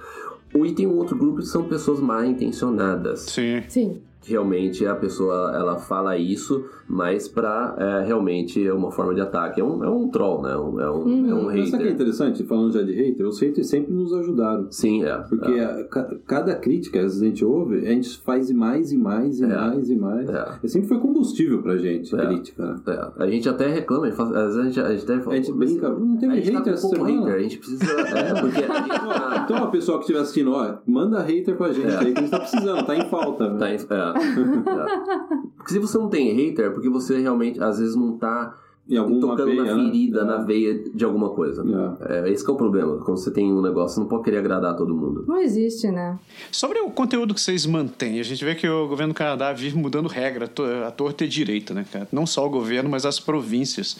E 0.55 0.71
tem 0.73 0.87
um 0.87 0.97
outro 0.97 1.17
grupo 1.17 1.39
que 1.39 1.45
são 1.45 1.63
pessoas 1.67 1.99
mal 1.99 2.23
intencionadas 2.23 3.21
Sim. 3.21 3.63
Sim. 3.67 4.01
Realmente 4.25 4.85
a 4.85 4.95
pessoa 4.95 5.51
ela 5.55 5.77
fala 5.77 6.17
isso, 6.17 6.65
mas 6.87 7.27
pra 7.27 7.75
é, 7.77 8.03
realmente 8.05 8.65
é 8.65 8.73
uma 8.73 8.91
forma 8.91 9.13
de 9.13 9.21
ataque. 9.21 9.59
É 9.61 9.63
um, 9.63 9.83
é 9.83 9.89
um 9.89 10.07
troll, 10.09 10.41
né? 10.41 10.51
É 10.53 10.57
um, 10.57 10.79
é 10.79 10.91
um, 10.91 11.29
é 11.29 11.33
um 11.35 11.43
Mas 11.45 11.69
sabe 11.69 11.83
o 11.83 11.85
que 11.85 11.89
é 11.89 11.91
hater. 11.91 11.91
interessante? 11.93 12.43
Falando 12.43 12.71
já 12.73 12.81
de 12.81 12.93
hater, 12.93 13.25
os 13.27 13.39
haters 13.39 13.67
sempre 13.67 13.93
nos 13.93 14.13
ajudaram. 14.13 14.67
Sim, 14.71 15.03
é. 15.03 15.17
Porque 15.29 15.51
é, 15.51 15.63
a- 15.65 15.83
ca- 15.85 16.15
cada 16.25 16.55
crítica 16.55 16.99
que 16.99 17.05
a 17.05 17.07
gente 17.07 17.43
ouve, 17.45 17.77
a 17.77 17.89
gente 17.91 18.19
faz 18.19 18.51
mais 18.51 18.91
e 18.91 18.97
mais 18.97 19.39
e 19.39 19.43
É. 19.43 19.47
mais 19.47 19.89
e 19.89 19.95
mais. 19.95 20.29
é, 20.29 20.67
sempre 20.67 20.87
foi 20.89 20.99
combustível 20.99 21.61
pra 21.61 21.77
gente, 21.77 22.13
É. 22.15 22.25
crítica. 22.25 22.63
né? 22.65 22.75
é. 22.87 23.23
A 23.23 23.27
gente 23.27 23.47
até 23.49 23.67
reclama, 23.67 24.05
a 24.07 24.09
gente 24.09 24.21
às 24.21 24.55
vezes 24.55 24.57
a 24.57 24.63
gente, 24.63 24.79
a 24.79 24.89
gente 24.95 25.03
até 25.03 25.19
fala, 25.21 25.33
A 25.33 25.37
gente 25.37 25.51
"Mas 25.51 25.71
brinca, 25.71 25.89
não 25.89 26.13
a 26.15 26.17
teve 26.17 26.41
tá 26.51 26.57
hater 26.59 26.73
essa 26.73 26.87
semana. 26.87 27.09
hater, 27.21 27.33
a 27.35 27.39
gente 27.39 27.57
precisa. 27.57 27.83
É, 27.93 28.41
porque 28.41 28.59
a 28.63 28.77
gente 28.79 28.89
tá. 28.89 29.33
Então, 29.43 29.63
o 29.65 29.71
pessoal 29.71 29.97
que 29.97 30.03
estiver 30.05 30.21
assistindo, 30.21 30.51
ó, 30.53 30.75
manda 30.87 31.19
hater 31.21 31.55
pra 31.57 31.71
gente 31.73 31.87
É. 31.87 31.97
aí 31.99 32.13
que 32.13 32.19
a 32.19 32.21
gente 32.21 32.31
tá 32.31 32.39
precisando, 32.39 32.85
tá 32.85 32.95
em 32.95 33.09
falta. 33.09 33.49
né? 33.49 33.59
Tá 33.59 33.69
em- 33.71 33.75
é, 33.75 34.12
é. 34.19 35.37
Porque 35.57 35.73
se 35.73 35.79
você 35.79 35.97
não 35.97 36.09
tem 36.09 36.33
hater, 36.33 36.65
é 36.65 36.69
porque 36.69 36.89
você 36.89 37.19
realmente, 37.19 37.61
às 37.61 37.79
vezes, 37.79 37.95
não 37.95 38.17
tá 38.17 38.57
tocando 38.87 39.45
veia, 39.45 39.63
na 39.63 39.75
né? 39.75 39.83
ferida, 39.83 40.19
É. 40.19 40.23
na 40.25 40.37
veia 40.37 40.83
de 40.93 41.05
alguma 41.05 41.29
coisa. 41.29 41.63
É. 42.09 42.27
É, 42.27 42.31
esse 42.31 42.43
que 42.43 42.51
é 42.51 42.53
o 42.53 42.57
problema. 42.57 42.97
Quando 42.97 43.17
você 43.17 43.31
tem 43.31 43.51
um 43.53 43.61
negócio, 43.61 43.95
você 43.95 43.99
não 44.01 44.07
pode 44.07 44.23
querer 44.23 44.37
agradar 44.37 44.75
todo 44.75 44.93
mundo. 44.93 45.23
Não 45.27 45.37
existe, 45.37 45.87
né? 45.89 46.19
Sobre 46.51 46.79
o 46.79 46.89
conteúdo 46.91 47.33
que 47.33 47.41
vocês 47.41 47.65
mantêm, 47.65 48.19
a 48.19 48.23
gente 48.23 48.43
vê 48.43 48.55
que 48.55 48.67
o 48.67 48.87
governo 48.87 49.13
do 49.13 49.17
Canadá 49.17 49.53
vive 49.53 49.77
mudando 49.77 50.07
regra 50.07 50.49
à 50.87 50.91
torta 50.91 51.23
e 51.23 51.27
direita, 51.27 51.73
né, 51.73 51.85
cara? 51.91 52.07
Não 52.11 52.25
só 52.25 52.45
o 52.45 52.49
governo, 52.49 52.89
mas 52.89 53.05
as 53.05 53.19
províncias. 53.19 53.97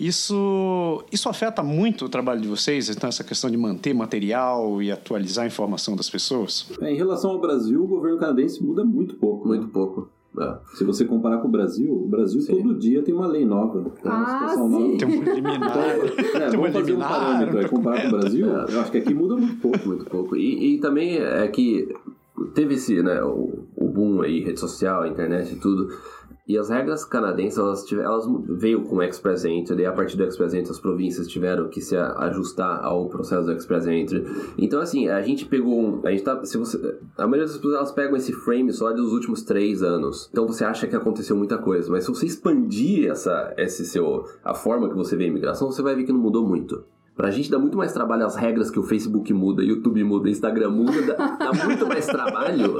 Isso, 0.00 1.04
isso 1.12 1.28
afeta 1.28 1.62
muito 1.62 2.06
o 2.06 2.08
trabalho 2.08 2.40
de 2.40 2.48
vocês, 2.48 2.88
então, 2.88 3.08
essa 3.08 3.24
questão 3.24 3.50
de 3.50 3.56
manter 3.56 3.94
material 3.94 4.82
e 4.82 4.90
atualizar 4.90 5.44
a 5.44 5.46
informação 5.46 5.94
das 5.96 6.08
pessoas? 6.10 6.66
É, 6.80 6.90
em 6.92 6.96
relação 6.96 7.30
ao 7.32 7.40
Brasil, 7.40 7.82
o 7.82 7.86
governo 7.86 8.18
canadense 8.18 8.62
muda 8.62 8.84
muito 8.84 9.14
pouco. 9.16 9.48
né? 9.48 9.56
Muito 9.58 9.72
pouco. 9.72 10.08
É. 10.40 10.54
Se 10.74 10.82
você 10.84 11.04
comparar 11.04 11.38
com 11.38 11.48
o 11.48 11.50
Brasil, 11.50 11.92
o 11.92 12.08
Brasil 12.08 12.40
Sim. 12.40 12.56
todo 12.56 12.74
dia 12.78 13.02
tem 13.02 13.12
uma 13.14 13.26
lei 13.26 13.44
nova. 13.44 13.84
Tem 14.02 14.10
uma 14.10 14.22
Ah, 14.22 14.48
situação 14.48 14.70
sim. 14.70 14.72
nova. 14.72 14.98
Tem 14.98 15.08
um 15.08 15.22
liminar. 15.34 15.78
É, 15.78 16.48
tem 16.48 16.58
uma 16.58 16.68
vamos 16.68 16.72
fazer 16.72 16.92
um 16.94 16.98
parâmetro 16.98 17.58
aí, 17.58 17.68
comparar 17.68 18.02
com 18.02 18.08
o 18.08 18.20
Brasil, 18.20 18.46
eu 18.46 18.80
acho 18.80 18.90
que 18.90 18.98
aqui 18.98 19.12
muda 19.14 19.36
muito 19.36 19.60
pouco. 19.60 19.86
Muito 19.86 20.04
pouco. 20.06 20.36
E, 20.36 20.74
e 20.76 20.78
também 20.80 21.18
é 21.18 21.46
que 21.48 21.94
teve 22.54 22.74
esse, 22.74 23.02
né, 23.02 23.22
o, 23.22 23.64
o 23.76 23.88
boom 23.88 24.22
aí, 24.22 24.40
rede 24.40 24.58
social, 24.58 25.06
internet 25.06 25.52
e 25.52 25.56
tudo. 25.56 25.88
E 26.52 26.58
as 26.58 26.68
regras 26.68 27.02
canadenses, 27.02 27.58
elas, 27.58 27.82
tiver, 27.82 28.02
elas 28.02 28.26
veio 28.46 28.82
com 28.82 28.96
o 28.96 29.02
Express 29.02 29.46
Entry, 29.46 29.80
e 29.80 29.86
a 29.86 29.92
partir 29.92 30.18
do 30.18 30.24
Express 30.24 30.52
Entry 30.52 30.70
as 30.70 30.78
províncias 30.78 31.26
tiveram 31.26 31.66
que 31.70 31.80
se 31.80 31.96
ajustar 31.96 32.84
ao 32.84 33.08
processo 33.08 33.46
do 33.46 33.52
Express 33.52 33.86
Entry. 33.86 34.22
Então, 34.58 34.78
assim, 34.78 35.08
a 35.08 35.22
gente 35.22 35.46
pegou 35.46 35.80
um... 35.80 36.06
A 36.06 36.10
gente 36.10 36.22
tá... 36.22 36.44
Se 36.44 36.58
você, 36.58 36.76
a 37.16 37.26
maioria 37.26 37.46
das 37.46 37.56
pessoas, 37.56 37.74
elas 37.74 37.92
pegam 37.92 38.16
esse 38.16 38.34
frame 38.34 38.70
só 38.70 38.92
dos 38.92 39.14
últimos 39.14 39.42
três 39.44 39.82
anos. 39.82 40.28
Então, 40.30 40.46
você 40.46 40.62
acha 40.62 40.86
que 40.86 40.94
aconteceu 40.94 41.34
muita 41.34 41.56
coisa. 41.56 41.90
Mas 41.90 42.04
se 42.04 42.10
você 42.10 42.26
expandir 42.26 43.10
essa, 43.10 43.54
esse 43.56 43.86
seu, 43.86 44.26
a 44.44 44.52
forma 44.52 44.90
que 44.90 44.94
você 44.94 45.16
vê 45.16 45.24
a 45.24 45.28
imigração, 45.28 45.72
você 45.72 45.80
vai 45.80 45.94
ver 45.94 46.04
que 46.04 46.12
não 46.12 46.20
mudou 46.20 46.46
muito. 46.46 46.84
Pra 47.16 47.30
gente 47.30 47.50
dá 47.50 47.58
muito 47.58 47.78
mais 47.78 47.94
trabalho 47.94 48.26
as 48.26 48.36
regras 48.36 48.70
que 48.70 48.78
o 48.78 48.82
Facebook 48.82 49.32
muda, 49.32 49.62
YouTube 49.62 50.04
muda, 50.04 50.28
Instagram 50.28 50.70
muda, 50.70 51.00
dá, 51.02 51.36
dá 51.36 51.64
muito 51.64 51.86
mais 51.86 52.06
trabalho 52.06 52.76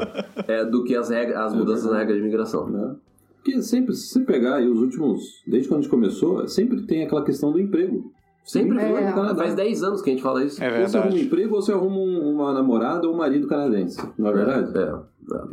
é, 0.46 0.62
do 0.62 0.84
que 0.84 0.94
as, 0.94 1.08
regras, 1.08 1.38
as 1.38 1.54
mudanças 1.54 1.84
nas 1.84 1.96
regras 1.96 2.16
de 2.16 2.22
imigração. 2.22 2.68
Né? 2.68 2.96
Porque 3.42 3.60
sempre, 3.60 3.92
se 3.94 4.08
você 4.08 4.20
pegar 4.20 4.56
aí 4.56 4.68
os 4.68 4.78
últimos, 4.80 5.42
desde 5.46 5.68
quando 5.68 5.80
a 5.80 5.82
gente 5.82 5.90
começou, 5.90 6.46
sempre 6.46 6.82
tem 6.86 7.02
aquela 7.02 7.24
questão 7.24 7.50
do 7.50 7.58
emprego. 7.58 8.12
Sempre 8.44 8.76
É. 8.78 8.90
foi. 8.90 9.00
no 9.04 9.14
Canadá. 9.14 9.34
Faz 9.36 9.54
10 9.54 9.82
anos 9.82 10.00
que 10.02 10.10
a 10.10 10.12
gente 10.12 10.22
fala 10.22 10.44
isso. 10.44 10.62
É 10.62 10.80
Ou 10.82 10.88
você 10.88 10.96
arruma 10.96 11.12
um 11.12 11.14
verdade. 11.14 11.26
emprego 11.26 11.54
ou 11.56 11.62
você 11.62 11.72
arruma 11.72 11.96
um- 11.96 12.34
uma 12.34 12.52
namorada 12.52 13.06
ou 13.08 13.14
um 13.14 13.16
marido 13.16 13.46
canadense. 13.48 14.00
Não 14.18 14.28
é 14.30 14.32
verdade? 14.32 14.78
É, 14.78 14.82
é. 14.82 14.94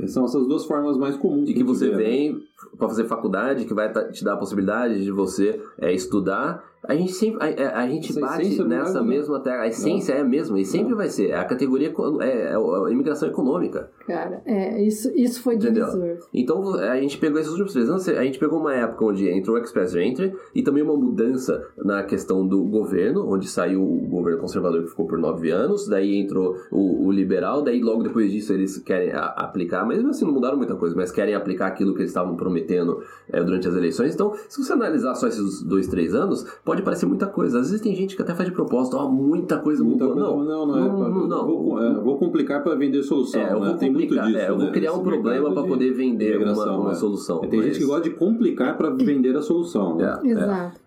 São 0.07 0.25
essas 0.25 0.47
duas 0.47 0.65
formas 0.65 0.97
mais 0.97 1.15
comuns. 1.17 1.49
E 1.49 1.53
que 1.53 1.63
você 1.63 1.89
né? 1.89 1.97
vem 1.97 2.41
pra 2.77 2.87
fazer 2.89 3.05
faculdade, 3.05 3.65
que 3.65 3.73
vai 3.73 3.91
te 4.11 4.23
dar 4.23 4.33
a 4.33 4.37
possibilidade 4.37 5.03
de 5.03 5.11
você 5.11 5.61
é, 5.77 5.93
estudar. 5.93 6.67
A 6.87 6.95
gente 6.95 7.11
sempre. 7.11 7.43
A, 7.43 7.67
a- 7.77 7.83
a 7.83 7.87
gente 7.89 8.09
Essa 8.09 8.21
bate 8.21 8.57
não 8.59 8.67
nessa 8.67 9.03
mesma 9.03 9.39
terra. 9.41 9.63
A 9.63 9.67
essência 9.67 10.13
é 10.13 10.21
a 10.21 10.23
mesma, 10.25 10.57
e 10.59 10.63
sempre 10.65 10.95
vai 10.95 11.09
ser. 11.09 11.31
É 11.31 11.35
a 11.35 11.43
categoria. 11.43 11.93
É, 12.21 12.53
é 12.53 12.55
a 12.55 12.89
imigração 12.91 13.27
econômica. 13.27 13.91
Cara, 14.07 14.41
é, 14.45 14.81
isso, 14.81 15.11
isso 15.13 15.41
foi 15.43 15.55
Entendeu? 15.55 15.85
divisor. 15.85 16.17
Então 16.33 16.73
a 16.75 16.95
gente 16.99 17.17
pegou 17.17 17.37
esses 17.37 17.51
últimos 17.51 17.73
três 17.73 17.89
anos, 17.89 18.07
a 18.07 18.23
gente 18.23 18.39
pegou 18.39 18.59
uma 18.59 18.73
época 18.73 19.05
onde 19.05 19.29
entrou 19.29 19.57
o 19.57 19.59
Express 19.59 19.93
Entry 19.93 20.33
e 20.55 20.63
também 20.63 20.81
uma 20.81 20.95
mudança 20.95 21.67
na 21.77 22.01
questão 22.03 22.47
do 22.47 22.63
governo, 22.63 23.29
onde 23.29 23.47
saiu 23.49 23.83
o 23.83 24.07
governo 24.07 24.39
conservador 24.39 24.81
que 24.83 24.89
ficou 24.89 25.05
por 25.05 25.19
nove 25.19 25.51
anos, 25.51 25.85
daí 25.87 26.15
entrou 26.15 26.55
o, 26.71 27.07
o 27.07 27.11
liberal, 27.11 27.61
daí 27.61 27.81
logo 27.81 28.03
depois 28.03 28.31
disso 28.31 28.53
eles 28.53 28.77
querem 28.77 29.11
a- 29.11 29.33
aplicar, 29.59 29.85
mas 29.85 29.97
mesmo 29.97 30.11
assim 30.11 30.25
não 30.25 30.31
mudaram 30.33 30.57
muita 30.57 30.75
coisa, 30.75 30.95
mas 30.95 31.11
querem 31.11 31.35
aplicar 31.35 31.67
aquilo 31.67 31.93
que 31.93 31.99
eles 31.99 32.09
estavam 32.11 32.35
prometendo 32.35 33.01
é, 33.31 33.43
durante 33.43 33.67
as 33.67 33.75
eleições. 33.75 34.13
Então, 34.13 34.33
se 34.47 34.63
você 34.63 34.73
analisar 34.73 35.15
só 35.15 35.27
esses 35.27 35.61
dois, 35.63 35.87
três 35.87 36.15
anos, 36.15 36.45
pode 36.63 36.81
parecer 36.81 37.05
muita 37.05 37.27
coisa. 37.27 37.59
Às 37.59 37.67
vezes 37.71 37.81
tem 37.81 37.93
gente 37.95 38.15
que 38.15 38.21
até 38.21 38.33
faz 38.33 38.47
de 38.49 38.55
propósito, 38.55 38.95
ó, 38.97 39.07
muita 39.09 39.57
coisa 39.59 39.83
Muita 39.83 40.05
mudou. 40.05 40.33
coisa, 40.35 40.49
não, 40.49 40.65
não, 40.65 40.67
não, 40.67 40.77
é. 40.77 40.89
não, 40.89 40.97
pra- 40.97 41.27
não. 41.27 41.45
Vou, 41.45 41.83
é, 41.83 41.93
vou 41.95 42.17
complicar 42.17 42.63
para 42.63 42.75
vender 42.75 43.03
solução. 43.03 43.41
É, 43.41 43.53
eu 43.53 43.59
né? 43.59 43.67
vou 43.69 43.77
Tem 43.77 43.91
muito 43.91 44.03
complicar, 44.07 44.27
disso. 44.27 44.37
é, 44.39 44.49
eu 44.49 44.55
vou 44.57 44.65
né? 44.65 44.71
criar 44.71 44.91
Esse 44.91 44.99
um 44.99 45.03
problema 45.03 45.51
para 45.53 45.61
de 45.63 45.67
poder 45.67 45.91
vender 45.93 46.37
uma, 46.37 46.71
uma 46.77 46.91
é. 46.91 46.95
solução. 46.95 47.39
Tem 47.41 47.61
gente 47.61 47.73
que 47.79 47.85
mas- 47.85 47.87
gosta 47.87 48.03
de 48.09 48.15
complicar 48.15 48.77
para 48.77 48.89
vender 48.91 49.35
a 49.35 49.41
solução. 49.41 49.97
né? 49.97 50.19
É, 50.23 50.27
é. 50.27 50.31
Exato. 50.31 50.79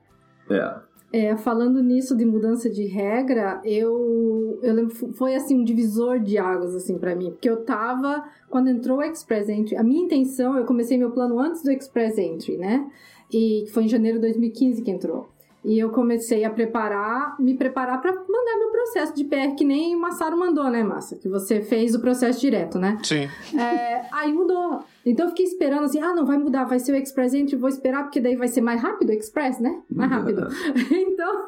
É, 0.51 0.75
É, 1.13 1.37
falando 1.37 1.83
nisso 1.83 2.17
de 2.17 2.25
mudança 2.25 2.71
de 2.71 2.87
regra, 2.87 3.61
eu, 3.65 4.59
eu 4.63 4.73
lembro, 4.73 4.95
foi 5.13 5.35
assim 5.35 5.61
um 5.61 5.63
divisor 5.63 6.19
de 6.19 6.39
águas 6.39 6.75
assim 6.75 6.97
para 6.97 7.15
mim, 7.15 7.33
porque 7.33 7.51
eu 7.51 7.65
tava 7.65 8.25
quando 8.49 8.69
entrou 8.69 8.99
o 8.99 9.03
Express 9.03 9.49
Entry, 9.51 9.77
a 9.77 9.83
minha 9.83 10.03
intenção, 10.03 10.57
eu 10.57 10.65
comecei 10.65 10.97
meu 10.97 11.11
plano 11.11 11.39
antes 11.39 11.63
do 11.63 11.71
Express 11.71 12.17
Entry, 12.17 12.57
né? 12.57 12.91
E 13.31 13.67
foi 13.73 13.85
em 13.85 13.89
janeiro 13.89 14.19
de 14.19 14.23
2015 14.23 14.81
que 14.83 14.91
entrou. 14.91 15.29
E 15.65 15.79
eu 15.79 15.91
comecei 15.91 16.45
a 16.45 16.51
preparar, 16.51 17.37
me 17.39 17.55
preparar 17.55 18.01
para 18.01 18.13
mandar 18.13 18.59
meu 18.59 18.71
processo 18.71 19.15
de 19.15 19.25
PR, 19.25 19.55
que 19.57 19.65
nem 19.65 19.95
o 19.95 20.01
Massaro 20.01 20.37
mandou, 20.37 20.69
né, 20.69 20.83
Massa? 20.83 21.17
Que 21.17 21.29
você 21.29 21.63
fez 21.63 21.95
o 21.95 22.01
processo 22.01 22.41
direto, 22.41 22.79
né? 22.79 22.99
Sim. 23.03 23.29
É, 23.57 24.03
aí 24.11 24.33
mudou. 24.33 24.83
Então 25.07 25.27
eu 25.27 25.31
fiquei 25.31 25.47
esperando 25.47 25.85
assim, 25.85 26.01
ah, 26.01 26.15
não, 26.15 26.27
vai 26.27 26.37
mudar, 26.37 26.65
vai 26.65 26.81
ser 26.81 26.93
o 26.93 26.97
Express 26.97 27.35
Entry, 27.35 27.57
vou 27.57 27.69
esperar, 27.69 28.03
porque 28.03 28.21
daí 28.21 28.35
vai 28.35 28.49
ser 28.49 28.61
mais 28.61 28.81
rápido 28.81 29.11
o 29.11 29.13
Express, 29.13 29.61
né? 29.61 29.83
Mais 29.89 30.11
rápido. 30.11 30.49
então, 30.91 31.47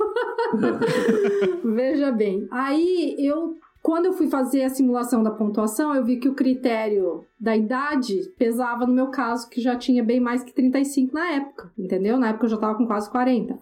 veja 1.75 2.13
bem. 2.13 2.47
Aí 2.53 3.17
eu, 3.19 3.57
quando 3.83 4.07
eu 4.07 4.13
fui 4.13 4.29
fazer 4.29 4.63
a 4.63 4.71
simulação 4.71 5.23
da 5.23 5.31
pontuação, 5.31 5.95
eu 5.95 6.05
vi 6.05 6.19
que 6.19 6.29
o 6.29 6.35
critério 6.35 7.25
da 7.39 7.57
idade 7.57 8.33
pesava 8.39 8.87
no 8.87 8.95
meu 8.95 9.09
caso, 9.09 9.49
que 9.49 9.61
já 9.61 9.77
tinha 9.77 10.03
bem 10.03 10.21
mais 10.21 10.43
que 10.43 10.55
35 10.55 11.13
na 11.13 11.33
época, 11.33 11.71
entendeu? 11.77 12.17
Na 12.17 12.29
época 12.29 12.47
eu 12.47 12.51
já 12.51 12.57
tava 12.57 12.77
com 12.77 12.87
quase 12.87 13.11
40. 13.11 13.59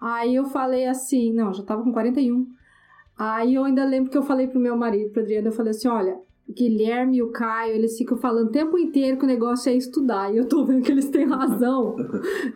Aí 0.00 0.34
eu 0.34 0.44
falei 0.44 0.86
assim, 0.86 1.32
não, 1.32 1.52
já 1.52 1.62
tava 1.62 1.82
com 1.82 1.92
41. 1.92 2.46
Aí 3.18 3.54
eu 3.54 3.64
ainda 3.64 3.84
lembro 3.84 4.10
que 4.10 4.18
eu 4.18 4.22
falei 4.22 4.46
pro 4.46 4.60
meu 4.60 4.76
marido, 4.76 5.10
pro 5.10 5.22
Adriano, 5.22 5.48
eu 5.48 5.52
falei 5.52 5.70
assim, 5.70 5.88
olha, 5.88 6.18
Guilherme 6.48 7.16
e 7.16 7.22
o 7.22 7.32
Caio, 7.32 7.74
eles 7.74 7.98
ficam 7.98 8.16
falando 8.16 8.48
o 8.48 8.52
tempo 8.52 8.78
inteiro 8.78 9.18
que 9.18 9.24
o 9.24 9.28
negócio 9.28 9.70
é 9.70 9.74
estudar. 9.74 10.32
E 10.32 10.36
eu 10.36 10.46
tô 10.46 10.64
vendo 10.64 10.82
que 10.82 10.92
eles 10.92 11.08
têm 11.08 11.26
razão. 11.26 11.96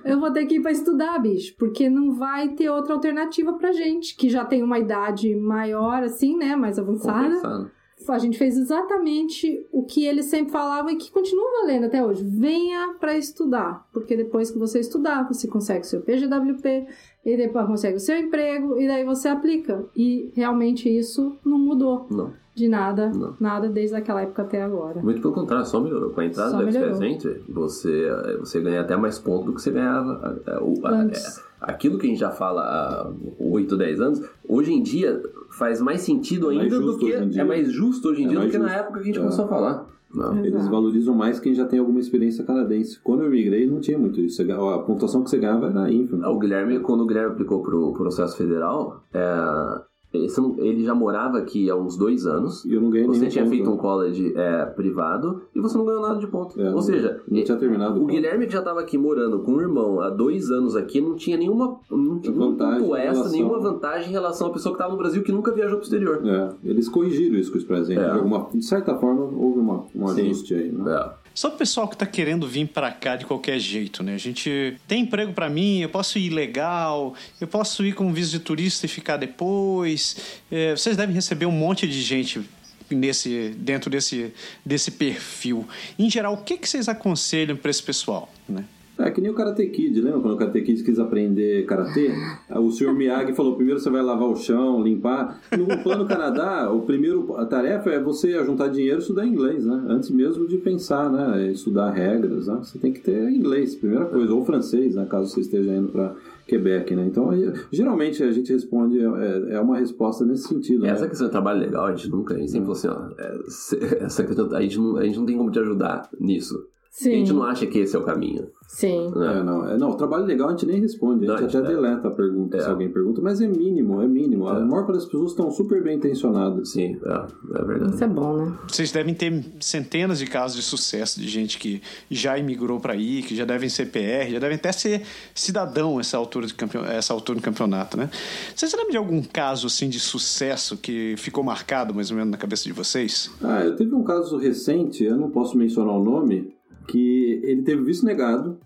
eu 0.05 0.21
vou 0.21 0.31
ter 0.33 0.47
que 0.47 0.57
ir 0.57 0.63
pra 0.63 0.71
estudar, 0.71 1.19
bicho. 1.19 1.55
Porque 1.59 1.91
não 1.91 2.13
vai 2.15 2.51
ter 2.51 2.71
outra 2.71 2.95
alternativa 2.95 3.55
pra 3.55 3.73
gente, 3.73 4.17
que 4.17 4.29
já 4.29 4.45
tem 4.45 4.63
uma 4.63 4.79
idade 4.79 5.35
maior, 5.35 6.03
assim, 6.05 6.37
né? 6.37 6.55
Mais 6.55 6.79
avançada. 6.79 7.25
compensando. 7.25 7.80
A 8.09 8.19
gente 8.19 8.39
fez 8.39 8.57
exatamente 8.57 9.67
o 9.71 9.85
que 9.85 10.05
eles 10.05 10.27
sempre 10.27 10.53
falavam 10.53 10.91
e 10.91 10.97
que 10.97 11.11
continua 11.11 11.61
valendo 11.61 11.85
até 11.87 12.05
hoje. 12.05 12.25
Venha 12.25 12.95
pra 12.99 13.17
estudar. 13.17 13.87
Porque 13.93 14.17
depois 14.17 14.51
que 14.51 14.59
você 14.59 14.81
estudar, 14.81 15.29
você 15.29 15.47
consegue 15.47 15.85
o 15.85 15.89
seu 15.89 16.01
PGWP, 16.01 16.87
e 17.25 17.37
depois 17.37 17.67
consegue 17.67 17.97
o 17.97 18.01
seu 18.01 18.17
emprego, 18.17 18.81
e 18.81 18.87
daí 18.87 19.05
você 19.05 19.29
aplica. 19.29 19.85
E 19.95 20.31
realmente 20.35 20.89
isso 20.89 21.39
não 21.45 21.59
mudou 21.59 22.07
Não. 22.11 22.33
De 22.61 22.69
nada, 22.69 23.11
Não. 23.11 23.35
nada 23.41 23.69
desde 23.69 23.97
aquela 23.97 24.23
época 24.23 24.43
até 24.43 24.63
agora. 24.63 25.01
Muito 25.03 25.21
pelo 25.21 25.33
contrário, 25.35 25.67
só 25.67 25.81
melhorou. 25.81 26.11
Com 26.11 26.21
a 26.21 26.25
entrada 26.27 26.51
Só 26.51 26.59
do 26.59 26.65
melhorou. 26.67 26.91
Express 26.91 27.13
Entry, 27.15 27.45
você, 27.49 28.09
você 28.39 28.61
ganha 28.61 28.81
até 28.81 28.97
mais 28.97 29.19
pontos 29.19 29.47
do 29.47 29.53
que 29.55 29.63
você 29.63 29.71
ganhava. 29.71 30.41
é, 30.47 30.59
o- 30.61 30.87
a- 30.87 30.91
Antes. 30.91 31.39
é, 31.39 31.43
aquilo 31.61 31.99
que 31.99 32.07
a 32.07 32.11
gente 32.11 32.21
já 32.21 32.31
fala 32.31 32.63
há 32.63 33.11
8, 33.39 33.77
10 33.77 34.01
anos, 34.01 34.23
hoje 34.49 34.73
em 34.73 34.83
dia 34.83 35.23
faz 35.59 35.81
mais 35.81 36.03
sentido 36.03 36.51
É 36.51 36.55
mais 36.57 36.73
ainda 36.73 36.79
do 36.79 36.93
justo 36.93 37.07
que. 37.31 37.39
É 37.41 37.45
mais 37.45 37.73
justo 37.73 38.09
hoje 38.09 38.23
em 38.23 38.27
É 38.27 38.29
dia 38.29 38.37
do 38.39 38.41
mais 38.43 38.53
que 38.53 38.59
na 38.59 38.65
justo. 38.69 38.81
época 38.81 38.95
que 38.99 39.01
a 39.01 39.07
gente 39.07 39.19
É. 39.19 39.21
começou 39.21 39.45
a 39.45 39.49
falar. 39.49 39.87
Não. 40.13 40.45
Eles 40.45 40.67
valorizam 40.67 41.15
mais 41.15 41.39
quem 41.39 41.55
já 41.55 41.65
tem 41.65 41.79
alguma 41.79 42.01
experiência 42.01 42.43
canadense. 42.45 42.99
Quando 42.99 43.23
eu 43.23 43.31
migrei, 43.31 43.65
não 43.71 43.79
tinha 43.79 43.97
muito 43.97 44.21
isso. 44.21 44.43
A 44.43 44.79
pontuação 44.81 45.23
que 45.23 45.31
você 45.31 45.39
ganhava 45.39 45.69
era 45.69 45.89
ínfima. 45.89 46.29
O 46.29 46.37
Guilherme, 46.37 46.81
quando 46.81 47.03
o 47.03 47.07
Guilherme 47.07 47.31
aplicou 47.31 47.63
pro 47.63 47.93
processo 47.93 48.37
federal, 48.37 49.05
é, 49.15 49.81
ele 50.13 50.85
já 50.85 50.95
morava 50.95 51.39
aqui 51.39 51.71
há 51.71 51.77
uns 51.77 51.97
dois 51.97 52.27
anos. 52.27 52.65
E 52.65 52.75
eu 52.75 52.81
não 52.81 52.91
ganhei 52.91 53.07
Você 53.07 53.27
tinha 53.29 53.45
ponto. 53.45 53.55
feito 53.55 53.71
um 53.71 53.77
college 53.77 54.33
é, 54.37 54.65
privado 54.67 55.43
e 55.55 55.61
você 55.61 55.79
não 55.79 55.85
ganhou 55.85 56.03
nada 56.03 56.19
de 56.19 56.27
ponto. 56.27 56.61
É, 56.61 56.75
Ou 56.75 56.83
seja, 56.83 57.21
não 57.29 57.43
tinha 57.45 57.57
terminado 57.57 58.01
o 58.01 58.05
o. 58.05 58.07
Guilherme 58.07 58.47
que 58.47 58.53
já 58.53 58.59
estava 58.59 58.81
aqui 58.81 58.99
morando 58.99 59.39
com 59.41 59.53
o 59.53 59.61
irmão 59.61 60.01
há 60.01 60.11
dois 60.11 60.51
anos 60.51 60.75
aqui 60.75 61.01
não 61.01 61.15
tinha 61.15 61.37
nenhuma 61.37 61.79
não 61.91 62.19
tinha 62.19 62.35
Vantagem 62.35 62.83
extra, 62.83 62.99
relação- 63.03 63.33
nenhuma 63.33 63.59
vantagem 63.61 64.09
em 64.09 64.13
relação 64.13 64.49
à 64.49 64.51
pessoa 64.51 64.73
que 64.75 64.77
estava 64.81 64.93
no 64.93 64.99
Brasil 64.99 65.23
que 65.23 65.31
nunca 65.33 65.53
viajou 65.53 65.77
pro 65.79 65.85
exterior. 65.85 66.21
É, 66.27 66.49
eles 66.65 66.89
corrigiram 66.89 67.37
isso 67.39 67.53
com 67.53 67.59
os 67.59 67.65
presentes. 67.65 68.03
É. 68.03 68.11
De, 68.11 68.17
alguma, 68.19 68.49
de 68.53 68.65
certa 68.65 68.95
forma, 68.97 69.23
houve 69.23 69.59
uma, 69.61 69.85
um 69.95 70.09
ajuste 70.09 70.55
aí. 70.55 70.73
Né? 70.73 70.93
É. 70.93 71.20
Só 71.35 71.49
o 71.49 71.53
pessoal 71.53 71.89
que 71.89 71.97
tá 71.97 72.05
querendo 72.05 72.47
vir 72.47 72.69
pra 72.69 72.91
cá 72.91 73.17
de 73.17 73.25
qualquer 73.25 73.59
jeito, 73.59 74.03
né? 74.03 74.15
A 74.15 74.19
gente 74.19 74.77
tem 74.87 75.03
emprego 75.03 75.33
pra 75.33 75.49
mim, 75.49 75.81
eu 75.81 75.89
posso 75.89 76.19
ir 76.19 76.31
legal, 76.31 77.15
eu 77.41 77.47
posso 77.47 77.85
ir 77.85 77.95
com 77.95 78.13
visto 78.13 78.33
de 78.33 78.41
turista 78.41 78.87
e 78.87 78.89
ficar 78.89 79.17
depois. 79.17 80.17
É, 80.51 80.73
vocês 80.73 80.97
devem 80.97 81.15
receber 81.15 81.47
um 81.47 81.53
monte 81.53 81.87
de 81.87 82.03
gente 82.03 82.43
nesse 82.91 83.51
dentro 83.57 83.89
desse, 83.89 84.33
desse 84.67 84.91
perfil. 84.91 85.67
Em 85.99 86.11
geral, 86.11 86.35
o 86.35 86.39
que, 86.39 86.59
que 86.59 86.69
vocês 86.69 86.89
aconselham 86.89 87.57
pra 87.57 87.71
esse 87.71 87.83
pessoal, 87.83 88.29
né? 88.49 88.65
É 89.01 89.11
que 89.11 89.21
nem 89.21 89.31
o 89.31 89.35
Karate 89.35 89.67
Kid, 89.67 90.01
lembra 90.01 90.21
quando 90.21 90.35
o 90.35 90.37
Karate 90.37 90.61
Kid 90.63 90.83
quis 90.83 90.99
aprender 90.99 91.65
Karatê? 91.67 92.11
O 92.57 92.71
senhor 92.71 92.95
Miyagi 92.95 93.33
falou, 93.33 93.57
primeiro 93.57 93.81
você 93.81 93.91
vai 93.91 94.03
lavar 94.03 94.29
o 94.29 94.37
chão, 94.37 94.83
limpar. 94.83 95.41
No 95.57 95.83
plano 95.83 96.07
Canadá, 96.07 96.71
o 96.71 96.83
primeiro, 96.83 97.37
a 97.37 97.47
tarefa 97.47 97.91
é 97.91 98.01
você 98.01 98.45
juntar 98.45 98.69
dinheiro 98.69 98.99
e 98.99 99.01
estudar 99.01 99.27
inglês, 99.27 99.65
né? 99.65 99.85
Antes 99.89 100.11
mesmo 100.11 100.47
de 100.47 100.59
pensar, 100.59 101.11
né? 101.11 101.51
Estudar 101.51 101.91
regras, 101.91 102.47
né? 102.47 102.59
Você 102.63 102.79
tem 102.79 102.93
que 102.93 103.01
ter 103.01 103.31
inglês, 103.31 103.75
primeira 103.75 104.07
coisa. 104.07 104.33
Ou 104.33 104.45
francês, 104.45 104.95
né? 104.95 105.07
Caso 105.09 105.29
você 105.29 105.41
esteja 105.41 105.73
indo 105.73 105.89
para 105.89 106.15
Quebec, 106.47 106.95
né? 106.95 107.07
Então, 107.07 107.31
geralmente 107.71 108.23
a 108.23 108.33
gente 108.33 108.53
responde, 108.53 108.99
é, 108.99 109.55
é 109.55 109.61
uma 109.61 109.79
resposta 109.79 110.25
nesse 110.25 110.49
sentido, 110.49 110.85
Essa 110.85 111.03
né? 111.03 111.09
questão 111.09 111.29
de 111.29 111.33
trabalho 111.33 111.61
legal, 111.61 111.87
a 111.87 111.95
gente 111.95 112.11
nunca, 112.11 112.35
a 112.35 112.39
gente 112.39 112.51
sempre 112.51 112.75
falou 112.75 112.77
assim, 112.77 112.89
ó, 112.89 113.23
é, 113.23 114.05
essa 114.05 114.25
questão, 114.25 114.53
a 114.53 114.61
gente, 114.61 114.79
não, 114.79 114.97
a 114.97 115.05
gente 115.05 115.19
não 115.19 115.27
tem 115.27 115.37
como 115.37 115.51
te 115.51 115.61
ajudar 115.61 116.09
nisso. 116.19 116.67
A 116.91 117.03
Sim, 117.05 117.11
gente 117.13 117.33
não 117.33 117.45
acha 117.45 117.67
que 117.69 117.79
esse 117.79 117.95
é 117.95 117.99
o 117.99 118.03
caminho. 118.03 118.49
sim. 118.67 119.11
né? 119.15 119.39
É, 119.39 119.43
não, 119.45 119.69
é, 119.69 119.79
não, 119.79 119.91
o 119.91 119.95
trabalho 119.95 120.25
legal 120.25 120.49
a 120.49 120.51
gente 120.51 120.67
nem 120.67 120.81
responde, 120.81 121.25
a 121.31 121.37
gente 121.39 121.55
Não, 121.55 121.61
até 121.61 121.71
é. 121.71 121.75
deleta 121.75 122.09
a 122.09 122.11
pergunta 122.11 122.57
É. 122.57 122.61
se 122.61 122.69
alguém 122.69 122.91
pergunta, 122.91 123.21
mas 123.23 123.41
é 123.41 123.47
mínimo, 123.47 124.03
é 124.03 124.09
mínimo. 124.09 124.49
A 124.49 124.59
É. 124.59 124.61
maior 124.65 124.83
parte 124.87 124.95
das 124.97 125.05
pessoas 125.05 125.31
estão 125.31 125.51
super 125.53 125.83
bem 125.85 125.97
intencionadas. 125.99 126.71
Sim, 126.71 126.99
é, 127.05 127.59
é 127.61 127.65
verdade. 127.65 127.95
Isso 127.95 128.03
é 128.05 128.09
bom, 128.09 128.37
né? 128.45 128.59
Vocês 128.69 128.91
devem 128.91 129.15
ter 129.15 129.33
centenas 129.61 130.19
de 130.19 130.27
casos 130.27 130.57
de 130.57 130.63
sucesso 130.65 131.21
de 131.21 131.29
gente 131.29 131.59
que 131.59 131.81
já 132.11 132.37
imigrou 132.37 132.81
para 132.81 132.93
aí, 132.95 133.23
que 133.23 133.37
já 133.37 133.45
devem 133.45 133.69
ser 133.69 133.87
PR, 133.87 134.29
já 134.33 134.41
devem 134.41 134.57
até 134.57 134.73
ser 134.73 135.03
cidadão 135.33 136.01
essa 136.01 136.17
altura, 136.17 136.47
de 136.49 136.55
campeon... 136.55 136.85
essa 136.85 137.13
altura 137.15 137.39
do 137.39 137.43
campeonato, 137.43 137.97
né? 137.97 138.11
Vocês 138.55 138.73
lembram 138.73 138.91
de 138.91 138.97
algum 138.97 139.23
caso 139.23 139.69
assim 139.69 139.89
de 139.89 140.01
sucesso 140.01 140.77
que 140.77 141.15
ficou 141.17 141.45
marcado 141.45 141.95
mais 141.95 142.11
ou 142.11 142.17
menos 142.17 142.33
na 142.33 142.37
cabeça 142.37 142.65
de 142.65 142.73
vocês? 142.73 143.31
Ah, 143.43 143.63
eu 143.63 143.77
teve 143.77 143.95
um 143.95 144.03
caso 144.03 144.37
recente, 144.39 145.05
eu 145.05 145.17
não 145.17 145.31
posso 145.31 145.57
mencionar 145.57 145.95
o 145.95 146.03
nome, 146.03 146.53
que 146.87 147.41
ele 147.45 147.63
teve 147.63 147.83
visto 147.83 148.05
negado 148.05 148.59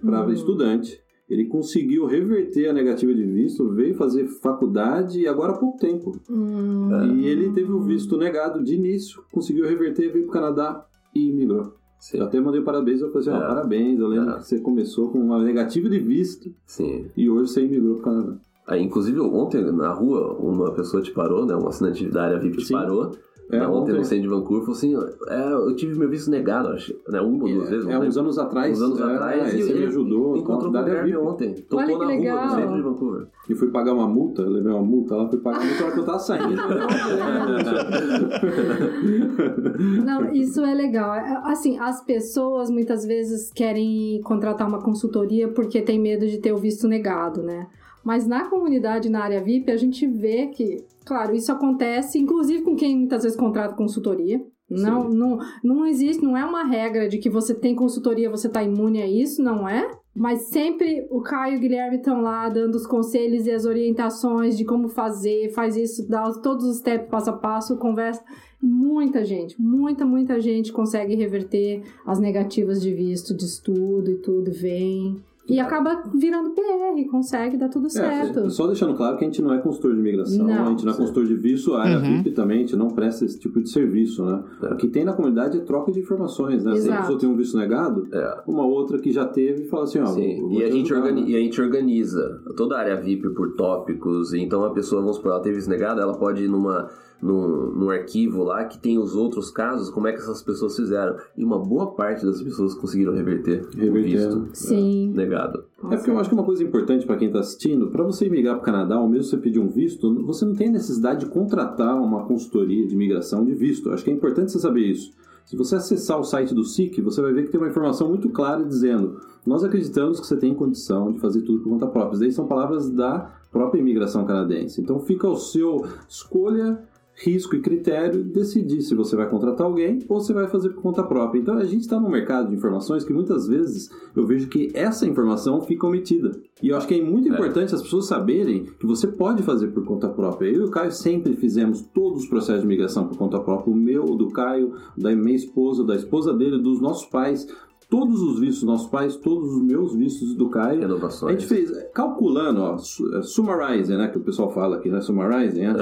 para 0.00 0.30
estudante. 0.32 1.00
Ele 1.28 1.46
conseguiu 1.46 2.04
reverter 2.04 2.68
a 2.68 2.72
negativa 2.72 3.14
de 3.14 3.24
visto, 3.24 3.72
veio 3.72 3.94
fazer 3.94 4.26
faculdade 4.26 5.20
e 5.20 5.26
agora 5.26 5.52
há 5.52 5.56
pouco 5.56 5.78
tempo. 5.78 6.12
Hum, 6.30 6.90
E 7.16 7.26
ele 7.26 7.50
teve 7.52 7.72
o 7.72 7.80
visto 7.80 8.16
negado 8.18 8.62
de 8.62 8.74
início, 8.74 9.22
conseguiu 9.32 9.64
reverter, 9.66 10.12
veio 10.12 10.26
para 10.26 10.30
o 10.30 10.32
Canadá 10.32 10.86
e 11.14 11.30
imigrou. 11.30 11.72
Sim, 11.98 12.18
Eu 12.18 12.24
até 12.24 12.38
mandei 12.38 12.60
parabéns, 12.60 13.00
eu 13.00 13.10
falei 13.10 13.26
assim, 13.28 13.42
É. 13.42 13.46
parabéns, 13.48 13.98
eu 13.98 14.06
lembro 14.08 14.30
É. 14.32 14.36
que 14.36 14.46
você 14.46 14.60
começou 14.60 15.08
com 15.10 15.18
uma 15.18 15.42
negativa 15.42 15.88
de 15.88 15.98
visto 15.98 16.54
sim. 16.66 17.06
e 17.16 17.30
hoje 17.30 17.50
você 17.52 17.64
imigrou 17.64 17.94
para 17.96 18.00
o 18.00 18.04
Canadá. 18.04 18.36
Aí, 18.66 18.82
inclusive, 18.82 19.18
ontem 19.20 19.62
na 19.72 19.92
rua, 19.92 20.36
uma 20.38 20.72
pessoa 20.72 21.02
te 21.02 21.10
parou, 21.12 21.44
né? 21.46 21.54
Um 21.56 21.66
assinante 21.68 22.06
da 22.08 22.24
área 22.24 22.38
VIP 22.38 22.58
te 22.58 22.66
Sim. 22.66 22.74
parou. 22.74 23.12
É, 23.50 23.58
ontem 23.66 23.76
ontem- 23.76 23.92
no 23.92 24.04
centro 24.04 24.22
de 24.22 24.28
Vancouver, 24.28 24.70
assim: 24.70 24.94
é, 25.28 25.52
eu 25.52 25.76
tive 25.76 25.98
meu 25.98 26.08
visto 26.08 26.30
negado, 26.30 26.68
acho. 26.68 26.94
Né, 27.08 27.20
uma 27.20 27.44
ou 27.44 27.50
duas 27.52 27.68
vezes. 27.68 27.86
É, 27.86 27.98
uns 27.98 28.16
anos 28.16 28.38
atrás, 28.38 28.80
Uns 28.80 28.82
anos 28.82 29.00
é, 29.00 29.04
atrás. 29.04 29.54
é, 29.54 29.58
e 29.58 29.62
você 29.62 29.74
me 29.74 29.86
ajudou. 29.86 30.36
Encontrou 30.36 30.70
o 30.70 30.72
Guilherme 30.72 31.16
ontem. 31.16 31.54
Tocou 31.54 31.78
Olha 31.78 31.86
que 31.86 31.92
na 31.98 32.04
rua 32.04 32.14
legal. 32.16 32.46
do 32.48 32.54
centro 32.54 32.74
de 32.76 32.82
Vancouver. 32.82 33.26
E 33.48 33.54
fui 33.54 33.68
pagar 33.70 33.92
uma 33.92 34.08
multa, 34.08 34.42
eu 34.42 34.50
levei 34.50 34.72
uma 34.72 34.82
multa 34.82 35.14
lá, 35.16 35.28
fui 35.28 35.38
pagar 35.38 35.60
a 35.60 35.64
multa 35.64 35.80
na 35.80 35.84
hora 35.86 35.94
que 35.94 36.00
eu 36.00 36.04
tava 36.06 36.18
saindo. 36.18 36.56
Não, 40.04 40.32
isso 40.32 40.60
é 40.64 40.74
legal. 40.74 41.14
É, 41.14 41.40
Assim, 41.44 41.78
as 41.78 42.02
pessoas 42.04 42.70
muitas 42.70 43.04
vezes 43.04 43.50
querem 43.54 44.20
contratar 44.22 44.66
uma 44.66 44.80
consultoria 44.82 45.48
porque 45.48 45.82
tem 45.82 46.00
medo 46.00 46.26
de 46.26 46.38
ter 46.38 46.52
o 46.52 46.56
visto 46.58 46.88
negado, 46.88 47.42
né? 47.42 47.66
Mas 48.04 48.26
na 48.26 48.44
comunidade, 48.50 49.08
na 49.08 49.22
área 49.24 49.42
VIP, 49.42 49.70
a 49.72 49.76
gente 49.76 50.06
vê 50.06 50.48
que, 50.48 50.84
claro, 51.04 51.34
isso 51.34 51.50
acontece, 51.50 52.18
inclusive 52.18 52.62
com 52.62 52.76
quem 52.76 52.96
muitas 52.98 53.22
vezes 53.22 53.36
contrata 53.38 53.74
consultoria. 53.74 54.40
Não, 54.70 55.08
não, 55.10 55.38
não 55.62 55.86
existe, 55.86 56.24
não 56.24 56.36
é 56.36 56.44
uma 56.44 56.64
regra 56.64 57.06
de 57.08 57.18
que 57.18 57.28
você 57.28 57.54
tem 57.54 57.74
consultoria, 57.74 58.30
você 58.30 58.48
tá 58.48 58.62
imune 58.62 59.00
a 59.02 59.06
isso, 59.06 59.42
não 59.42 59.68
é? 59.68 59.90
Mas 60.14 60.48
sempre 60.48 61.06
o 61.10 61.20
Caio 61.20 61.54
e 61.54 61.56
o 61.58 61.60
Guilherme 61.60 61.96
estão 61.98 62.22
lá 62.22 62.48
dando 62.48 62.74
os 62.74 62.86
conselhos 62.86 63.46
e 63.46 63.50
as 63.50 63.66
orientações 63.66 64.56
de 64.56 64.64
como 64.64 64.88
fazer, 64.88 65.50
faz 65.52 65.76
isso, 65.76 66.08
dá 66.08 66.26
os- 66.28 66.38
todos 66.38 66.64
os 66.64 66.78
steps 66.78 67.08
passo 67.10 67.30
a 67.30 67.32
passo, 67.34 67.76
conversa. 67.76 68.22
Muita 68.60 69.22
gente, 69.24 69.60
muita, 69.60 70.06
muita 70.06 70.40
gente 70.40 70.72
consegue 70.72 71.14
reverter 71.14 71.82
as 72.06 72.18
negativas 72.18 72.80
de 72.80 72.92
visto, 72.94 73.34
de 73.36 73.44
estudo 73.44 74.10
e 74.10 74.16
tudo, 74.16 74.50
vem. 74.50 75.16
E 75.46 75.60
acaba 75.60 76.02
virando 76.14 76.50
PR, 76.52 77.06
consegue, 77.10 77.58
dá 77.58 77.68
tudo 77.68 77.90
certo. 77.90 78.40
É, 78.40 78.48
só 78.48 78.66
deixando 78.66 78.94
claro 78.94 79.18
que 79.18 79.24
a 79.24 79.28
gente 79.28 79.42
não 79.42 79.52
é 79.52 79.58
consultor 79.58 79.92
de 79.92 80.00
imigração, 80.00 80.46
Não. 80.46 80.66
a 80.66 80.70
gente 80.70 80.86
não 80.86 80.92
é 80.94 80.96
consultor 80.96 81.26
de 81.26 81.34
visto, 81.34 81.74
a 81.74 81.82
área 81.82 81.98
Uhum. 81.98 82.22
VIP 82.22 82.30
também, 82.30 82.56
a 82.56 82.60
gente 82.60 82.76
não 82.76 82.88
presta 82.88 83.26
esse 83.26 83.38
tipo 83.38 83.60
de 83.60 83.68
serviço, 83.68 84.24
né? 84.24 84.42
O 84.72 84.76
que 84.76 84.88
tem 84.88 85.04
na 85.04 85.12
comunidade 85.12 85.58
é 85.58 85.60
troca 85.60 85.92
de 85.92 86.00
informações, 86.00 86.64
né? 86.64 86.72
Se 86.76 86.78
a 86.78 86.80
Exato. 86.84 87.00
pessoa 87.02 87.18
tem 87.18 87.28
um 87.28 87.36
visto 87.36 87.58
negado, 87.58 88.08
É. 88.10 88.40
uma 88.46 88.64
outra 88.64 88.98
que 88.98 89.12
já 89.12 89.26
teve 89.26 89.64
fala 89.64 89.84
assim, 89.84 89.98
ó, 89.98 90.06
Sim, 90.06 90.40
vou 90.40 90.52
e 90.52 90.64
a, 90.64 90.66
te 90.68 90.72
gente 90.76 90.92
ajudar, 90.94 91.08
organi- 91.08 91.24
né? 91.24 91.30
e 91.32 91.36
a 91.36 91.40
gente 91.40 91.60
organiza 91.60 92.40
toda 92.56 92.76
a 92.76 92.78
área 92.80 92.96
VIP 93.00 93.28
por 93.30 93.52
tópicos, 93.54 94.32
então 94.32 94.64
a 94.64 94.70
pessoa, 94.70 95.02
vamos 95.02 95.16
supor, 95.16 95.32
ela 95.32 95.40
teve 95.42 95.58
isso 95.58 95.68
negado, 95.68 96.00
ela 96.00 96.14
pode 96.14 96.42
ir 96.44 96.48
numa, 96.48 96.88
num, 97.22 97.70
num 97.72 97.90
arquivo 97.90 98.42
lá 98.42 98.64
que 98.64 98.78
tem 98.78 98.98
os 98.98 99.14
outros 99.14 99.50
casos, 99.50 99.90
como 99.90 100.06
é 100.06 100.12
que 100.12 100.18
essas 100.18 100.42
pessoas 100.42 100.76
fizeram. 100.76 101.16
E 101.36 101.44
uma 101.44 101.58
boa 101.58 101.92
parte 101.92 102.24
das 102.24 102.42
pessoas 102.42 102.74
conseguiram 102.74 103.14
reverter, 103.14 103.66
visto 103.74 104.38
né? 104.40 104.48
Sim. 104.52 105.12
negado. 105.14 105.64
É 105.90 105.96
porque 105.96 106.10
eu 106.10 106.18
acho 106.18 106.28
que 106.28 106.34
uma 106.34 106.44
coisa 106.44 106.62
importante 106.62 107.06
para 107.06 107.16
quem 107.16 107.28
está 107.28 107.40
assistindo, 107.40 107.88
para 107.88 108.04
você 108.04 108.28
migrar 108.28 108.56
para 108.56 108.62
o 108.62 108.64
Canadá, 108.64 109.00
ou 109.00 109.08
mesmo 109.08 109.24
você 109.24 109.36
pedir 109.36 109.58
um 109.58 109.68
visto, 109.68 110.22
você 110.24 110.44
não 110.44 110.54
tem 110.54 110.70
necessidade 110.70 111.20
de 111.20 111.26
contratar 111.26 111.96
uma 112.00 112.24
consultoria 112.24 112.86
de 112.86 112.94
imigração 112.94 113.44
de 113.44 113.54
visto. 113.54 113.88
Eu 113.88 113.94
acho 113.94 114.04
que 114.04 114.10
é 114.10 114.14
importante 114.14 114.52
você 114.52 114.58
saber 114.58 114.82
isso. 114.82 115.12
Se 115.44 115.56
você 115.56 115.76
acessar 115.76 116.18
o 116.18 116.24
site 116.24 116.54
do 116.54 116.64
SIC, 116.64 117.02
você 117.02 117.20
vai 117.20 117.32
ver 117.32 117.44
que 117.44 117.50
tem 117.50 117.60
uma 117.60 117.68
informação 117.68 118.08
muito 118.08 118.30
clara 118.30 118.64
dizendo: 118.64 119.20
nós 119.46 119.62
acreditamos 119.62 120.18
que 120.18 120.26
você 120.26 120.36
tem 120.36 120.54
condição 120.54 121.12
de 121.12 121.20
fazer 121.20 121.42
tudo 121.42 121.60
por 121.62 121.68
conta 121.68 121.86
própria. 121.86 122.14
Isso 122.14 122.20
daí 122.20 122.32
são 122.32 122.46
palavras 122.46 122.90
da 122.90 123.30
própria 123.52 123.78
imigração 123.78 124.24
canadense. 124.24 124.80
Então 124.80 124.98
fica 125.00 125.26
ao 125.26 125.36
seu 125.36 125.86
escolha 126.08 126.82
risco 127.16 127.54
e 127.54 127.60
critério 127.60 128.24
decidir 128.24 128.82
se 128.82 128.94
você 128.94 129.14
vai 129.14 129.28
contratar 129.28 129.66
alguém 129.66 130.00
ou 130.08 130.20
se 130.20 130.32
vai 130.32 130.48
fazer 130.48 130.70
por 130.70 130.82
conta 130.82 131.02
própria. 131.02 131.38
Então 131.38 131.56
a 131.56 131.64
gente 131.64 131.82
está 131.82 131.98
num 132.00 132.08
mercado 132.08 132.48
de 132.48 132.56
informações 132.56 133.04
que 133.04 133.12
muitas 133.12 133.46
vezes 133.46 133.90
eu 134.14 134.26
vejo 134.26 134.48
que 134.48 134.70
essa 134.74 135.06
informação 135.06 135.60
fica 135.60 135.86
omitida. 135.86 136.32
E 136.62 136.68
eu 136.68 136.76
acho 136.76 136.88
que 136.88 136.94
é 136.94 137.02
muito 137.02 137.28
importante 137.28 137.74
as 137.74 137.82
pessoas 137.82 138.06
saberem 138.06 138.64
que 138.64 138.86
você 138.86 139.06
pode 139.06 139.42
fazer 139.42 139.68
por 139.68 139.84
conta 139.84 140.08
própria. 140.08 140.48
Eu 140.48 140.62
e 140.62 140.64
o 140.64 140.70
Caio 140.70 140.92
sempre 140.92 141.36
fizemos 141.36 141.82
todos 141.82 142.22
os 142.22 142.28
processos 142.28 142.62
de 142.62 142.68
migração 142.68 143.06
por 143.06 143.16
conta 143.16 143.38
própria. 143.38 143.72
O 143.72 143.76
meu, 143.76 144.04
o 144.04 144.16
do 144.16 144.30
Caio, 144.30 144.74
da 144.96 145.14
minha 145.14 145.36
esposa, 145.36 145.84
da 145.84 145.94
esposa 145.94 146.32
dele, 146.32 146.58
dos 146.58 146.80
nossos 146.80 147.06
pais. 147.06 147.46
Todos 147.94 148.20
os 148.22 148.40
vistos 148.40 148.60
dos 148.60 148.68
nossos 148.68 148.86
pais, 148.88 149.16
todos 149.16 149.54
os 149.54 149.62
meus 149.62 149.94
vistos 149.94 150.34
do 150.34 150.48
Caio. 150.48 150.78
A 150.78 150.82
Renovações. 150.82 151.32
gente 151.40 151.46
fez, 151.46 151.70
calculando, 151.94 152.60
ó, 152.60 152.76
é, 153.18 153.22
summarizing, 153.22 153.96
né, 153.96 154.08
que 154.08 154.18
o 154.18 154.20
pessoal 154.20 154.50
fala 154.50 154.76
aqui, 154.76 154.88
né, 154.88 155.00
summarizing, 155.00 155.60
né, 155.60 155.74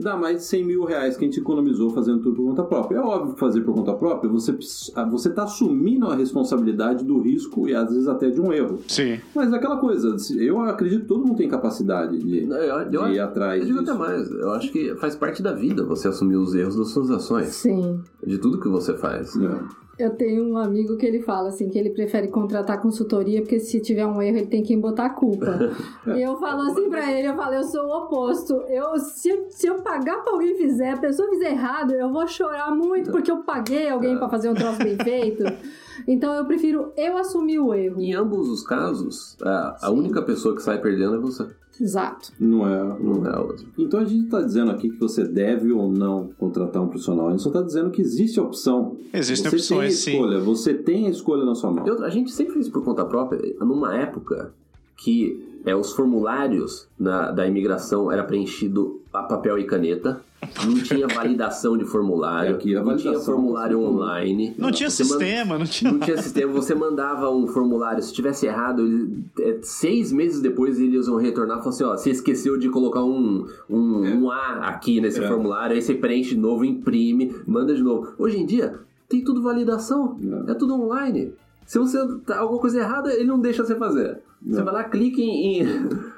dá 0.00 0.16
mais 0.16 0.38
de 0.38 0.44
100 0.44 0.64
mil 0.64 0.84
reais 0.84 1.16
que 1.16 1.24
a 1.24 1.28
gente 1.28 1.38
economizou 1.38 1.90
fazendo 1.90 2.20
tudo 2.22 2.34
por 2.36 2.44
conta 2.46 2.64
própria. 2.64 2.96
É 2.96 3.00
óbvio 3.00 3.34
que 3.34 3.40
fazer 3.40 3.60
por 3.60 3.74
conta 3.74 3.92
própria, 3.94 4.28
você 4.30 4.52
ps- 4.52 4.90
ah, 4.96 5.04
você 5.04 5.28
está 5.28 5.44
assumindo 5.44 6.06
a 6.06 6.14
responsabilidade 6.16 7.04
do 7.04 7.20
risco 7.20 7.68
e 7.68 7.74
às 7.74 7.88
vezes 7.90 8.08
até 8.08 8.30
de 8.30 8.40
um 8.40 8.52
erro. 8.52 8.80
Sim. 8.88 9.20
Mas 9.34 9.52
é 9.52 9.56
aquela 9.56 9.76
coisa, 9.76 10.16
eu 10.38 10.60
acredito 10.62 11.02
que 11.02 11.06
todo 11.08 11.24
mundo 11.26 11.36
tem 11.36 11.48
capacidade 11.48 12.18
de, 12.18 12.44
Eu, 12.48 12.52
eu, 12.52 12.88
de 13.08 13.14
ir 13.14 13.20
atrás 13.20 13.60
eu 13.60 13.66
digo 13.66 13.78
disso. 13.80 13.92
até 13.92 13.98
mais, 14.00 14.30
eu 14.30 14.50
acho 14.52 14.72
que 14.72 14.94
faz 14.96 15.14
parte 15.14 15.42
da 15.42 15.52
vida 15.52 15.84
você 15.84 16.08
assumir 16.08 16.36
os 16.36 16.54
erros 16.54 16.76
das 16.76 16.88
suas 16.88 17.10
ações, 17.10 17.48
Sim. 17.48 18.00
de 18.26 18.38
tudo 18.38 18.58
que 18.60 18.68
você 18.68 18.94
faz. 18.94 19.36
É. 19.36 19.89
Eu 20.00 20.10
tenho 20.16 20.48
um 20.52 20.56
amigo 20.56 20.96
que 20.96 21.04
ele 21.04 21.20
fala 21.20 21.48
assim, 21.48 21.68
que 21.68 21.78
ele 21.78 21.90
prefere 21.90 22.28
contratar 22.28 22.80
consultoria, 22.80 23.40
porque 23.42 23.60
se 23.60 23.80
tiver 23.80 24.06
um 24.06 24.20
erro, 24.22 24.38
ele 24.38 24.46
tem 24.46 24.62
que 24.62 24.76
botar 24.76 25.06
a 25.06 25.10
culpa. 25.10 25.58
eu 26.18 26.36
falo 26.38 26.62
assim 26.70 26.88
pra 26.88 27.12
ele, 27.12 27.28
eu 27.28 27.34
falo, 27.36 27.54
eu 27.54 27.64
sou 27.64 27.84
o 27.86 28.04
oposto. 28.04 28.54
Eu, 28.68 28.98
se, 28.98 29.28
eu- 29.28 29.46
se 29.50 29.66
eu 29.66 29.82
pagar 29.82 30.22
pra 30.22 30.32
alguém 30.32 30.56
fizer, 30.56 30.90
a 30.92 30.96
pessoa 30.96 31.28
fizer 31.28 31.50
errado, 31.50 31.92
eu 31.92 32.10
vou 32.12 32.26
chorar 32.26 32.70
muito, 32.74 33.10
porque 33.10 33.30
eu 33.30 33.38
paguei 33.42 33.88
alguém 33.88 34.16
pra 34.16 34.28
fazer 34.28 34.48
um 34.50 34.54
troço 34.54 34.78
bem 34.78 34.96
feito. 34.96 35.44
Então 36.06 36.32
eu 36.34 36.44
prefiro 36.44 36.92
eu 36.96 37.16
assumir 37.16 37.58
o 37.58 37.72
erro. 37.74 38.00
Em 38.00 38.14
ambos 38.14 38.48
os 38.48 38.62
casos, 38.62 39.36
a, 39.42 39.78
a 39.86 39.90
única 39.90 40.22
pessoa 40.22 40.54
que 40.54 40.62
sai 40.62 40.80
perdendo 40.80 41.14
é 41.16 41.18
você, 41.18 41.46
Exato. 41.80 42.30
Não 42.38 42.68
é. 42.68 42.98
não 43.00 43.26
é 43.26 43.34
a 43.34 43.40
outra. 43.40 43.64
Então 43.78 44.00
a 44.00 44.04
gente 44.04 44.24
está 44.26 44.42
dizendo 44.42 44.70
aqui 44.70 44.90
que 44.90 44.98
você 45.00 45.24
deve 45.26 45.72
ou 45.72 45.90
não 45.90 46.28
contratar 46.38 46.82
um 46.82 46.88
profissional. 46.88 47.28
A 47.28 47.30
gente 47.30 47.42
só 47.42 47.48
está 47.48 47.62
dizendo 47.62 47.90
que 47.90 48.02
existe 48.02 48.38
a 48.38 48.42
opção. 48.42 48.96
Existem 49.14 49.50
você 49.50 49.56
opções, 49.56 49.78
tem 49.78 49.86
a 49.88 49.90
sim. 49.90 50.10
escolha, 50.12 50.40
Você 50.40 50.74
tem 50.74 51.06
a 51.06 51.10
escolha 51.10 51.44
na 51.44 51.54
sua 51.54 51.70
mão. 51.70 51.86
Eu- 51.86 52.04
a 52.04 52.10
gente 52.10 52.30
sempre 52.32 52.52
fez 52.54 52.68
por 52.68 52.84
conta 52.84 53.02
própria, 53.06 53.40
numa 53.60 53.96
época 53.96 54.52
que 54.96 55.42
é, 55.64 55.74
os 55.74 55.92
formulários 55.92 56.86
na- 56.98 57.30
da 57.32 57.46
imigração 57.46 58.10
era 58.12 58.24
preenchido 58.24 59.00
a 59.12 59.22
papel 59.22 59.58
e 59.58 59.64
caneta, 59.64 60.20
não 60.66 60.74
tinha 60.82 61.06
validação 61.06 61.76
de 61.76 61.84
formulário, 61.84 62.52
É, 62.52 62.54
aqui 62.54 62.74
não 62.74 62.96
tinha 62.96 63.18
formulário 63.20 63.78
online. 63.80 64.54
Não 64.56 64.70
tinha 64.70 64.88
Você 64.88 65.02
man- 65.04 65.08
sistema, 65.10 65.58
não 65.58 65.66
tinha. 65.66 65.92
Não 65.92 66.00
tinha 66.00 66.16
sistema, 66.16 66.52
você 66.52 66.74
mandava 66.74 67.30
um 67.30 67.46
formulário, 67.46 68.02
se 68.02 68.12
tivesse 68.12 68.46
errado, 68.46 68.82
ele- 68.82 69.24
é, 69.40 69.58
seis 69.62 70.10
meses 70.12 70.40
depois 70.40 70.80
eles 70.80 71.06
iam 71.06 71.16
retornar 71.16 71.58
e 71.58 71.60
falar 71.60 71.70
assim, 71.74 71.84
ó, 71.84 71.96
você 71.96 72.10
esqueceu 72.10 72.58
de 72.58 72.68
colocar 72.70 73.04
um, 73.04 73.46
um, 73.68 74.22
um 74.22 74.30
A 74.30 74.68
aqui 74.68 75.00
nesse 75.00 75.22
É. 75.22 75.28
formulário, 75.28 75.76
aí 75.76 75.82
você 75.82 75.94
preenche 75.94 76.30
de 76.34 76.40
novo, 76.40 76.64
imprime, 76.64 77.34
manda 77.46 77.74
de 77.74 77.82
novo. 77.82 78.12
Hoje 78.18 78.38
em 78.38 78.46
dia, 78.46 78.80
tem 79.08 79.22
tudo 79.22 79.42
validação, 79.42 80.16
É. 80.48 80.52
é 80.52 80.54
tudo 80.54 80.74
online. 80.74 81.32
Se 81.70 81.78
você 81.78 81.98
tá 82.26 82.40
alguma 82.40 82.58
coisa 82.60 82.80
errada, 82.80 83.12
ele 83.14 83.26
não 83.26 83.38
deixa 83.38 83.64
você 83.64 83.76
fazer. 83.76 84.18
Você 84.44 84.58
Não. 84.58 84.64
vai 84.64 84.74
lá, 84.74 84.82
clica 84.84 85.20
em... 85.20 85.62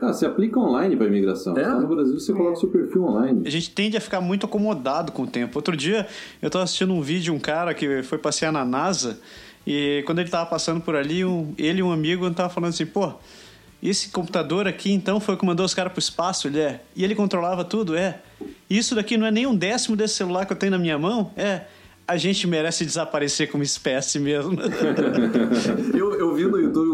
Ah, 0.01 0.07
você 0.15 0.25
aplica 0.25 0.59
online 0.59 0.97
para 0.97 1.07
imigração. 1.07 1.55
É? 1.59 1.69
No 1.69 1.87
Brasil 1.89 2.19
você 2.19 2.33
coloca 2.33 2.57
seu 2.57 2.71
perfil 2.71 3.05
online. 3.05 3.43
A 3.45 3.51
gente 3.51 3.71
tende 3.71 3.95
a 3.95 4.01
ficar 4.01 4.23
muito 4.23 4.47
acomodado 4.47 5.13
com 5.13 5.25
o 5.25 5.27
tempo. 5.27 5.59
Outro 5.59 5.77
dia 5.77 6.07
eu 6.41 6.49
tava 6.49 6.65
assistindo 6.65 6.95
um 6.95 7.03
vídeo 7.03 7.25
de 7.25 7.31
um 7.33 7.39
cara 7.39 7.75
que 7.75 8.03
foi 8.03 8.17
passear 8.17 8.51
na 8.51 8.65
NASA 8.65 9.19
e 9.67 10.03
quando 10.07 10.21
ele 10.21 10.31
tava 10.31 10.49
passando 10.49 10.81
por 10.81 10.97
ali, 10.97 11.23
um- 11.23 11.53
ele 11.59 11.81
e 11.81 11.83
um 11.83 11.93
amigo 11.93 12.31
tava 12.31 12.49
falando 12.49 12.71
assim, 12.71 12.87
pô, 12.87 13.13
esse 13.83 14.09
computador 14.09 14.67
aqui 14.67 14.91
então 14.91 15.21
foi 15.21 15.35
o 15.35 15.37
que 15.37 15.45
mandou 15.45 15.67
os 15.67 15.75
caras 15.75 15.93
pro 15.93 15.99
espaço, 16.01 16.49
ele 16.49 16.61
é. 16.61 16.81
E 16.97 17.05
ele 17.05 17.15
controlava 17.15 17.63
tudo, 17.63 17.95
é. 17.95 18.21
Isso 18.71 18.95
daqui 18.95 19.19
não 19.19 19.27
é 19.27 19.31
nem 19.31 19.47
um 19.47 19.55
décimo 19.55 19.97
desse 19.97 20.15
celular 20.15 20.47
que 20.47 20.53
eu 20.55 20.57
tenho 20.57 20.73
na 20.73 20.79
minha 20.79 20.99
mão, 20.99 21.31
é. 21.37 21.67
A 22.07 22.17
gente 22.17 22.47
merece 22.47 22.85
desaparecer 22.85 23.51
como 23.51 23.63
espécie 23.63 24.19
mesmo. 24.19 24.57
eu, 25.95 26.15
eu 26.19 26.35
vi 26.35 26.45
no 26.45 26.59
YouTube 26.59 26.92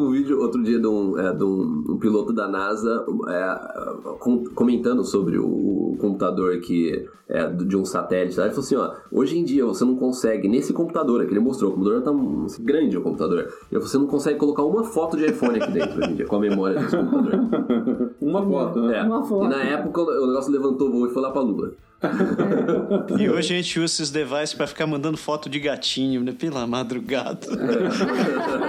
outro 0.49 0.63
dia 0.63 0.79
de 0.79 0.87
um, 0.87 1.19
é, 1.19 1.33
de 1.33 1.45
um, 1.45 1.85
um 1.91 1.97
piloto 1.99 2.33
da 2.33 2.49
NASA 2.49 3.05
é, 3.29 4.15
com- 4.19 4.45
comentando 4.55 5.05
sobre 5.05 5.39
o, 5.39 5.47
o 5.47 5.97
computador 5.99 6.59
que 6.61 7.09
é 7.29 7.47
de 7.47 7.77
um 7.77 7.85
satélite. 7.85 8.37
tá? 8.37 8.43
Ele 8.43 8.51
falou 8.51 8.65
assim: 8.65 8.77
ó, 8.77 8.93
hoje 9.13 9.39
em 9.39 9.45
dia 9.45 9.65
você 9.67 9.85
não 9.85 9.95
consegue, 9.97 10.49
nesse 10.49 10.73
computador 10.73 11.25
que 11.27 11.33
ele 11.33 11.41
mostrou, 11.41 11.71
o 11.71 11.75
computador 11.75 12.03
tá 12.03 12.11
um- 12.11 12.47
grande 12.61 12.97
o 12.97 13.03
computador, 13.03 13.49
ele 13.71 13.81
você 13.81 13.99
não 13.99 14.07
consegue 14.07 14.39
colocar 14.39 14.65
uma 14.65 14.83
foto 14.85 15.17
de 15.17 15.27
iPhone 15.27 15.61
aqui 15.63 15.71
dentro 15.73 15.99
hoje 16.01 16.11
em 16.11 16.15
dia, 16.17 16.27
com 16.27 16.37
a 16.37 16.41
memória 16.41 16.81
desse 16.81 16.97
computador. 16.97 18.09
Uma 18.21 18.43
foto, 18.45 18.81
né? 18.83 18.99
É. 18.99 19.03
Uma 19.03 19.25
foto. 19.25 19.45
E 19.47 19.49
na 19.49 19.63
época 19.63 20.01
o 20.03 20.27
negócio 20.27 20.53
levantou 20.53 20.91
voo 20.91 21.07
e 21.07 21.11
foi 21.11 21.23
lá 21.23 21.31
pra 21.31 21.41
Lua. 21.41 21.73
e 23.19 23.29
hoje 23.29 23.53
a 23.55 23.57
gente 23.57 23.79
usa 23.79 23.87
esses 23.87 24.11
devices 24.11 24.55
pra 24.55 24.67
ficar 24.67 24.87
mandando 24.87 25.17
foto 25.17 25.49
de 25.49 25.59
gatinho, 25.59 26.23
né? 26.23 26.33
Pela 26.39 26.67
madrugada. 26.67 27.41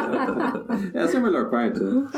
Essa 0.94 1.18
é 1.18 1.20
a 1.20 1.24
melhor 1.24 1.50
parte. 1.50 1.80
né? 1.84 2.08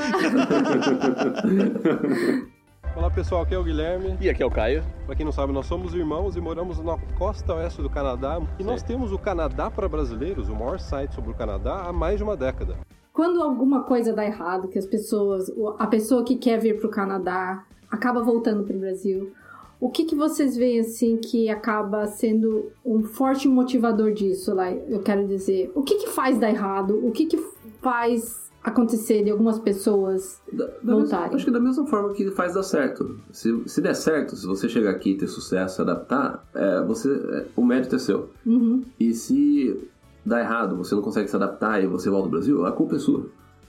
Olá 2.96 3.10
pessoal, 3.10 3.42
aqui 3.44 3.56
é 3.56 3.58
o 3.58 3.64
Guilherme. 3.64 4.18
E 4.20 4.30
aqui 4.30 4.44
é 4.44 4.46
o 4.46 4.52
Caio. 4.52 4.84
Pra 5.06 5.16
quem 5.16 5.26
não 5.26 5.32
sabe, 5.32 5.54
nós 5.54 5.66
somos 5.66 5.94
irmãos 5.96 6.36
e 6.36 6.42
moramos 6.42 6.78
na 6.80 6.98
costa 7.18 7.56
oeste 7.56 7.82
do 7.82 7.90
Canadá. 7.90 8.40
E 8.60 8.64
nós 8.64 8.84
temos 8.84 9.12
o 9.14 9.18
Canadá 9.18 9.72
para 9.72 9.88
brasileiros, 9.88 10.50
o 10.50 10.56
maior 10.56 10.80
site 10.80 11.16
sobre 11.16 11.32
o 11.32 11.34
Canadá, 11.34 11.84
há 11.88 11.94
mais 11.94 12.18
de 12.18 12.24
uma 12.24 12.36
década. 12.36 12.76
Quando 13.14 13.42
alguma 13.42 13.84
coisa 13.84 14.14
dá 14.14 14.26
errado, 14.26 14.68
que 14.68 14.78
as 14.78 14.86
pessoas, 14.86 15.48
o- 15.56 15.76
a 15.80 15.88
pessoa 15.88 16.24
que 16.24 16.36
quer 16.36 16.60
vir 16.60 16.80
pro 16.80 16.90
Canadá 16.90 17.64
acaba 17.90 18.22
voltando 18.24 18.64
pro 18.64 18.78
Brasil, 18.78 19.32
o 19.80 19.90
que 19.90 20.06
que 20.06 20.16
vocês 20.16 20.56
veem 20.56 20.80
assim 20.80 21.18
que 21.18 21.50
acaba 21.50 22.06
sendo 22.08 22.72
um 22.86 23.04
forte 23.04 23.48
motivador 23.48 24.14
disso 24.14 24.54
lá? 24.54 24.72
Eu 24.72 25.02
quero 25.02 25.28
dizer, 25.28 25.72
o 25.76 25.82
que 25.82 25.96
que 25.96 26.08
faz 26.10 26.38
dar 26.38 26.50
errado? 26.50 27.00
O 27.06 27.12
que 27.12 27.26
que 27.26 27.38
faz 27.82 28.50
acontecer 28.64 29.24
de 29.24 29.32
algumas 29.32 29.58
pessoas 29.58 30.40
Da, 30.54 30.66
da 30.84 30.94
Voltarem. 30.94 31.24
mesma- 31.26 31.36
acho 31.36 31.46
que 31.46 31.52
da 31.52 31.60
mesma 31.60 31.86
forma 31.88 32.14
que 32.14 32.30
faz 32.32 32.54
dar 32.54 32.62
certo. 32.64 33.20
Se, 33.32 33.64
se 33.68 33.82
der 33.82 33.96
certo, 33.96 34.36
se 34.36 34.46
você 34.46 34.70
chegar 34.70 34.92
aqui 34.92 35.12
e 35.12 35.18
ter 35.18 35.28
sucesso, 35.28 35.82
adaptar, 35.82 36.46
é, 36.54 36.82
você, 36.84 37.12
é, 37.12 37.46
o 37.56 37.66
mérito 37.66 37.96
é 37.96 38.00
seu. 38.00 38.30
Uhum. 38.46 38.84
E 39.00 39.14
se 39.16 39.80
dá 40.24 40.40
errado, 40.40 40.76
você 40.76 40.94
não 40.94 41.02
consegue 41.02 41.28
se 41.28 41.36
adaptar 41.36 41.84
e 41.84 41.88
você 41.88 42.10
volta 42.10 42.28
ao 42.28 42.32
Brasil, 42.32 42.64
a 42.66 42.72
culpa 42.72 42.98
é 42.98 43.00
sua. 43.00 43.26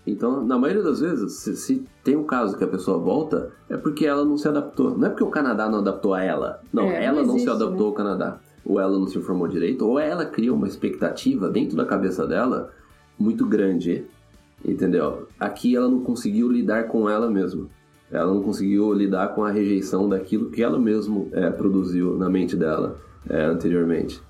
Então, 0.06 0.44
na 0.44 0.58
maioria 0.58 0.82
das 0.82 1.00
vezes, 1.00 1.32
se, 1.34 1.56
se 1.56 1.84
tem 2.04 2.16
um 2.16 2.24
caso 2.24 2.58
que 2.58 2.64
a 2.64 2.68
pessoa 2.68 2.98
volta, 2.98 3.50
é 3.70 3.76
porque 3.78 4.04
ela 4.04 4.24
não 4.24 4.36
se 4.36 4.46
adaptou. 4.48 4.98
Não 4.98 5.06
é 5.06 5.08
porque 5.10 5.22
o 5.24 5.30
Canadá 5.30 5.70
não 5.70 5.78
adaptou 5.78 6.12
a 6.12 6.22
ela. 6.22 6.60
Não, 6.72 6.84
É, 6.90 7.04
ela 7.04 7.20
não 7.20 7.28
não, 7.28 7.38
se 7.38 7.44
existe, 7.44 7.50
adaptou 7.50 7.86
ao 7.86 7.92
Canadá. 7.94 8.38
Ou 8.64 8.78
ela 8.80 8.98
não 8.98 9.06
se 9.06 9.16
informou 9.16 9.46
direito, 9.48 9.86
ou 9.86 9.98
ela 9.98 10.26
cria 10.26 10.52
uma 10.52 10.66
expectativa 10.66 11.48
dentro 11.48 11.76
da 11.76 11.84
cabeça 11.84 12.26
dela 12.26 12.70
muito 13.18 13.46
grande. 13.46 14.04
Entendeu? 14.64 15.26
Aqui 15.40 15.74
ela 15.74 15.88
não 15.88 16.00
conseguiu 16.00 16.50
lidar 16.50 16.84
com 16.88 17.08
ela 17.08 17.28
mesma. 17.30 17.66
Ela 18.10 18.32
não 18.32 18.42
conseguiu 18.42 18.92
lidar 18.92 19.34
com 19.34 19.42
a 19.42 19.50
rejeição 19.50 20.08
daquilo 20.08 20.50
que 20.50 20.62
ela 20.62 20.78
mesma 20.78 21.24
é, 21.32 21.50
produziu 21.50 22.16
na 22.16 22.28
mente 22.30 22.54
dela 22.54 23.00
é, 23.28 23.44
anteriormente. 23.46 24.20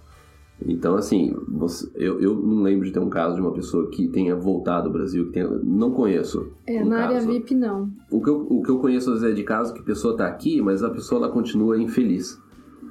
Então, 0.64 0.94
assim, 0.94 1.34
você- 1.48 1.90
eu, 1.96 2.20
eu 2.20 2.34
não 2.36 2.62
lembro 2.62 2.86
de 2.86 2.92
ter 2.92 3.00
um 3.00 3.10
caso 3.10 3.34
de 3.34 3.40
uma 3.40 3.50
pessoa 3.52 3.88
que 3.90 4.06
tenha 4.06 4.36
voltado 4.36 4.86
ao 4.86 4.92
Brasil, 4.92 5.26
que 5.26 5.32
tenha, 5.32 5.48
não 5.48 5.90
conheço. 5.90 6.52
É, 6.66 6.80
um 6.80 6.88
na 6.88 6.98
área 7.00 7.16
caso. 7.16 7.26
VIP 7.28 7.54
não. 7.54 7.90
O 8.08 8.22
que, 8.22 8.30
eu, 8.30 8.46
o 8.48 8.62
que 8.62 8.70
eu 8.70 8.78
conheço 8.78 9.10
às 9.12 9.20
vezes 9.22 9.34
é 9.34 9.36
de 9.36 9.42
caso 9.42 9.74
que 9.74 9.80
a 9.80 9.84
pessoa 9.84 10.16
tá 10.16 10.26
aqui, 10.26 10.62
mas 10.62 10.84
a 10.84 10.90
pessoa 10.90 11.24
ela 11.24 11.32
continua 11.32 11.76
infeliz. 11.82 12.40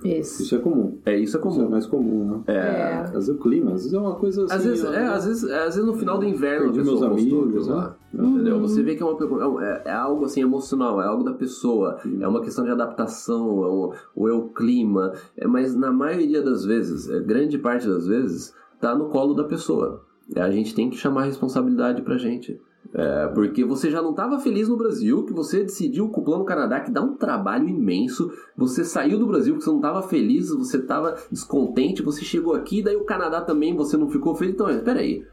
Isso. 0.03 0.41
Isso 0.41 0.55
é 0.55 0.57
comum. 0.57 0.97
É, 1.05 1.11
isso 1.11 1.19
é 1.19 1.23
Isso 1.23 1.37
é 1.37 1.41
comum. 1.41 1.69
mais 1.69 1.85
comum, 1.85 2.25
né? 2.25 2.53
É. 2.53 2.93
Às 2.95 3.11
vezes 3.11 3.29
o 3.29 3.37
clima, 3.37 3.73
às 3.73 3.83
vezes 3.83 3.93
é 3.93 3.99
uma 3.99 4.15
coisa 4.15 4.45
assim. 4.45 4.53
Às 4.55 4.65
vezes, 4.65 4.83
é, 4.83 5.05
às 5.05 5.25
vezes, 5.25 5.49
é, 5.49 5.57
às 5.59 5.75
vezes 5.75 5.85
no 5.85 5.93
final 5.95 6.17
do 6.17 6.25
inverno 6.25 6.65
Perdi 6.65 6.79
a 6.79 6.83
pessoa 6.83 7.09
meus 7.09 7.21
amigos, 7.21 7.67
né? 7.67 7.73
lá. 7.73 7.97
Entendeu? 8.13 8.59
Você 8.59 8.83
vê 8.83 8.95
que 8.95 9.03
é, 9.03 9.05
uma, 9.05 9.65
é, 9.65 9.83
é 9.85 9.93
algo 9.93 10.25
assim 10.25 10.41
emocional, 10.41 11.01
é 11.01 11.05
algo 11.05 11.23
da 11.23 11.33
pessoa, 11.33 11.97
é 12.19 12.27
uma 12.27 12.41
questão 12.41 12.65
de 12.65 12.71
adaptação, 12.71 13.63
é 13.63 13.67
o, 13.67 13.93
ou 14.15 14.27
é 14.27 14.33
o 14.33 14.49
clima, 14.49 15.13
é, 15.37 15.47
mas 15.47 15.75
na 15.75 15.91
maioria 15.91 16.41
das 16.41 16.65
vezes, 16.65 17.09
é, 17.09 17.19
grande 17.19 17.57
parte 17.57 17.87
das 17.87 18.07
vezes, 18.07 18.53
tá 18.79 18.95
no 18.95 19.05
colo 19.09 19.33
da 19.33 19.43
pessoa. 19.43 20.03
É, 20.35 20.41
a 20.41 20.49
gente 20.51 20.73
tem 20.73 20.89
que 20.89 20.97
chamar 20.97 21.21
a 21.21 21.25
responsabilidade 21.25 22.01
pra 22.01 22.17
gente. 22.17 22.59
É, 22.93 23.27
porque 23.27 23.63
você 23.63 23.89
já 23.89 24.01
não 24.01 24.11
estava 24.11 24.39
feliz 24.39 24.67
no 24.67 24.75
Brasil, 24.75 25.23
que 25.23 25.31
você 25.31 25.63
decidiu 25.63 26.09
com 26.09 26.21
o 26.21 26.23
Plano 26.23 26.43
Canadá, 26.43 26.81
que 26.81 26.91
dá 26.91 27.01
um 27.01 27.15
trabalho 27.15 27.69
imenso. 27.69 28.31
Você 28.57 28.83
saiu 28.83 29.17
do 29.17 29.27
Brasil 29.27 29.53
porque 29.53 29.63
você 29.63 29.69
não 29.69 29.77
estava 29.77 30.01
feliz, 30.01 30.49
você 30.49 30.77
estava 30.77 31.15
descontente, 31.31 32.01
você 32.01 32.23
chegou 32.23 32.53
aqui, 32.53 32.81
daí 32.83 32.95
o 32.95 33.05
Canadá 33.05 33.41
também 33.41 33.75
você 33.75 33.95
não 33.95 34.09
ficou 34.09 34.35
feliz. 34.35 34.53
Então, 34.53 34.69
espera 34.69 34.99
aí, 34.99 35.23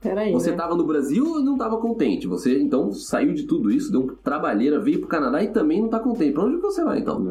Peraí, 0.00 0.32
você 0.32 0.48
né? 0.48 0.56
estava 0.56 0.74
no 0.74 0.84
Brasil 0.84 1.40
e 1.40 1.44
não 1.44 1.54
estava 1.54 1.76
contente. 1.78 2.26
Você 2.26 2.58
então 2.58 2.90
saiu 2.92 3.34
de 3.34 3.44
tudo 3.44 3.70
isso, 3.70 3.92
deu 3.92 4.02
um 4.02 4.06
trabalheira, 4.06 4.80
veio 4.80 5.00
pro 5.00 5.08
Canadá 5.08 5.42
e 5.42 5.48
também 5.48 5.78
não 5.78 5.86
está 5.86 6.00
contente. 6.00 6.32
Pra 6.32 6.44
onde 6.44 6.56
você 6.56 6.82
vai 6.82 7.00
então? 7.00 7.22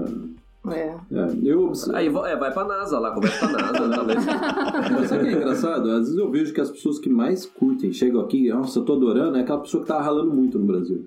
É. 0.68 0.94
É, 1.12 1.28
eu, 1.44 1.72
Aí 1.94 2.08
é, 2.08 2.36
vai 2.36 2.54
pra 2.54 2.66
NASA 2.66 3.00
lá, 3.00 3.12
conversa 3.12 3.40
com 3.40 3.46
a 3.56 3.62
NASA. 3.62 3.90
talvez. 3.90 4.26
Mas 4.92 5.08
sabe 5.10 5.24
o 5.24 5.28
que 5.28 5.34
é 5.34 5.38
engraçado? 5.38 5.90
Às 5.90 6.00
vezes 6.00 6.18
eu 6.18 6.30
vejo 6.30 6.54
que 6.54 6.60
as 6.62 6.70
pessoas 6.70 7.00
que 7.00 7.10
mais 7.10 7.46
curtem, 7.46 7.92
chegam 7.94 8.20
aqui, 8.22 8.50
nossa, 8.50 8.78
eu 8.80 8.84
tô 8.84 8.94
adorando, 8.94 9.38
é 9.38 9.42
aquela 9.42 9.62
pessoa 9.62 9.82
que 9.82 9.88
tá 9.88 10.02
ralando 10.02 10.32
muito 10.34 10.60
no 10.60 10.66
Brasil. 10.66 11.06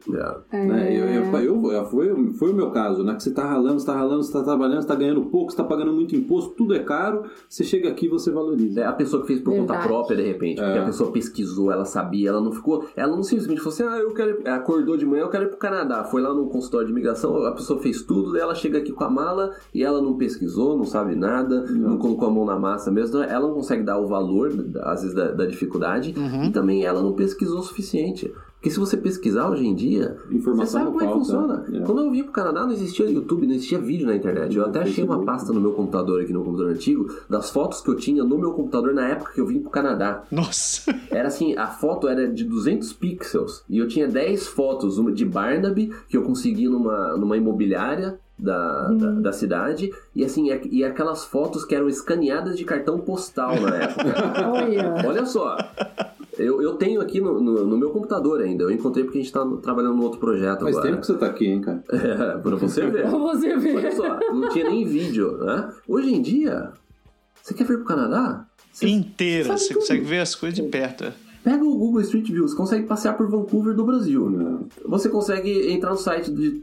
É. 0.50 0.56
É. 0.56 0.66
Né? 0.66 0.96
Eu, 0.96 1.04
eu, 1.06 1.70
eu- 1.72 1.84
foi, 1.84 2.32
foi 2.32 2.50
o 2.50 2.54
meu 2.54 2.70
caso, 2.70 3.04
né? 3.04 3.14
Que 3.14 3.22
você 3.22 3.30
tá 3.32 3.44
ralando, 3.44 3.78
você 3.78 3.86
tá 3.86 3.94
ralando, 3.94 4.22
você 4.22 4.32
tá 4.32 4.42
trabalhando, 4.42 4.80
você 4.82 4.88
tá 4.88 4.94
ganhando 4.94 5.22
pouco, 5.26 5.50
você 5.50 5.56
tá 5.56 5.64
pagando 5.64 5.92
muito 5.92 6.16
imposto, 6.16 6.54
tudo 6.56 6.74
é 6.74 6.78
caro, 6.80 7.24
você 7.48 7.62
chega 7.62 7.88
aqui 7.90 8.06
e 8.06 8.08
você 8.08 8.30
valoriza. 8.30 8.80
É 8.80 8.84
a 8.86 8.92
pessoa 8.92 9.20
que 9.22 9.28
fez 9.28 9.40
por 9.40 9.50
conta 9.50 9.74
Verdade. 9.74 9.86
própria, 9.86 10.16
de 10.16 10.22
repente. 10.26 10.60
Porque 10.62 10.78
É. 10.78 10.82
a 10.82 10.86
pessoa 10.86 11.12
pesquisou, 11.12 11.70
ela 11.70 11.84
sabia, 11.84 12.30
ela 12.30 12.40
não 12.40 12.52
ficou. 12.52 12.86
Ela 12.96 13.14
não 13.14 13.22
simplesmente 13.22 13.60
falou 13.60 13.74
assim: 13.74 13.82
ah, 13.84 13.98
eu 13.98 14.12
quero. 14.14 14.38
Acordou 14.48 14.96
de 14.96 15.04
manhã, 15.04 15.22
eu 15.24 15.28
quero 15.28 15.44
ir 15.44 15.48
pro 15.48 15.58
Canadá. 15.58 16.04
Foi 16.04 16.22
lá 16.22 16.32
no 16.32 16.46
consultório 16.48 16.86
de 16.86 16.92
imigração, 16.92 17.36
a 17.44 17.52
pessoa 17.52 17.78
fez 17.80 18.02
tudo, 18.02 18.32
daí 18.32 18.40
ela 18.40 18.54
chega 18.54 18.78
aqui 18.78 18.92
com 18.92 19.04
a 19.04 19.10
mala 19.10 19.41
e 19.74 19.82
ela 19.82 20.00
não 20.00 20.16
pesquisou, 20.16 20.76
não 20.76 20.84
sabe 20.84 21.14
nada, 21.14 21.62
não, 21.70 21.98
colocou 21.98 22.28
a 22.28 22.30
mão 22.30 22.44
na 22.44 22.58
massa 22.58 22.90
mesmo. 22.90 23.16
Então, 23.16 23.22
ela 23.22 23.46
não 23.46 23.54
consegue 23.54 23.82
dar 23.82 23.98
o 23.98 24.06
valor, 24.06 24.52
às 24.82 25.02
vezes, 25.02 25.14
da, 25.14 25.30
da 25.32 25.46
dificuldade. 25.46 26.14
E 26.44 26.50
também 26.50 26.84
ela 26.84 27.02
não 27.02 27.12
pesquisou 27.12 27.60
o 27.60 27.62
suficiente. 27.62 28.32
Porque 28.62 28.70
se 28.70 28.78
você 28.78 28.96
pesquisar 28.96 29.50
hoje 29.50 29.66
em 29.66 29.74
dia, 29.74 30.16
Informação 30.30 30.66
você 30.66 30.70
sabe 30.70 30.86
como 30.86 31.02
é 31.02 31.06
que 31.08 31.12
funciona. 31.12 31.64
É. 31.72 31.80
Quando 31.80 32.02
eu 32.02 32.10
vim 32.12 32.22
pro 32.22 32.30
Canadá, 32.30 32.64
não 32.64 32.70
existia 32.70 33.10
YouTube, 33.10 33.44
não 33.44 33.56
existia 33.56 33.76
vídeo 33.80 34.06
na 34.06 34.14
internet. 34.14 34.56
Eu 34.56 34.64
até 34.64 34.82
achei 34.82 35.02
uma 35.02 35.24
pasta 35.24 35.52
no 35.52 35.60
meu 35.60 35.72
computador 35.72 36.22
aqui 36.22 36.32
no 36.32 36.44
computador 36.44 36.70
antigo 36.70 37.12
das 37.28 37.50
fotos 37.50 37.80
que 37.80 37.88
eu 37.90 37.96
tinha 37.96 38.22
no 38.22 38.38
meu 38.38 38.52
computador 38.52 38.94
na 38.94 39.08
época 39.08 39.32
que 39.32 39.40
eu 39.40 39.46
vim 39.48 39.58
pro 39.58 39.68
Canadá. 39.68 40.22
Nossa. 40.30 40.94
Era 41.10 41.26
assim, 41.26 41.56
a 41.56 41.66
foto 41.66 42.06
era 42.06 42.28
de 42.28 42.44
200 42.44 42.92
pixels 42.92 43.64
e 43.68 43.78
eu 43.78 43.88
tinha 43.88 44.06
10 44.06 44.46
fotos, 44.46 44.96
uma 44.96 45.10
de 45.10 45.24
Barnaby 45.24 45.92
que 46.08 46.16
eu 46.16 46.22
consegui 46.22 46.68
numa, 46.68 47.16
numa 47.16 47.36
imobiliária 47.36 48.20
da, 48.42 48.88
da, 48.88 49.10
da 49.12 49.32
cidade 49.32 49.90
e 50.14 50.24
assim, 50.24 50.50
e, 50.50 50.78
e 50.80 50.84
aquelas 50.84 51.24
fotos 51.24 51.64
que 51.64 51.74
eram 51.74 51.88
escaneadas 51.88 52.56
de 52.58 52.64
cartão 52.64 52.98
postal 52.98 53.60
na 53.60 53.76
época. 53.76 54.04
Olha. 54.52 54.94
Olha 55.06 55.24
só, 55.26 55.56
eu, 56.38 56.60
eu 56.60 56.74
tenho 56.74 57.00
aqui 57.00 57.20
no, 57.20 57.40
no, 57.40 57.64
no 57.66 57.76
meu 57.78 57.90
computador 57.90 58.40
ainda, 58.40 58.64
eu 58.64 58.70
encontrei 58.70 59.04
porque 59.04 59.18
a 59.18 59.22
gente 59.22 59.32
tá 59.32 59.44
no- 59.44 59.58
trabalhando 59.58 59.94
num 59.96 60.02
outro 60.02 60.18
projeto 60.18 60.60
Faz 60.62 60.76
agora. 60.76 60.90
tempo 60.90 61.00
que 61.00 61.06
você 61.06 61.14
tá 61.14 61.26
aqui, 61.26 61.46
hein, 61.46 61.60
cara? 61.60 61.82
É, 61.92 62.38
pra 62.38 62.56
você 62.56 62.82
ver. 62.90 63.02
Pra 63.02 63.10
você 63.18 63.48
Olha 63.48 63.58
ver. 63.58 63.92
só, 63.92 64.18
não 64.32 64.48
tinha 64.48 64.68
nem 64.68 64.84
vídeo, 64.84 65.36
né? 65.38 65.70
Hoje 65.86 66.14
em 66.14 66.20
dia, 66.20 66.72
você 67.42 67.54
quer 67.54 67.64
vir 67.64 67.76
pro 67.78 67.84
Canadá? 67.86 68.46
Você 68.72 68.88
Inteira. 68.88 69.56
Você 69.56 69.68
tudo. 69.68 69.80
consegue 69.80 70.04
ver 70.04 70.20
as 70.20 70.34
coisas 70.34 70.56
de 70.58 70.62
perto. 70.68 71.12
Pega 71.42 71.64
o 71.64 71.76
Google 71.76 72.00
Street 72.02 72.30
View, 72.30 72.46
você 72.46 72.56
consegue 72.56 72.86
passear 72.86 73.16
por 73.16 73.28
Vancouver 73.28 73.74
do 73.74 73.84
Brasil. 73.84 74.30
Não. 74.30 74.66
Você 74.86 75.08
consegue 75.08 75.72
entrar 75.72 75.90
no 75.90 75.96
site 75.96 76.30
de, 76.30 76.62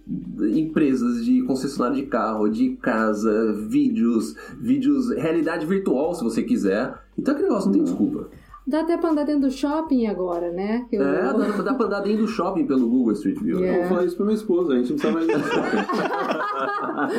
empresas, 0.58 1.26
de 1.26 1.42
concessionária 1.44 1.98
de 1.98 2.08
carro, 2.08 2.48
de 2.48 2.78
casa, 2.78 3.54
vídeos, 3.68 4.36
vídeos, 4.58 5.10
realidade 5.12 5.66
virtual, 5.66 6.16
se 6.16 6.24
você 6.24 6.44
quiser. 6.44 6.94
Então 7.18 7.34
aquele 7.34 7.50
negócio 7.50 7.70
não 7.70 7.76
tem 7.76 7.84
desculpa. 7.84 8.30
Dá 8.70 8.82
até 8.82 8.98
pra 8.98 9.10
andar 9.10 9.24
dentro 9.24 9.42
do 9.42 9.52
shopping 9.52 10.06
agora, 10.06 10.52
né? 10.52 10.86
Eu- 10.92 11.02
É, 11.02 11.34
dá, 11.34 11.48
dá 11.64 11.74
pra 11.74 11.86
andar 11.88 12.02
dentro 12.02 12.22
do 12.22 12.28
shopping 12.28 12.68
pelo 12.68 12.88
Google 12.88 13.14
Street 13.14 13.40
View. 13.40 13.58
Yeah. 13.60 13.78
Eu 13.78 13.82
vou 13.82 13.90
falar 13.96 14.06
isso 14.06 14.16
pra 14.16 14.26
minha 14.28 14.36
esposa, 14.38 14.74
a 14.74 14.76
gente 14.78 14.92
não 14.92 14.98
precisa 15.00 15.14
mais 15.14 15.28
ir 15.28 15.38
no 15.38 15.44
shopping. 15.44 15.78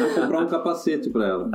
Vou 0.00 0.10
comprar 0.22 0.40
um 0.42 0.46
capacete 0.46 1.10
pra 1.10 1.26
ela. 1.26 1.50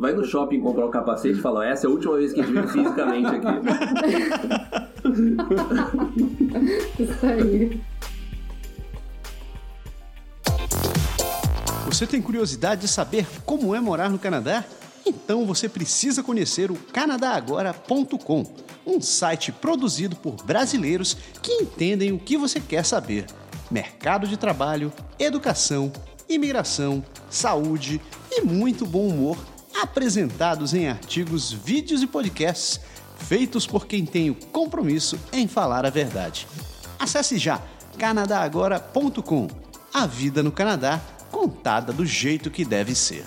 Vai 0.00 0.12
no 0.14 0.24
shopping 0.24 0.60
comprar 0.60 0.86
um 0.86 0.90
capacete 0.90 1.38
e 1.38 1.40
fala: 1.42 1.64
essa 1.64 1.86
é 1.86 1.88
a 1.88 1.92
última 1.92 2.16
vez 2.16 2.32
que 2.32 2.40
a 2.40 2.44
gente 2.44 2.54
vem 2.54 2.66
fisicamente 2.66 3.28
aqui. 3.28 3.46
Isso 7.02 7.26
aí. 7.26 7.80
Você 11.86 12.06
tem 12.06 12.20
curiosidade 12.20 12.80
de 12.80 12.88
saber 12.88 13.26
como 13.46 13.74
é 13.76 13.80
morar 13.80 14.10
no 14.10 14.18
Canadá? 14.18 14.64
Então 15.04 15.46
você 15.46 15.68
precisa 15.68 16.22
conhecer 16.22 16.70
o 16.70 16.76
canadagora.com, 16.76 18.44
um 18.86 19.00
site 19.00 19.50
produzido 19.50 20.16
por 20.16 20.36
brasileiros 20.44 21.16
que 21.40 21.52
entendem 21.52 22.12
o 22.12 22.18
que 22.18 22.36
você 22.36 22.60
quer 22.60 22.84
saber: 22.84 23.26
mercado 23.70 24.26
de 24.26 24.36
trabalho, 24.36 24.92
educação, 25.18 25.92
imigração, 26.28 27.04
saúde 27.28 28.00
e 28.30 28.42
muito 28.42 28.86
bom 28.86 29.08
humor, 29.08 29.38
apresentados 29.80 30.74
em 30.74 30.88
artigos, 30.88 31.52
vídeos 31.52 32.02
e 32.02 32.06
podcasts 32.06 32.80
feitos 33.22 33.66
por 33.66 33.86
quem 33.86 34.04
tem 34.04 34.30
o 34.30 34.34
compromisso 34.34 35.18
em 35.32 35.46
falar 35.46 35.86
a 35.86 35.90
verdade. 35.90 36.46
Acesse 36.98 37.38
já 37.38 37.60
canadagora.com. 37.98 39.48
A 39.92 40.06
vida 40.06 40.42
no 40.42 40.50
Canadá 40.50 41.00
contada 41.30 41.92
do 41.92 42.04
jeito 42.04 42.50
que 42.50 42.64
deve 42.64 42.94
ser. 42.94 43.24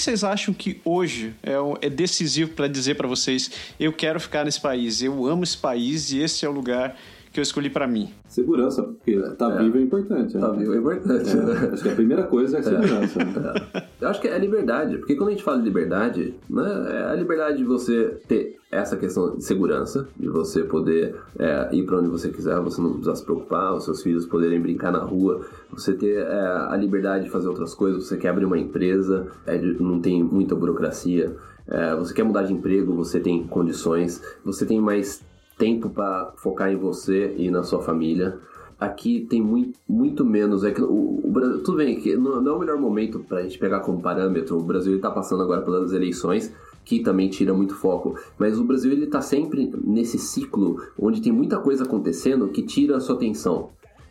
Que, 0.00 0.04
que 0.04 0.16
vocês 0.16 0.24
acham 0.24 0.54
que 0.54 0.80
hoje 0.84 1.34
é, 1.42 1.86
é 1.86 1.90
decisivo 1.90 2.52
para 2.52 2.66
dizer 2.66 2.94
para 2.96 3.06
vocês: 3.06 3.50
eu 3.78 3.92
quero 3.92 4.18
ficar 4.18 4.44
nesse 4.44 4.60
país, 4.60 5.02
eu 5.02 5.26
amo 5.26 5.44
esse 5.44 5.56
país 5.56 6.10
e 6.12 6.20
esse 6.20 6.44
é 6.44 6.48
o 6.48 6.52
lugar 6.52 6.96
que 7.32 7.38
eu 7.38 7.42
escolhi 7.42 7.70
para 7.70 7.86
mim? 7.86 8.12
Segurança, 8.26 8.82
porque 8.82 9.16
tá 9.38 9.48
vivo 9.50 9.78
é 9.78 9.82
importante. 9.82 10.34
né? 10.34 10.40
Tá 10.40 10.50
viu? 10.50 10.74
É 10.74 10.78
importante. 10.78 11.30
É, 11.30 11.72
acho 11.72 11.82
que 11.82 11.88
a 11.88 11.94
primeira 11.94 12.22
coisa 12.24 12.56
é 12.56 12.60
a 12.60 12.62
segurança. 12.62 13.24
né? 13.24 13.84
Eu 14.00 14.08
acho 14.08 14.20
que 14.20 14.28
é 14.28 14.38
liberdade, 14.38 14.98
porque 14.98 15.14
quando 15.14 15.28
a 15.28 15.32
gente 15.32 15.44
fala 15.44 15.58
de 15.58 15.64
liberdade, 15.64 16.34
né, 16.48 16.86
é 16.90 17.10
a 17.10 17.14
liberdade 17.14 17.58
de 17.58 17.64
você 17.64 18.18
ter 18.26 18.59
essa 18.70 18.96
questão 18.96 19.36
de 19.36 19.44
segurança, 19.44 20.08
de 20.16 20.28
você 20.28 20.62
poder 20.62 21.16
é, 21.38 21.68
ir 21.72 21.84
para 21.84 21.98
onde 21.98 22.08
você 22.08 22.28
quiser, 22.28 22.58
você 22.60 22.80
não 22.80 22.92
precisar 22.92 23.16
se 23.16 23.24
preocupar, 23.24 23.74
os 23.74 23.84
seus 23.84 24.02
filhos 24.02 24.24
poderem 24.26 24.60
brincar 24.60 24.92
na 24.92 25.00
rua, 25.00 25.44
você 25.70 25.92
ter 25.92 26.18
é, 26.18 26.40
a 26.68 26.76
liberdade 26.76 27.24
de 27.24 27.30
fazer 27.30 27.48
outras 27.48 27.74
coisas, 27.74 28.06
você 28.06 28.16
quer 28.16 28.28
abrir 28.28 28.44
uma 28.44 28.58
empresa, 28.58 29.26
é, 29.44 29.58
não 29.58 30.00
tem 30.00 30.22
muita 30.22 30.54
burocracia, 30.54 31.34
é, 31.66 31.96
você 31.96 32.14
quer 32.14 32.22
mudar 32.22 32.44
de 32.44 32.52
emprego, 32.52 32.94
você 32.94 33.18
tem 33.18 33.44
condições, 33.46 34.22
você 34.44 34.64
tem 34.64 34.80
mais 34.80 35.20
tempo 35.58 35.90
para 35.90 36.32
focar 36.36 36.70
em 36.72 36.76
você 36.76 37.34
e 37.36 37.50
na 37.50 37.62
sua 37.62 37.82
família. 37.82 38.38
Aqui 38.78 39.26
tem 39.28 39.42
muito, 39.42 39.78
muito 39.86 40.24
menos. 40.24 40.64
É 40.64 40.70
que 40.70 40.80
o, 40.80 41.20
o 41.22 41.30
Brasil, 41.30 41.62
tudo 41.62 41.76
bem 41.76 42.00
que 42.00 42.16
não, 42.16 42.40
não 42.40 42.52
é 42.52 42.56
o 42.56 42.58
melhor 42.58 42.78
momento 42.78 43.18
para 43.20 43.38
a 43.38 43.42
gente 43.42 43.58
pegar 43.58 43.80
como 43.80 44.00
parâmetro. 44.00 44.56
O 44.56 44.62
Brasil 44.62 44.96
está 44.96 45.10
passando 45.10 45.42
agora 45.42 45.60
pelas 45.60 45.92
eleições, 45.92 46.52
que 46.84 47.00
também 47.00 47.28
tira 47.28 47.54
muito 47.54 47.74
foco. 47.74 48.18
Mas 48.38 48.58
o 48.58 48.64
Brasil 48.64 48.92
ele 48.92 49.04
está 49.04 49.20
sempre 49.20 49.72
nesse 49.84 50.18
ciclo 50.18 50.80
onde 50.98 51.20
tem 51.20 51.32
muita 51.32 51.58
coisa 51.58 51.84
acontecendo 51.84 52.48
que 52.48 52.62
tira 52.62 52.96
a 52.96 53.00
sua 53.00 53.16
atenção. 53.16 53.70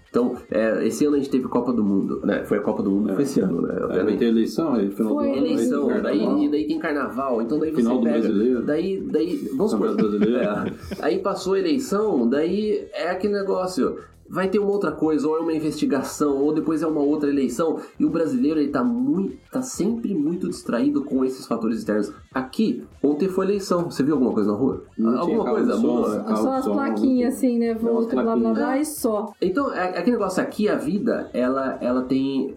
Então, 0.09 0.35
é, 0.49 0.87
esse 0.87 1.05
ano 1.05 1.15
a 1.15 1.19
gente 1.19 1.29
teve 1.29 1.47
Copa 1.47 1.71
do 1.71 1.83
Mundo, 1.83 2.19
né? 2.23 2.43
Foi 2.43 2.57
a 2.57 2.61
Copa 2.61 2.81
do 2.81 2.89
Mundo, 2.89 3.13
foi 3.13 3.23
esse 3.23 3.39
ano, 3.41 3.61
né? 3.61 3.73
Aí 3.73 3.79
vai 3.79 3.89
Obviamente. 3.89 4.17
ter 4.17 4.25
eleição, 4.25 4.73
aí 4.73 4.89
final 4.89 5.13
Foi 5.13 5.27
do 5.27 5.33
ano. 5.33 5.45
Eleição, 5.45 5.87
daí, 6.01 6.45
e 6.45 6.49
daí 6.49 6.67
tem 6.67 6.79
carnaval, 6.79 7.41
então 7.43 7.59
daí 7.59 7.69
você 7.69 7.75
Final 7.77 7.97
do 7.99 8.03
pega. 8.03 8.19
brasileiro. 8.19 8.63
Daí, 8.63 9.01
daí, 9.01 9.49
vamos 9.55 9.71
supor, 9.71 9.89
é, 9.93 11.05
aí 11.05 11.19
passou 11.19 11.53
a 11.53 11.59
eleição, 11.59 12.27
daí 12.27 12.87
é 12.91 13.09
aquele 13.11 13.33
negócio. 13.33 13.97
Vai 14.31 14.47
ter 14.47 14.59
uma 14.59 14.69
outra 14.69 14.91
coisa, 14.91 15.27
ou 15.27 15.37
é 15.37 15.39
uma 15.39 15.53
investigação, 15.53 16.37
ou 16.37 16.53
depois 16.53 16.83
é 16.83 16.87
uma 16.87 17.01
outra 17.01 17.29
eleição. 17.29 17.79
E 17.99 18.05
o 18.05 18.09
brasileiro, 18.11 18.59
ele 18.59 18.69
tá, 18.69 18.83
muito, 18.83 19.37
tá 19.51 19.61
sempre 19.61 20.13
muito 20.13 20.47
distraído 20.47 21.03
com 21.03 21.25
esses 21.25 21.47
fatores 21.47 21.79
externos. 21.79 22.11
Aqui, 22.33 22.83
ontem 23.01 23.27
foi 23.27 23.45
eleição. 23.47 23.89
Você 23.89 24.03
viu 24.03 24.13
alguma 24.13 24.31
coisa 24.31 24.51
na 24.51 24.57
rua? 24.57 24.83
Não 24.97 25.09
tinha 25.11 25.21
alguma 25.21 25.43
carro 25.45 25.55
coisa 25.57 25.77
boa? 25.77 26.09
né? 26.17 26.23
Carro 26.25 26.37
Só 26.43 26.49
de 26.51 26.57
as 26.57 26.65
plaquinhas 26.67 27.33
assim, 27.35 27.57
né? 27.57 27.73
Voto, 27.73 28.09
blá 28.15 28.35
blá 28.35 28.53
blá 28.53 28.77
e 28.79 28.85
só. 28.85 29.33
Então, 29.41 29.73
é, 29.73 29.97
aquele 29.97 30.11
negócio 30.17 30.43
aqui, 30.43 30.69
a 30.69 30.75
vida, 30.75 31.29
ela, 31.33 31.77
ela 31.81 32.03
tem 32.03 32.55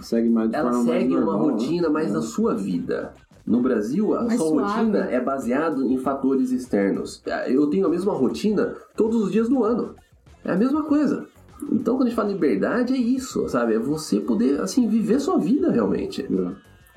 Segue 0.00 0.28
mais 0.28 0.50
de 0.50 0.56
ela 0.56 0.72
forma 0.72 0.84
mais 0.86 1.02
segue 1.02 1.14
uma 1.14 1.24
normal, 1.24 1.50
rotina 1.50 1.88
né? 1.88 1.92
mais 1.92 2.08
É. 2.08 2.12
na 2.14 2.22
sua 2.22 2.54
vida. 2.54 3.12
No 3.46 3.60
Brasil, 3.60 4.14
a 4.14 4.22
Mais 4.24 4.40
sua 4.40 4.48
suave. 4.48 4.72
rotina 4.78 4.98
é 5.10 5.20
baseado 5.20 5.84
em 5.84 5.98
fatores 5.98 6.50
externos. 6.50 7.22
Eu 7.46 7.66
tenho 7.68 7.86
a 7.86 7.90
mesma 7.90 8.14
rotina 8.14 8.74
todos 8.96 9.22
os 9.22 9.30
dias 9.30 9.50
do 9.50 9.62
ano. 9.62 9.94
É 10.44 10.52
a 10.52 10.56
mesma 10.56 10.82
coisa. 10.84 11.26
Então, 11.72 11.94
quando 11.96 12.02
a 12.02 12.10
gente 12.10 12.16
fala 12.16 12.28
liberdade, 12.32 12.92
é 12.92 12.98
isso, 12.98 13.48
sabe? 13.48 13.74
É 13.74 13.78
você 13.78 14.20
poder, 14.20 14.60
assim, 14.60 14.88
viver 14.88 15.20
sua 15.20 15.38
vida 15.38 15.70
realmente. 15.70 16.26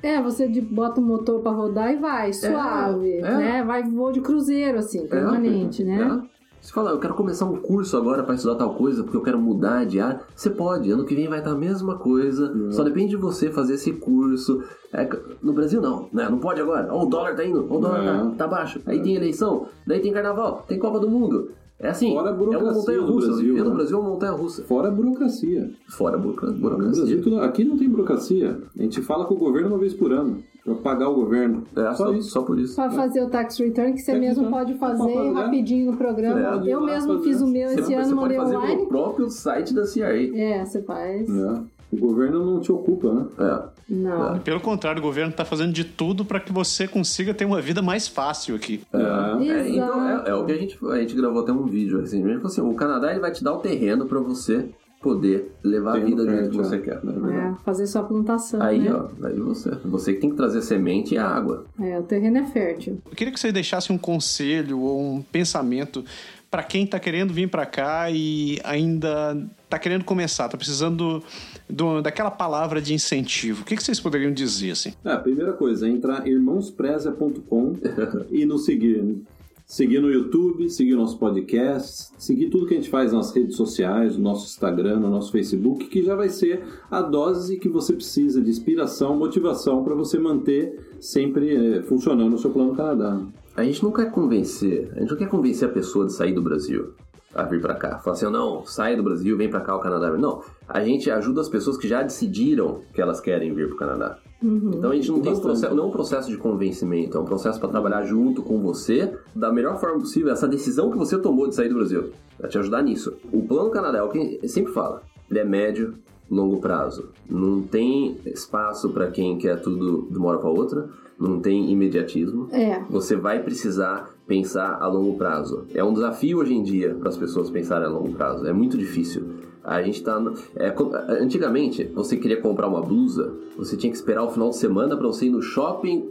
É, 0.02 0.20
você 0.22 0.46
de- 0.46 0.60
bota 0.60 1.00
o 1.00 1.04
motor 1.04 1.40
pra 1.40 1.50
rodar 1.52 1.92
e 1.92 1.96
vai, 1.96 2.32
suave, 2.32 3.18
é. 3.18 3.22
né? 3.22 3.64
Vai 3.64 3.82
voo 3.84 4.12
de 4.12 4.20
cruzeiro, 4.20 4.78
assim, 4.78 5.06
permanente, 5.06 5.82
né? 5.84 6.20
É. 6.34 6.38
Você 6.60 6.72
fala, 6.72 6.90
eu 6.90 6.98
quero 6.98 7.14
começar 7.14 7.44
um 7.46 7.56
curso 7.56 7.96
agora 7.96 8.24
para 8.24 8.34
estudar 8.34 8.56
tal 8.56 8.74
coisa, 8.74 9.02
porque 9.04 9.16
eu 9.16 9.22
quero 9.22 9.38
mudar 9.38 9.86
de 9.86 10.00
área. 10.00 10.20
Você 10.34 10.50
pode, 10.50 10.90
ano 10.90 11.04
que 11.04 11.14
vem 11.14 11.28
vai 11.28 11.38
estar 11.38 11.52
a 11.52 11.56
mesma 11.56 11.96
coisa. 11.96 12.52
Só 12.72 12.82
depende 12.82 13.10
de 13.10 13.16
você 13.16 13.48
fazer 13.50 13.74
esse 13.74 13.92
curso. 13.92 14.62
É, 14.92 15.08
no 15.40 15.52
Brasil 15.52 15.80
não, 15.80 16.08
né? 16.12 16.28
Não 16.28 16.38
pode 16.38 16.60
agora. 16.60 16.88
Ó, 16.92 17.04
o 17.04 17.06
dólar 17.06 17.36
tá 17.36 17.44
indo, 17.44 17.66
ó, 17.70 17.76
o 17.76 17.80
dólar 17.80 18.02
É. 18.02 18.06
tá, 18.06 18.30
tá 18.38 18.48
baixo. 18.48 18.80
Aí 18.86 19.00
tem 19.00 19.14
eleição, 19.14 19.68
daí 19.86 20.00
tem 20.00 20.12
carnaval, 20.12 20.64
tem 20.66 20.78
Copa 20.78 20.98
do 20.98 21.08
Mundo. 21.08 21.52
É 21.80 21.90
assim, 21.90 22.12
Fora 22.12 22.26
a 22.26 22.30
é 22.30 22.34
uma 22.34 22.38
burocracia 22.38 22.72
montanha 22.74 23.00
russa. 23.00 23.26
Brasil, 23.28 23.44
Viver 23.46 23.62
no 23.62 23.68
né? 23.70 23.74
Brasil 23.76 23.96
é 23.96 24.00
uma 24.00 24.10
montanha 24.10 24.32
russa. 24.32 24.64
Fora 24.64 24.88
a 24.88 24.90
burocracia. 24.90 25.70
Fora 25.88 26.16
a 26.16 26.18
burocracia. 26.18 26.58
Brasil, 26.58 27.22
tudo- 27.22 27.40
aqui 27.40 27.64
não 27.64 27.76
tem 27.76 27.88
burocracia. 27.88 28.58
A 28.76 28.82
gente 28.82 29.00
fala 29.00 29.24
com 29.26 29.34
o 29.34 29.38
governo 29.38 29.68
uma 29.68 29.78
vez 29.78 29.94
por 29.94 30.12
ano. 30.12 30.42
Pra 30.64 30.74
pagar 30.74 31.08
o 31.08 31.14
governo. 31.14 31.62
É, 31.76 31.84
só, 31.94 32.06
só, 32.08 32.12
isso. 32.14 32.30
só 32.30 32.42
por 32.42 32.58
isso. 32.58 32.74
Pra 32.74 32.90
fazer 32.90 33.22
o 33.22 33.30
tax 33.30 33.56
return, 33.58 33.92
que 33.92 34.00
você 34.00 34.12
Tax 34.12 34.20
mesmo 34.20 34.44
return. 34.44 34.66
pode 34.66 34.78
fazer 34.78 34.98
Pode 34.98 35.14
fazer. 35.14 35.32
rapidinho 35.32 35.92
no 35.92 35.96
programa. 35.96 36.40
É. 36.40 36.72
Eu 36.72 36.80
Pode 36.80 36.92
mesmo 36.92 37.12
fazer. 37.14 37.24
fiz 37.28 37.40
o 37.42 37.46
meu 37.46 37.68
Você, 37.68 37.74
esse 37.80 37.82
você 37.84 37.94
ano, 37.94 38.04
pode 38.04 38.16
mandei 38.20 38.36
fazer 38.38 38.56
online. 38.56 38.82
no 38.82 38.86
próprio 38.88 39.30
site 39.30 39.72
da 39.74 39.82
CRA. 39.86 40.36
É, 40.38 40.64
você 40.64 40.82
faz. 40.82 41.30
É. 41.30 41.60
O 41.90 41.96
governo 41.96 42.44
não 42.44 42.60
te 42.60 42.70
ocupa, 42.70 43.12
né? 43.12 43.26
É. 43.38 43.78
Não. 43.88 44.38
Pelo 44.40 44.60
contrário, 44.60 45.00
o 45.00 45.02
governo 45.02 45.30
está 45.30 45.44
fazendo 45.44 45.72
de 45.72 45.84
tudo 45.84 46.24
para 46.24 46.38
que 46.38 46.52
você 46.52 46.86
consiga 46.86 47.32
ter 47.32 47.46
uma 47.46 47.60
vida 47.62 47.80
mais 47.80 48.06
fácil 48.06 48.54
aqui. 48.54 48.82
É. 48.92 48.98
É, 48.98 49.68
então, 49.70 50.08
Exato. 50.10 50.28
é, 50.28 50.30
é 50.30 50.34
o 50.34 50.44
que 50.44 50.52
a 50.52 50.56
gente, 50.58 50.78
a 50.86 50.98
gente 50.98 51.16
gravou 51.16 51.40
até 51.42 51.52
um 51.52 51.64
vídeo 51.64 52.00
recentemente. 52.00 52.36
Falou 52.36 52.48
assim, 52.52 52.60
o 52.60 52.74
Canadá 52.74 53.10
ele 53.10 53.20
vai 53.20 53.32
te 53.32 53.42
dar 53.42 53.54
o 53.54 53.58
terreno 53.58 54.06
pra 54.06 54.20
você 54.20 54.68
poder 55.00 55.52
levar 55.62 55.90
a 55.90 55.94
Terreno 55.94 56.10
vida 56.10 56.24
do 56.24 56.30
jeito 56.30 56.50
que 56.50 56.56
você 56.56 56.76
é. 56.76 56.78
quer. 56.80 56.96
É 56.96 57.06
verdade. 57.06 57.34
É, 57.36 57.54
fazer 57.64 57.86
sua 57.86 58.02
plantação, 58.02 58.60
Aí, 58.60 58.80
né? 58.80 58.92
ó, 58.92 59.26
aí 59.26 59.38
você. 59.38 59.70
Você 59.84 60.14
que 60.14 60.20
tem 60.20 60.30
que 60.30 60.36
trazer 60.36 60.60
semente 60.62 61.14
e 61.14 61.18
água. 61.18 61.64
É, 61.80 61.98
o 61.98 62.02
terreno 62.02 62.38
é 62.38 62.46
fértil. 62.46 63.00
Eu 63.06 63.16
queria 63.16 63.32
que 63.32 63.38
você 63.38 63.52
deixasse 63.52 63.92
um 63.92 63.98
conselho 63.98 64.80
ou 64.80 65.00
um 65.00 65.22
pensamento 65.22 66.04
para 66.50 66.62
quem 66.62 66.86
tá 66.86 66.98
querendo 66.98 67.32
vir 67.32 67.48
para 67.48 67.66
cá 67.66 68.10
e 68.10 68.58
ainda 68.64 69.36
tá 69.68 69.78
querendo 69.78 70.04
começar, 70.04 70.48
tá 70.48 70.56
precisando 70.56 71.22
do, 71.68 72.00
daquela 72.00 72.30
palavra 72.30 72.80
de 72.80 72.94
incentivo. 72.94 73.62
O 73.62 73.64
que, 73.64 73.76
que 73.76 73.82
vocês 73.82 74.00
poderiam 74.00 74.32
dizer 74.32 74.70
assim? 74.70 74.94
É, 75.04 75.12
a 75.12 75.18
primeira 75.18 75.52
coisa 75.52 75.86
é 75.86 75.90
entrar 75.90 76.26
irmãospreza.com 76.26 77.74
e 78.30 78.46
nos 78.46 78.64
seguir. 78.64 79.22
Seguir 79.70 80.00
no 80.00 80.10
YouTube, 80.10 80.70
seguir 80.70 80.94
nosso 80.94 81.18
podcast, 81.18 82.08
seguir 82.16 82.48
tudo 82.48 82.66
que 82.66 82.72
a 82.72 82.78
gente 82.78 82.88
faz 82.88 83.12
nas 83.12 83.36
redes 83.36 83.54
sociais, 83.54 84.16
no 84.16 84.22
nosso 84.22 84.46
Instagram, 84.46 84.98
no 84.98 85.10
nosso 85.10 85.30
Facebook, 85.30 85.88
que 85.88 86.02
já 86.02 86.14
vai 86.14 86.30
ser 86.30 86.64
a 86.90 87.02
dose 87.02 87.58
que 87.58 87.68
você 87.68 87.92
precisa 87.92 88.40
de 88.40 88.48
inspiração, 88.48 89.14
motivação 89.14 89.84
para 89.84 89.94
você 89.94 90.18
manter 90.18 90.87
sempre 91.00 91.78
é, 91.78 91.82
funcionando 91.82 92.34
o 92.34 92.38
seu 92.38 92.50
plano 92.50 92.74
Canadá. 92.74 93.20
A 93.56 93.64
gente 93.64 93.82
não 93.82 93.90
quer 93.90 94.10
convencer, 94.10 94.90
a 94.94 95.00
gente 95.00 95.10
não 95.10 95.16
quer 95.16 95.28
convencer 95.28 95.68
a 95.68 95.72
pessoa 95.72 96.06
de 96.06 96.12
sair 96.12 96.32
do 96.32 96.42
Brasil 96.42 96.94
a 97.34 97.42
vir 97.42 97.60
para 97.60 97.74
cá. 97.74 97.98
Falar 97.98 98.16
assim, 98.16 98.30
não, 98.30 98.64
sai 98.64 98.96
do 98.96 99.02
Brasil, 99.02 99.36
vem 99.36 99.50
para 99.50 99.60
cá 99.60 99.76
o 99.76 99.80
Canadá. 99.80 100.10
Não, 100.16 100.42
a 100.66 100.82
gente 100.82 101.10
ajuda 101.10 101.40
as 101.40 101.48
pessoas 101.48 101.76
que 101.76 101.86
já 101.86 102.02
decidiram 102.02 102.80
que 102.92 103.00
elas 103.00 103.20
querem 103.20 103.52
vir 103.52 103.66
para 103.66 103.74
o 103.74 103.78
Canadá. 103.78 104.18
Uhum. 104.42 104.70
Então 104.74 104.90
a 104.90 104.94
gente 104.94 105.10
não 105.10 105.20
tem 105.20 105.32
um 105.32 105.40
processo, 105.40 105.74
não 105.74 105.84
é 105.84 105.86
um 105.86 105.90
processo 105.90 106.30
de 106.30 106.36
convencimento, 106.36 107.18
é 107.18 107.20
um 107.20 107.24
processo 107.24 107.58
para 107.58 107.68
trabalhar 107.68 108.04
junto 108.04 108.42
com 108.42 108.60
você 108.60 109.12
da 109.34 109.52
melhor 109.52 109.78
forma 109.80 109.98
possível. 109.98 110.32
Essa 110.32 110.46
decisão 110.46 110.90
que 110.90 110.96
você 110.96 111.18
tomou 111.18 111.48
de 111.48 111.54
sair 111.54 111.68
do 111.68 111.74
Brasil, 111.74 112.12
para 112.36 112.48
te 112.48 112.58
ajudar 112.58 112.82
nisso. 112.82 113.16
O 113.32 113.42
Plano 113.42 113.70
Canadá 113.70 113.98
é 113.98 114.02
o 114.02 114.08
que 114.08 114.46
sempre 114.48 114.72
fala, 114.72 115.02
ele 115.28 115.40
é 115.40 115.44
médio, 115.44 115.94
longo 116.30 116.58
prazo. 116.58 117.10
Não 117.28 117.62
tem 117.62 118.18
espaço 118.26 118.90
para 118.90 119.10
quem 119.10 119.38
quer 119.38 119.60
tudo 119.60 120.08
de 120.10 120.18
uma 120.18 120.28
hora 120.28 120.38
para 120.38 120.50
outra, 120.50 120.88
não 121.18 121.40
tem 121.40 121.70
imediatismo. 121.70 122.48
É. 122.52 122.80
Você 122.90 123.16
vai 123.16 123.42
precisar 123.42 124.10
pensar 124.26 124.78
a 124.80 124.86
longo 124.86 125.16
prazo. 125.16 125.66
É 125.74 125.82
um 125.82 125.92
desafio 125.92 126.38
hoje 126.38 126.54
em 126.54 126.62
dia 126.62 126.94
para 126.94 127.08
as 127.08 127.16
pessoas 127.16 127.50
pensarem 127.50 127.86
a 127.86 127.90
longo 127.90 128.12
prazo. 128.12 128.46
É 128.46 128.52
muito 128.52 128.76
difícil. 128.76 129.24
A 129.64 129.82
gente 129.82 130.02
tá. 130.02 130.22
É, 130.56 130.74
antigamente, 131.20 131.84
você 131.94 132.16
queria 132.16 132.40
comprar 132.40 132.68
uma 132.68 132.80
blusa, 132.80 133.34
você 133.56 133.76
tinha 133.76 133.90
que 133.90 133.96
esperar 133.96 134.22
o 134.24 134.30
final 134.30 134.50
de 134.50 134.56
semana 134.56 134.96
para 134.96 135.06
você 135.06 135.26
ir 135.26 135.30
no 135.30 135.42
shopping 135.42 136.08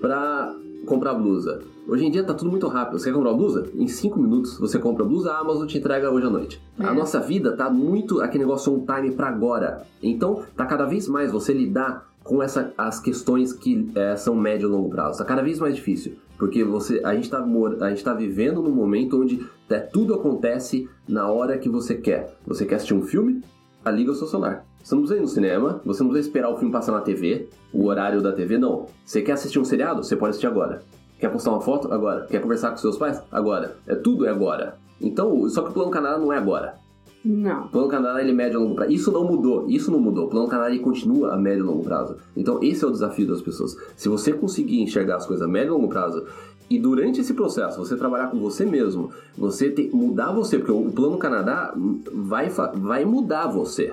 para 0.00 0.54
comprar 0.86 1.14
blusa. 1.14 1.60
Hoje 1.86 2.04
em 2.04 2.10
dia 2.10 2.22
tá 2.22 2.34
tudo 2.34 2.50
muito 2.50 2.66
rápido. 2.68 2.98
Você 2.98 3.10
quer 3.10 3.16
comprar 3.16 3.32
blusa? 3.32 3.68
Em 3.74 3.88
5 3.88 4.18
minutos 4.20 4.58
você 4.58 4.78
compra 4.78 5.04
blusa, 5.04 5.32
a 5.32 5.38
Amazon 5.38 5.66
te 5.66 5.78
entrega 5.78 6.10
hoje 6.10 6.26
à 6.26 6.30
noite. 6.30 6.62
É. 6.78 6.84
A 6.84 6.94
nossa 6.94 7.20
vida 7.20 7.56
tá 7.56 7.68
muito 7.70 8.20
aquele 8.20 8.44
negócio 8.44 8.72
on 8.72 8.84
time 8.84 9.12
para 9.12 9.28
agora. 9.28 9.86
Então, 10.02 10.42
tá 10.56 10.64
cada 10.66 10.84
vez 10.84 11.08
mais 11.08 11.32
você 11.32 11.52
lidar 11.52 12.08
com 12.22 12.42
essa, 12.42 12.72
as 12.76 13.00
questões 13.00 13.52
que 13.52 13.90
é, 13.94 14.16
são 14.16 14.34
médio 14.34 14.68
e 14.68 14.70
longo 14.70 14.90
prazo. 14.90 15.18
Tá 15.18 15.24
cada 15.24 15.42
vez 15.42 15.58
mais 15.58 15.74
difícil. 15.74 16.16
Porque 16.38 16.64
você, 16.64 17.00
a 17.04 17.14
gente 17.14 17.24
está 17.24 17.44
a 17.80 17.90
gente 17.90 18.04
tá 18.04 18.14
vivendo 18.14 18.62
num 18.62 18.70
momento 18.70 19.20
onde 19.20 19.44
é, 19.68 19.78
tudo 19.78 20.14
acontece 20.14 20.88
na 21.08 21.28
hora 21.28 21.58
que 21.58 21.68
você 21.68 21.94
quer. 21.94 22.34
Você 22.46 22.64
quer 22.64 22.76
assistir 22.76 22.94
um 22.94 23.02
filme? 23.02 23.42
Liga 23.86 24.12
o 24.12 24.14
seu 24.14 24.26
celular. 24.26 24.69
Você 24.82 24.94
não 24.94 25.02
precisa 25.02 25.20
ir 25.20 25.22
no 25.22 25.28
cinema, 25.28 25.80
você 25.84 26.02
não 26.02 26.10
precisa 26.10 26.28
esperar 26.28 26.50
o 26.50 26.56
filme 26.56 26.72
passar 26.72 26.92
na 26.92 27.00
TV, 27.00 27.48
o 27.72 27.86
horário 27.86 28.22
da 28.22 28.32
TV, 28.32 28.58
não. 28.58 28.86
Você 29.04 29.22
quer 29.22 29.32
assistir 29.32 29.58
um 29.58 29.64
seriado? 29.64 30.02
Você 30.02 30.16
pode 30.16 30.30
assistir 30.30 30.46
agora. 30.46 30.82
Quer 31.18 31.28
postar 31.30 31.50
uma 31.50 31.60
foto? 31.60 31.92
Agora. 31.92 32.26
Quer 32.26 32.40
conversar 32.40 32.70
com 32.70 32.78
seus 32.78 32.96
pais? 32.96 33.22
Agora. 33.30 33.76
É 33.86 33.94
tudo 33.94 34.26
é 34.26 34.30
agora. 34.30 34.76
Então, 35.00 35.48
só 35.48 35.62
que 35.62 35.70
o 35.70 35.72
plano 35.72 35.90
Canadá 35.90 36.18
não 36.18 36.32
é 36.32 36.38
agora. 36.38 36.78
Não. 37.24 37.66
O 37.66 37.68
plano 37.68 37.88
Canadá 37.88 38.20
ele 38.20 38.30
é 38.30 38.34
médio 38.34 38.58
a 38.58 38.62
longo 38.62 38.74
prazo. 38.74 38.92
Isso 38.92 39.12
não 39.12 39.24
mudou, 39.24 39.68
isso 39.68 39.90
não 39.90 40.00
mudou. 40.00 40.26
O 40.26 40.28
plano 40.28 40.48
Canadá 40.48 40.70
ele 40.70 40.78
continua 40.78 41.34
a 41.34 41.36
médio 41.36 41.64
e 41.64 41.66
longo 41.66 41.82
prazo. 41.82 42.16
Então 42.34 42.62
esse 42.62 42.82
é 42.82 42.88
o 42.88 42.90
desafio 42.90 43.26
das 43.26 43.42
pessoas. 43.42 43.76
Se 43.94 44.08
você 44.08 44.32
conseguir 44.32 44.80
enxergar 44.80 45.16
as 45.16 45.26
coisas 45.26 45.46
a 45.46 45.48
médio 45.48 45.68
e 45.68 45.72
longo 45.72 45.88
prazo 45.88 46.24
e 46.70 46.78
durante 46.78 47.20
esse 47.20 47.34
processo 47.34 47.78
você 47.78 47.96
trabalhar 47.96 48.28
com 48.28 48.38
você 48.38 48.64
mesmo, 48.64 49.10
você 49.36 49.70
ter, 49.70 49.90
mudar 49.92 50.32
você, 50.32 50.56
porque 50.56 50.72
o 50.72 50.90
plano 50.90 51.18
Canadá 51.18 51.74
vai, 52.12 52.48
vai 52.48 53.04
mudar 53.04 53.48
você. 53.48 53.92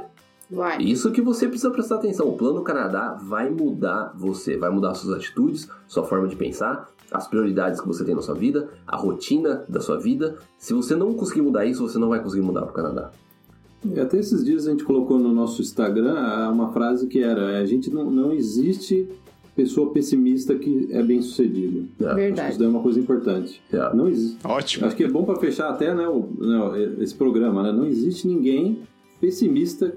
Vai. 0.50 0.82
Isso 0.82 1.12
que 1.12 1.22
você 1.22 1.48
precisa 1.48 1.72
prestar 1.72 1.96
atenção. 1.96 2.28
O 2.28 2.38
plano 2.38 2.62
Canadá 2.62 3.18
vai 3.22 3.50
mudar 3.50 4.14
você, 4.16 4.58
vai 4.58 4.70
mudar 4.70 4.94
suas 4.94 5.18
atitudes, 5.18 5.70
sua 5.88 6.04
forma 6.04 6.28
de 6.28 6.36
pensar, 6.36 6.90
as 7.12 7.28
prioridades 7.28 7.82
que 7.82 7.88
você 7.88 8.04
tem 8.04 8.16
na 8.16 8.22
sua 8.22 8.36
vida, 8.36 8.70
a 8.86 8.96
rotina 8.96 9.66
da 9.68 9.82
sua 9.82 9.98
vida. 9.98 10.38
Se 10.58 10.74
você 10.74 10.96
não 10.96 11.14
conseguir 11.14 11.42
mudar 11.42 11.66
isso, 11.66 11.88
você 11.88 12.00
não 12.00 12.10
vai 12.10 12.22
conseguir 12.22 12.46
mudar 12.46 12.62
para 12.62 12.72
o 12.72 12.74
Canadá. 12.74 13.12
E 13.86 14.00
até 14.00 14.18
esses 14.18 14.44
dias 14.44 14.68
a 14.68 14.72
gente 14.72 14.84
colocou 14.84 15.20
no 15.20 15.34
nosso 15.34 15.62
Instagram 15.62 16.50
uma 16.50 16.72
frase 16.72 17.08
que 17.08 17.22
era: 17.22 17.60
a 17.60 17.66
gente 17.66 17.94
não, 17.94 18.10
não 18.10 18.32
existe 18.34 19.08
pessoa 19.56 19.92
pessimista 19.92 20.56
que 20.56 20.88
é 20.92 21.02
bem 21.02 21.22
sucedida. 21.22 21.84
É. 22.00 22.14
Verdade. 22.14 22.50
Isso 22.52 22.60
daí 22.60 22.68
é 22.68 22.72
uma 22.72 22.82
coisa 22.82 23.00
importante. 23.00 23.62
É. 23.72 23.96
Não 23.96 24.08
existe. 24.08 24.38
Ótimo. 24.46 24.86
Acho 24.86 24.96
que 24.96 25.04
é 25.04 25.10
bom 25.10 25.24
para 25.24 25.40
fechar 25.40 25.70
até 25.70 25.94
né, 25.94 26.08
o, 26.08 26.28
né, 26.40 26.96
esse 27.00 27.16
programa. 27.16 27.64
Né? 27.64 27.72
Não 27.72 27.86
existe 27.86 28.28
ninguém 28.28 28.82
pessimista 29.20 29.96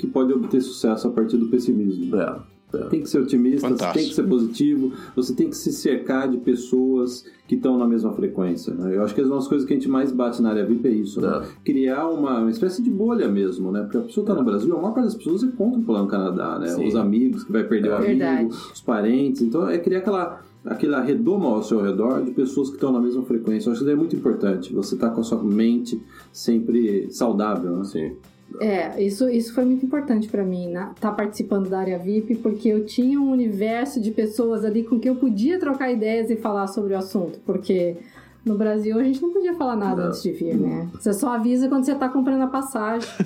que 0.00 0.06
pode 0.06 0.32
obter 0.32 0.60
sucesso 0.60 1.08
a 1.08 1.10
partir 1.10 1.36
do 1.36 1.48
pessimismo. 1.48 2.16
É. 2.16 2.40
Tem 2.88 3.00
que 3.00 3.08
ser 3.08 3.20
otimista, 3.20 3.68
Fantástico. 3.68 3.98
tem 3.98 4.08
que 4.08 4.14
ser 4.14 4.22
positivo, 4.22 4.92
você 5.16 5.34
tem 5.34 5.50
que 5.50 5.56
se 5.56 5.72
cercar 5.72 6.28
de 6.28 6.38
pessoas 6.38 7.24
que 7.48 7.56
estão 7.56 7.76
na 7.76 7.86
mesma 7.86 8.12
frequência. 8.12 8.72
Né? 8.72 8.96
Eu 8.96 9.02
acho 9.02 9.14
que 9.14 9.20
as 9.20 9.26
uma 9.26 9.44
coisas 9.44 9.66
que 9.66 9.72
a 9.72 9.76
gente 9.76 9.88
mais 9.88 10.12
bate 10.12 10.40
na 10.40 10.50
área 10.50 10.64
VIP 10.64 10.86
é 10.86 10.92
isso, 10.92 11.20
né? 11.20 11.42
criar 11.64 12.08
uma, 12.08 12.38
uma, 12.38 12.50
espécie 12.50 12.80
de 12.80 12.90
bolha 12.90 13.28
mesmo, 13.28 13.72
né? 13.72 13.82
Porque 13.82 13.96
a 13.96 14.02
pessoa 14.02 14.22
está 14.22 14.34
no 14.34 14.44
Brasil, 14.44 14.72
a 14.72 14.80
maior 14.80 14.94
parte 14.94 15.06
das 15.06 15.16
pessoas 15.16 15.42
encontra 15.42 15.92
lá 15.92 16.02
no 16.02 16.06
Canadá, 16.06 16.58
né? 16.60 16.68
Sim. 16.68 16.86
Os 16.86 16.94
amigos 16.94 17.42
que 17.42 17.50
vai 17.50 17.64
perder 17.64 17.90
É 17.90 17.98
o 17.98 18.02
verdade. 18.02 18.40
amigo, 18.42 18.54
os 18.72 18.80
parentes. 18.80 19.42
Então 19.42 19.68
é 19.68 19.78
criar 19.78 19.98
aquela 19.98 20.40
aquela 20.64 21.00
redoma 21.00 21.46
ao 21.46 21.62
seu 21.62 21.80
redor 21.80 22.22
de 22.22 22.32
pessoas 22.32 22.68
que 22.68 22.74
estão 22.74 22.92
na 22.92 23.00
mesma 23.00 23.22
frequência. 23.22 23.68
Eu 23.68 23.72
acho 23.72 23.80
que 23.82 23.88
isso 23.88 23.92
é 23.92 23.96
muito 23.96 24.14
importante. 24.14 24.72
Você 24.74 24.94
tá 24.94 25.08
com 25.08 25.20
a 25.20 25.24
sua 25.24 25.42
mente 25.42 26.00
sempre 26.32 27.10
saudável, 27.10 27.78
né? 27.78 27.84
Sim. 27.84 28.12
É, 28.60 29.02
isso, 29.02 29.28
isso 29.28 29.54
foi 29.54 29.64
muito 29.64 29.84
importante 29.84 30.28
pra 30.28 30.42
mim, 30.42 30.68
estar 30.68 30.94
tá 31.00 31.12
participando 31.12 31.68
da 31.68 31.78
área 31.78 31.98
VIP, 31.98 32.36
porque 32.36 32.68
eu 32.68 32.84
tinha 32.84 33.20
um 33.20 33.30
universo 33.30 34.00
de 34.00 34.10
pessoas 34.10 34.64
ali 34.64 34.82
com 34.82 34.98
quem 34.98 35.10
eu 35.10 35.16
podia 35.16 35.58
trocar 35.58 35.92
ideias 35.92 36.30
e 36.30 36.36
falar 36.36 36.66
sobre 36.66 36.94
o 36.94 36.98
assunto, 36.98 37.38
porque 37.46 37.96
no 38.44 38.56
Brasil 38.56 38.98
a 38.98 39.02
gente 39.02 39.20
não 39.20 39.30
podia 39.30 39.54
falar 39.54 39.76
nada 39.76 40.02
Não. 40.02 40.08
antes 40.08 40.22
de 40.22 40.32
vir, 40.32 40.56
né? 40.56 40.88
Você 40.94 41.12
só 41.12 41.34
avisa 41.34 41.68
quando 41.68 41.84
você 41.84 41.94
tá 41.94 42.08
comprando 42.08 42.42
a 42.42 42.46
passagem. 42.46 43.08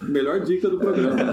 Pô, 0.00 0.06
melhor 0.06 0.40
dica 0.40 0.68
do 0.68 0.78
programa. 0.78 1.16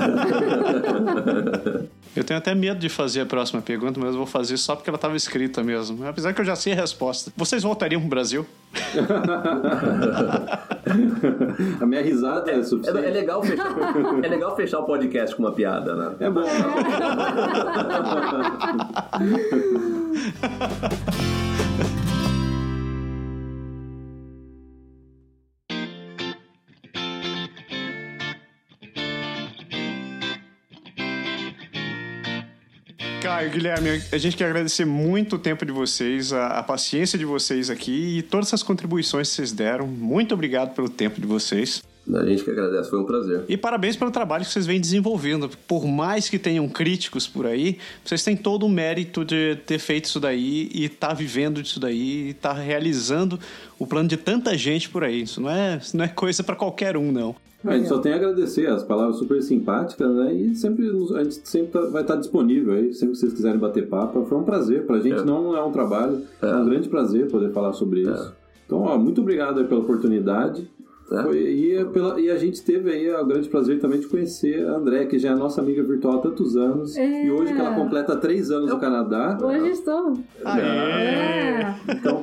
Eu 2.16 2.24
tenho 2.24 2.38
até 2.38 2.54
medo 2.54 2.80
de 2.80 2.90
fazer 2.90 3.22
a 3.22 3.26
próxima 3.26 3.62
pergunta, 3.62 4.00
mas 4.00 4.12
eu 4.12 4.18
vou 4.18 4.26
fazer 4.28 4.58
só 4.58 4.76
porque 4.76 4.90
ela 4.90 4.98
estava 4.98 5.16
escrita 5.16 5.64
mesmo. 5.64 6.06
Apesar 6.08 6.34
que 6.34 6.42
eu 6.42 6.46
já 6.46 6.56
sei 6.56 6.74
a 6.74 6.76
resposta. 6.76 7.32
Vocês 7.36 7.64
voltariam 7.64 8.00
pro 8.02 8.10
Brasil? 8.10 8.46
a 11.82 11.86
minha 11.86 12.02
risada 12.02 12.52
é, 12.52 12.60
É, 12.60 12.64
suficiente. 12.64 13.06
é 13.06 13.10
legal 13.12 13.42
fechar, 13.44 13.68
é 14.24 14.28
legal 14.28 14.56
fechar 14.56 14.80
o 14.80 14.84
podcast 14.84 15.36
com 15.36 15.44
uma 15.44 15.52
piada, 15.52 15.96
né? 15.96 16.16
É 16.20 16.30
bom. 16.30 16.44
Caio, 33.44 33.52
Guilherme, 33.52 34.02
a 34.12 34.18
gente 34.18 34.38
quer 34.38 34.46
agradecer 34.46 34.86
muito 34.86 35.36
o 35.36 35.40
tempo 35.40 35.66
de 35.66 35.72
vocês, 35.72 36.32
a, 36.32 36.60
a 36.60 36.64
paciência 36.64 37.20
de 37.20 37.26
vocês 37.26 37.70
aqui 37.70 38.20
e 38.20 38.22
todas 38.22 38.48
essas 38.48 38.64
contribuições 38.64 39.30
que 39.30 39.36
vocês 39.36 39.52
deram. 39.52 39.86
Muito 39.86 40.34
obrigado 40.34 40.74
pelo 40.74 40.88
tempo 40.88 41.20
de 41.20 41.28
vocês. 41.28 41.84
A 42.12 42.26
gente 42.26 42.44
que 42.44 42.52
agradece, 42.52 42.90
foi 42.90 43.00
um 43.00 43.06
prazer. 43.06 43.44
E 43.48 43.56
parabéns 43.56 43.96
pelo 43.96 44.12
trabalho 44.12 44.44
que 44.44 44.52
vocês 44.52 44.66
vêm 44.66 44.80
desenvolvendo. 44.80 45.50
Por 45.68 45.86
mais 45.88 46.28
que 46.30 46.38
tenham 46.38 46.68
críticos 46.68 47.28
por 47.28 47.46
aí, 47.46 47.78
vocês 48.04 48.22
têm 48.24 48.36
todo 48.36 48.66
o 48.66 48.70
mérito 48.70 49.24
de 49.24 49.56
ter 49.66 49.80
feito 49.80 50.06
isso 50.06 50.20
daí 50.20 50.70
e 50.74 50.84
estar 50.86 51.14
vivendo 51.14 51.62
isso 51.62 51.80
daí 51.80 52.28
e 52.28 52.30
estar 52.32 52.54
realizando 52.54 53.40
o 53.80 53.88
plano 53.88 54.10
de 54.10 54.18
tanta 54.18 54.58
gente 54.58 54.90
por 54.90 55.04
aí. 55.04 55.22
Isso 55.22 55.40
não 55.40 55.50
é, 55.50 55.78
isso 55.82 55.96
não 55.96 56.04
é 56.04 56.10
coisa 56.10 56.44
para 56.44 56.56
qualquer 56.58 56.98
um, 56.98 57.10
não. 57.12 57.36
A 57.66 57.78
gente 57.78 57.88
só 57.88 57.98
tem 57.98 58.12
a 58.12 58.18
agradecer 58.18 58.68
as 58.68 58.84
palavras 58.84 59.16
super 59.16 59.42
simpáticas, 59.42 60.14
né? 60.14 60.34
E 60.34 60.54
sempre 60.54 60.86
a 61.16 61.24
gente 61.24 61.40
sempre 61.48 61.72
tá- 61.72 61.88
vai 61.88 62.02
estar 62.02 62.18
disponível 62.18 62.74
aí, 62.74 62.94
sempre 62.94 63.14
que 63.14 63.20
vocês 63.22 63.32
quiserem 63.32 63.58
bater 63.58 63.88
papo. 63.88 64.26
Foi 64.26 64.38
um 64.38 64.44
prazer. 64.44 64.86
Pra 64.86 65.00
gente 65.00 65.22
É. 65.22 65.24
não 65.24 65.56
é 65.56 65.64
um 65.64 65.72
trabalho, 65.72 66.22
é. 66.42 66.54
um 66.54 66.66
grande 66.66 66.90
prazer 66.90 67.28
poder 67.30 67.54
falar 67.54 67.72
sobre 67.72 68.02
isso. 68.02 68.34
Então, 68.66 68.80
ó, 68.82 68.98
muito 68.98 69.22
obrigado 69.22 69.64
pela 69.66 69.80
oportunidade. 69.80 70.68
É. 71.12 71.24
Foi- 71.24 71.38
e, 71.38 71.76
é 71.76 71.86
pela- 71.86 72.20
e 72.20 72.30
a 72.32 72.38
gente 72.38 72.64
teve 72.64 72.90
aí 72.92 73.14
o 73.14 73.26
grande 73.26 73.48
prazer 73.50 73.80
também 73.80 74.00
de 74.00 74.08
conhecer 74.08 74.66
a 74.68 74.76
André, 74.78 75.06
que 75.06 75.20
já 75.20 75.32
é 75.32 75.36
nossa 75.36 75.62
amiga 75.62 75.84
virtual 75.84 76.16
há 76.16 76.22
tantos 76.22 76.56
anos. 76.56 76.96
É. 76.98 77.26
E 77.26 77.32
hoje 77.32 77.54
que 77.54 77.60
ela 77.60 77.76
completa 77.76 78.16
três 78.16 78.50
anos 78.50 78.72
no 78.72 78.80
Canadá. 78.80 79.38
Hoje 79.42 79.70
estou. 79.72 80.14
É. 80.46 81.74
Então, 81.90 82.22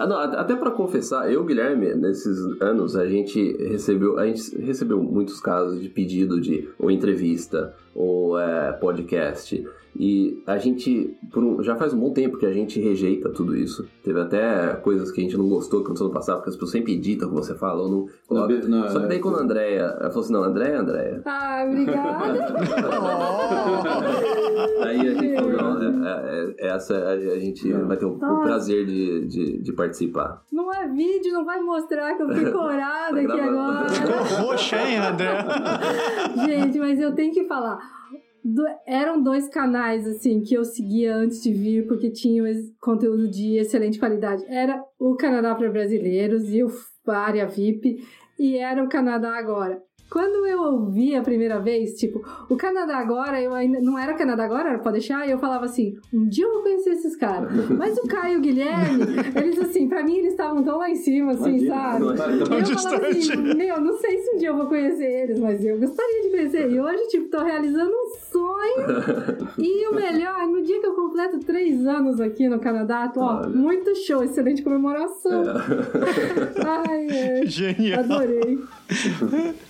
Ah, 0.00 0.06
não, 0.06 0.16
at- 0.18 0.34
até 0.36 0.54
pra 0.54 0.70
confessar, 0.70 1.30
eu, 1.32 1.44
Guilherme, 1.44 1.94
nesses 1.94 2.38
anos, 2.60 2.94
a 2.96 3.06
gente 3.06 3.56
recebeu, 3.68 4.18
a 4.18 4.26
gente 4.26 4.56
recebeu 4.60 5.02
muitos 5.02 5.40
casos 5.40 5.80
de 5.80 5.88
pedido 5.88 6.40
de 6.40 6.68
ou 6.78 6.90
entrevista 6.90 7.74
ou 7.94 8.38
é, 8.38 8.72
podcast. 8.72 9.66
E 9.98 10.40
a 10.46 10.56
gente, 10.58 11.12
um, 11.36 11.60
já 11.60 11.74
faz 11.74 11.92
um 11.92 11.98
bom 11.98 12.12
tempo 12.12 12.38
que 12.38 12.46
a 12.46 12.52
gente 12.52 12.80
rejeita 12.80 13.30
tudo 13.30 13.56
isso. 13.56 13.84
Teve 14.04 14.20
até 14.20 14.76
coisas 14.76 15.10
que 15.10 15.20
a 15.20 15.24
gente 15.24 15.36
não 15.36 15.48
gostou 15.48 15.80
que 15.80 15.86
aconteceu 15.86 16.06
no 16.06 16.14
passado, 16.14 16.36
porque 16.36 16.50
as 16.50 16.54
pessoas 16.54 16.70
sempre 16.70 16.92
editam 16.92 17.26
o 17.26 17.32
que 17.32 17.36
você 17.36 17.56
fala, 17.56 17.82
ou 17.82 17.90
não 17.90 18.06
coloca. 18.28 18.54
Não, 18.68 18.82
não, 18.82 18.88
Só 18.88 19.00
que 19.00 19.08
daí 19.08 19.18
é, 19.18 19.20
quando 19.20 19.38
a 19.38 19.42
Andrea, 19.42 19.96
ela 19.98 20.10
falou 20.10 20.20
assim: 20.20 20.32
não, 20.32 20.44
Andréia 20.44 20.74
é 20.74 20.76
Andréia. 20.76 21.20
Ah, 21.24 21.64
obrigada. 21.66 22.38
Aí 24.84 25.00
a 25.00 25.14
gente 25.14 25.34
falou: 25.34 25.52
não, 25.52 26.06
é, 26.06 26.10
é, 26.10 26.54
é 26.58 26.68
essa 26.68 26.96
a, 26.96 27.40
gente 27.40 27.72
vai 27.72 27.96
ter 27.96 28.04
o, 28.04 28.12
o 28.12 28.42
prazer 28.42 28.86
de, 28.86 29.26
de, 29.26 29.58
de, 29.58 29.72
participar. 29.72 30.44
Não 30.52 30.72
é 30.72 30.86
vídeo, 30.86 31.32
não 31.32 31.44
vai 31.44 31.60
mostrar 31.60 32.14
que 32.14 32.22
eu 32.22 32.28
fiquei 32.28 32.50
corada 32.52 33.20
aqui 33.20 33.40
agora. 33.40 33.88
Ficou 33.88 34.46
roxa, 34.46 34.76
hein, 34.76 34.98
André? 34.98 35.44
gente, 36.46 36.78
mas 36.78 37.00
eu 37.00 37.12
tenho 37.14 37.34
que 37.34 37.42
falar 37.44 37.80
do, 38.44 38.64
eram 38.86 39.22
dois 39.22 39.48
canais, 39.48 40.06
assim, 40.06 40.40
que 40.40 40.54
eu 40.54 40.64
seguia 40.64 41.14
antes 41.14 41.42
de 41.42 41.52
vir, 41.52 41.86
porque 41.86 42.10
tinham 42.10 42.46
conteúdo 42.80 43.28
de 43.28 43.56
excelente 43.56 43.98
qualidade. 43.98 44.44
Era 44.48 44.82
o 44.98 45.16
Canadá 45.16 45.54
para 45.54 45.70
Brasileiros 45.70 46.44
e 46.48 46.62
o 46.62 46.70
Área 47.06 47.46
VIP, 47.46 48.04
e 48.38 48.56
era 48.56 48.82
o 48.82 48.88
Canadá 48.88 49.36
Agora. 49.36 49.82
Quando 50.10 50.46
eu 50.46 50.62
ouvi 50.62 51.14
a 51.14 51.22
primeira 51.22 51.58
vez, 51.60 51.94
tipo, 51.94 52.24
o 52.48 52.56
Canadá 52.56 52.96
agora, 52.96 53.40
eu 53.40 53.54
ainda 53.54 53.80
não 53.80 53.98
era 53.98 54.14
Canadá 54.14 54.44
agora, 54.44 54.70
era 54.70 54.78
pode 54.78 54.98
deixar, 54.98 55.26
e 55.26 55.30
eu 55.30 55.38
falava 55.38 55.66
assim, 55.66 55.96
um 56.12 56.26
dia 56.26 56.44
eu 56.44 56.52
vou 56.52 56.62
conhecer 56.62 56.90
esses 56.90 57.14
caras. 57.14 57.50
Mas 57.76 57.98
o 57.98 58.06
Caio 58.06 58.34
e 58.34 58.36
o 58.38 58.40
Guilherme, 58.40 59.02
eles 59.36 59.58
assim, 59.58 59.88
pra 59.88 60.02
mim 60.02 60.16
eles 60.16 60.32
estavam 60.32 60.62
tão 60.62 60.78
lá 60.78 60.88
em 60.88 60.96
cima, 60.96 61.32
assim, 61.32 61.66
sabe? 61.66 62.04
eu 62.04 62.16
falava 62.16 63.06
assim, 63.06 63.36
meu, 63.54 63.80
não 63.80 63.98
sei 63.98 64.18
se 64.18 64.34
um 64.34 64.38
dia 64.38 64.48
eu 64.48 64.56
vou 64.56 64.66
conhecer 64.66 65.04
eles, 65.04 65.38
mas 65.38 65.64
eu 65.64 65.78
gostaria 65.78 66.22
de 66.22 66.30
conhecer. 66.30 66.70
E 66.70 66.80
hoje, 66.80 67.08
tipo, 67.08 67.28
tô 67.28 67.42
realizando 67.42 67.90
um 67.90 68.18
sonho. 68.30 69.58
E 69.58 69.88
o 69.88 69.94
melhor, 69.94 70.46
no 70.46 70.62
dia 70.62 70.80
que 70.80 70.86
eu 70.86 70.94
completo 70.94 71.38
três 71.40 71.86
anos 71.86 72.20
aqui 72.20 72.48
no 72.48 72.58
Canadá, 72.58 73.08
tô, 73.08 73.20
ó, 73.20 73.48
muito 73.48 73.94
show, 73.94 74.22
excelente 74.22 74.62
comemoração. 74.62 75.42
É. 75.42 75.58
Ai, 76.64 77.06
é. 77.10 77.46
Genial. 77.46 78.00
Adorei. 78.00 78.58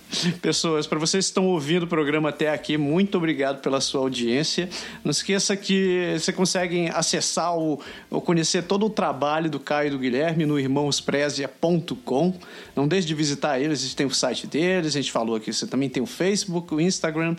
Pessoas, 0.41 0.87
para 0.87 0.97
vocês 0.97 1.25
que 1.25 1.29
estão 1.29 1.47
ouvindo 1.47 1.83
o 1.83 1.87
programa 1.87 2.29
até 2.29 2.49
aqui, 2.49 2.77
muito 2.77 3.17
obrigado 3.17 3.61
pela 3.61 3.79
sua 3.79 4.01
audiência. 4.01 4.69
Não 5.03 5.11
esqueça 5.11 5.55
que 5.55 6.15
você 6.17 6.33
consegue 6.33 6.89
acessar 6.89 7.55
ou, 7.55 7.81
ou 8.09 8.19
conhecer 8.19 8.63
todo 8.63 8.85
o 8.85 8.89
trabalho 8.89 9.49
do 9.49 9.59
Caio 9.59 9.87
e 9.87 9.91
do 9.91 9.99
Guilherme 9.99 10.45
no 10.45 10.59
irmãosprezia.com. 10.59 12.33
Não 12.75 12.87
deixe 12.87 13.07
de 13.07 13.13
visitar 13.13 13.59
eles, 13.59 13.79
a 13.79 13.83
gente 13.83 13.95
tem 13.95 14.05
o 14.05 14.13
site 14.13 14.47
deles, 14.47 14.95
a 14.95 15.01
gente 15.01 15.11
falou 15.11 15.35
aqui, 15.35 15.53
você 15.53 15.67
também 15.67 15.89
tem 15.89 16.01
o 16.01 16.07
Facebook, 16.07 16.73
o 16.73 16.81
Instagram 16.81 17.35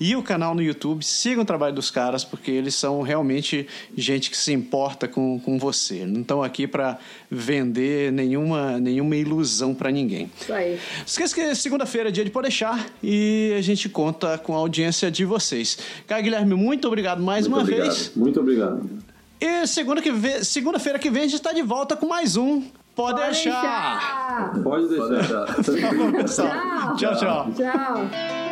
e 0.00 0.16
o 0.16 0.22
canal 0.22 0.54
no 0.54 0.62
YouTube. 0.62 1.04
Sigam 1.04 1.42
o 1.42 1.46
trabalho 1.46 1.74
dos 1.74 1.90
caras, 1.90 2.24
porque 2.24 2.50
eles 2.50 2.74
são 2.74 3.02
realmente 3.02 3.66
gente 3.96 4.30
que 4.30 4.36
se 4.36 4.52
importa 4.52 5.06
com, 5.06 5.38
com 5.40 5.58
você. 5.58 6.06
Não 6.06 6.22
estão 6.22 6.42
aqui 6.42 6.66
para 6.66 6.98
vender 7.30 8.10
nenhuma, 8.12 8.78
nenhuma 8.80 9.16
ilusão 9.16 9.74
para 9.74 9.90
ninguém. 9.90 10.30
Isso 10.40 10.52
aí. 10.52 10.78
Esqueça 11.06 11.34
que 11.34 11.54
segunda-feira 11.54 12.13
dia 12.14 12.24
de 12.24 12.30
deixar 12.30 12.86
e 13.02 13.54
a 13.58 13.60
gente 13.60 13.88
conta 13.88 14.38
com 14.38 14.54
a 14.54 14.58
audiência 14.58 15.10
de 15.10 15.24
vocês. 15.24 15.76
Caio 16.06 16.22
Guilherme, 16.24 16.54
muito 16.54 16.88
obrigado 16.88 17.22
mais 17.22 17.46
muito 17.46 17.56
uma 17.56 17.62
obrigado. 17.62 17.86
vez. 17.86 18.12
Muito 18.16 18.40
obrigado. 18.40 18.88
E 19.40 19.66
segunda 19.66 20.00
que 20.00 20.10
vem, 20.10 20.42
segunda-feira 20.42 20.98
que 20.98 21.10
vem 21.10 21.22
a 21.22 21.26
gente 21.26 21.36
está 21.36 21.52
de 21.52 21.62
volta 21.62 21.96
com 21.96 22.06
mais 22.06 22.36
um. 22.36 22.62
Pode, 22.94 23.20
Pode 23.20 23.32
deixar. 23.32 24.52
deixar. 24.52 24.62
Pode 24.62 24.88
deixar. 24.88 25.46
Pode 25.96 26.12
deixar. 26.12 26.96
tchau, 26.96 27.16
tchau. 27.16 27.52
Tchau. 27.54 28.43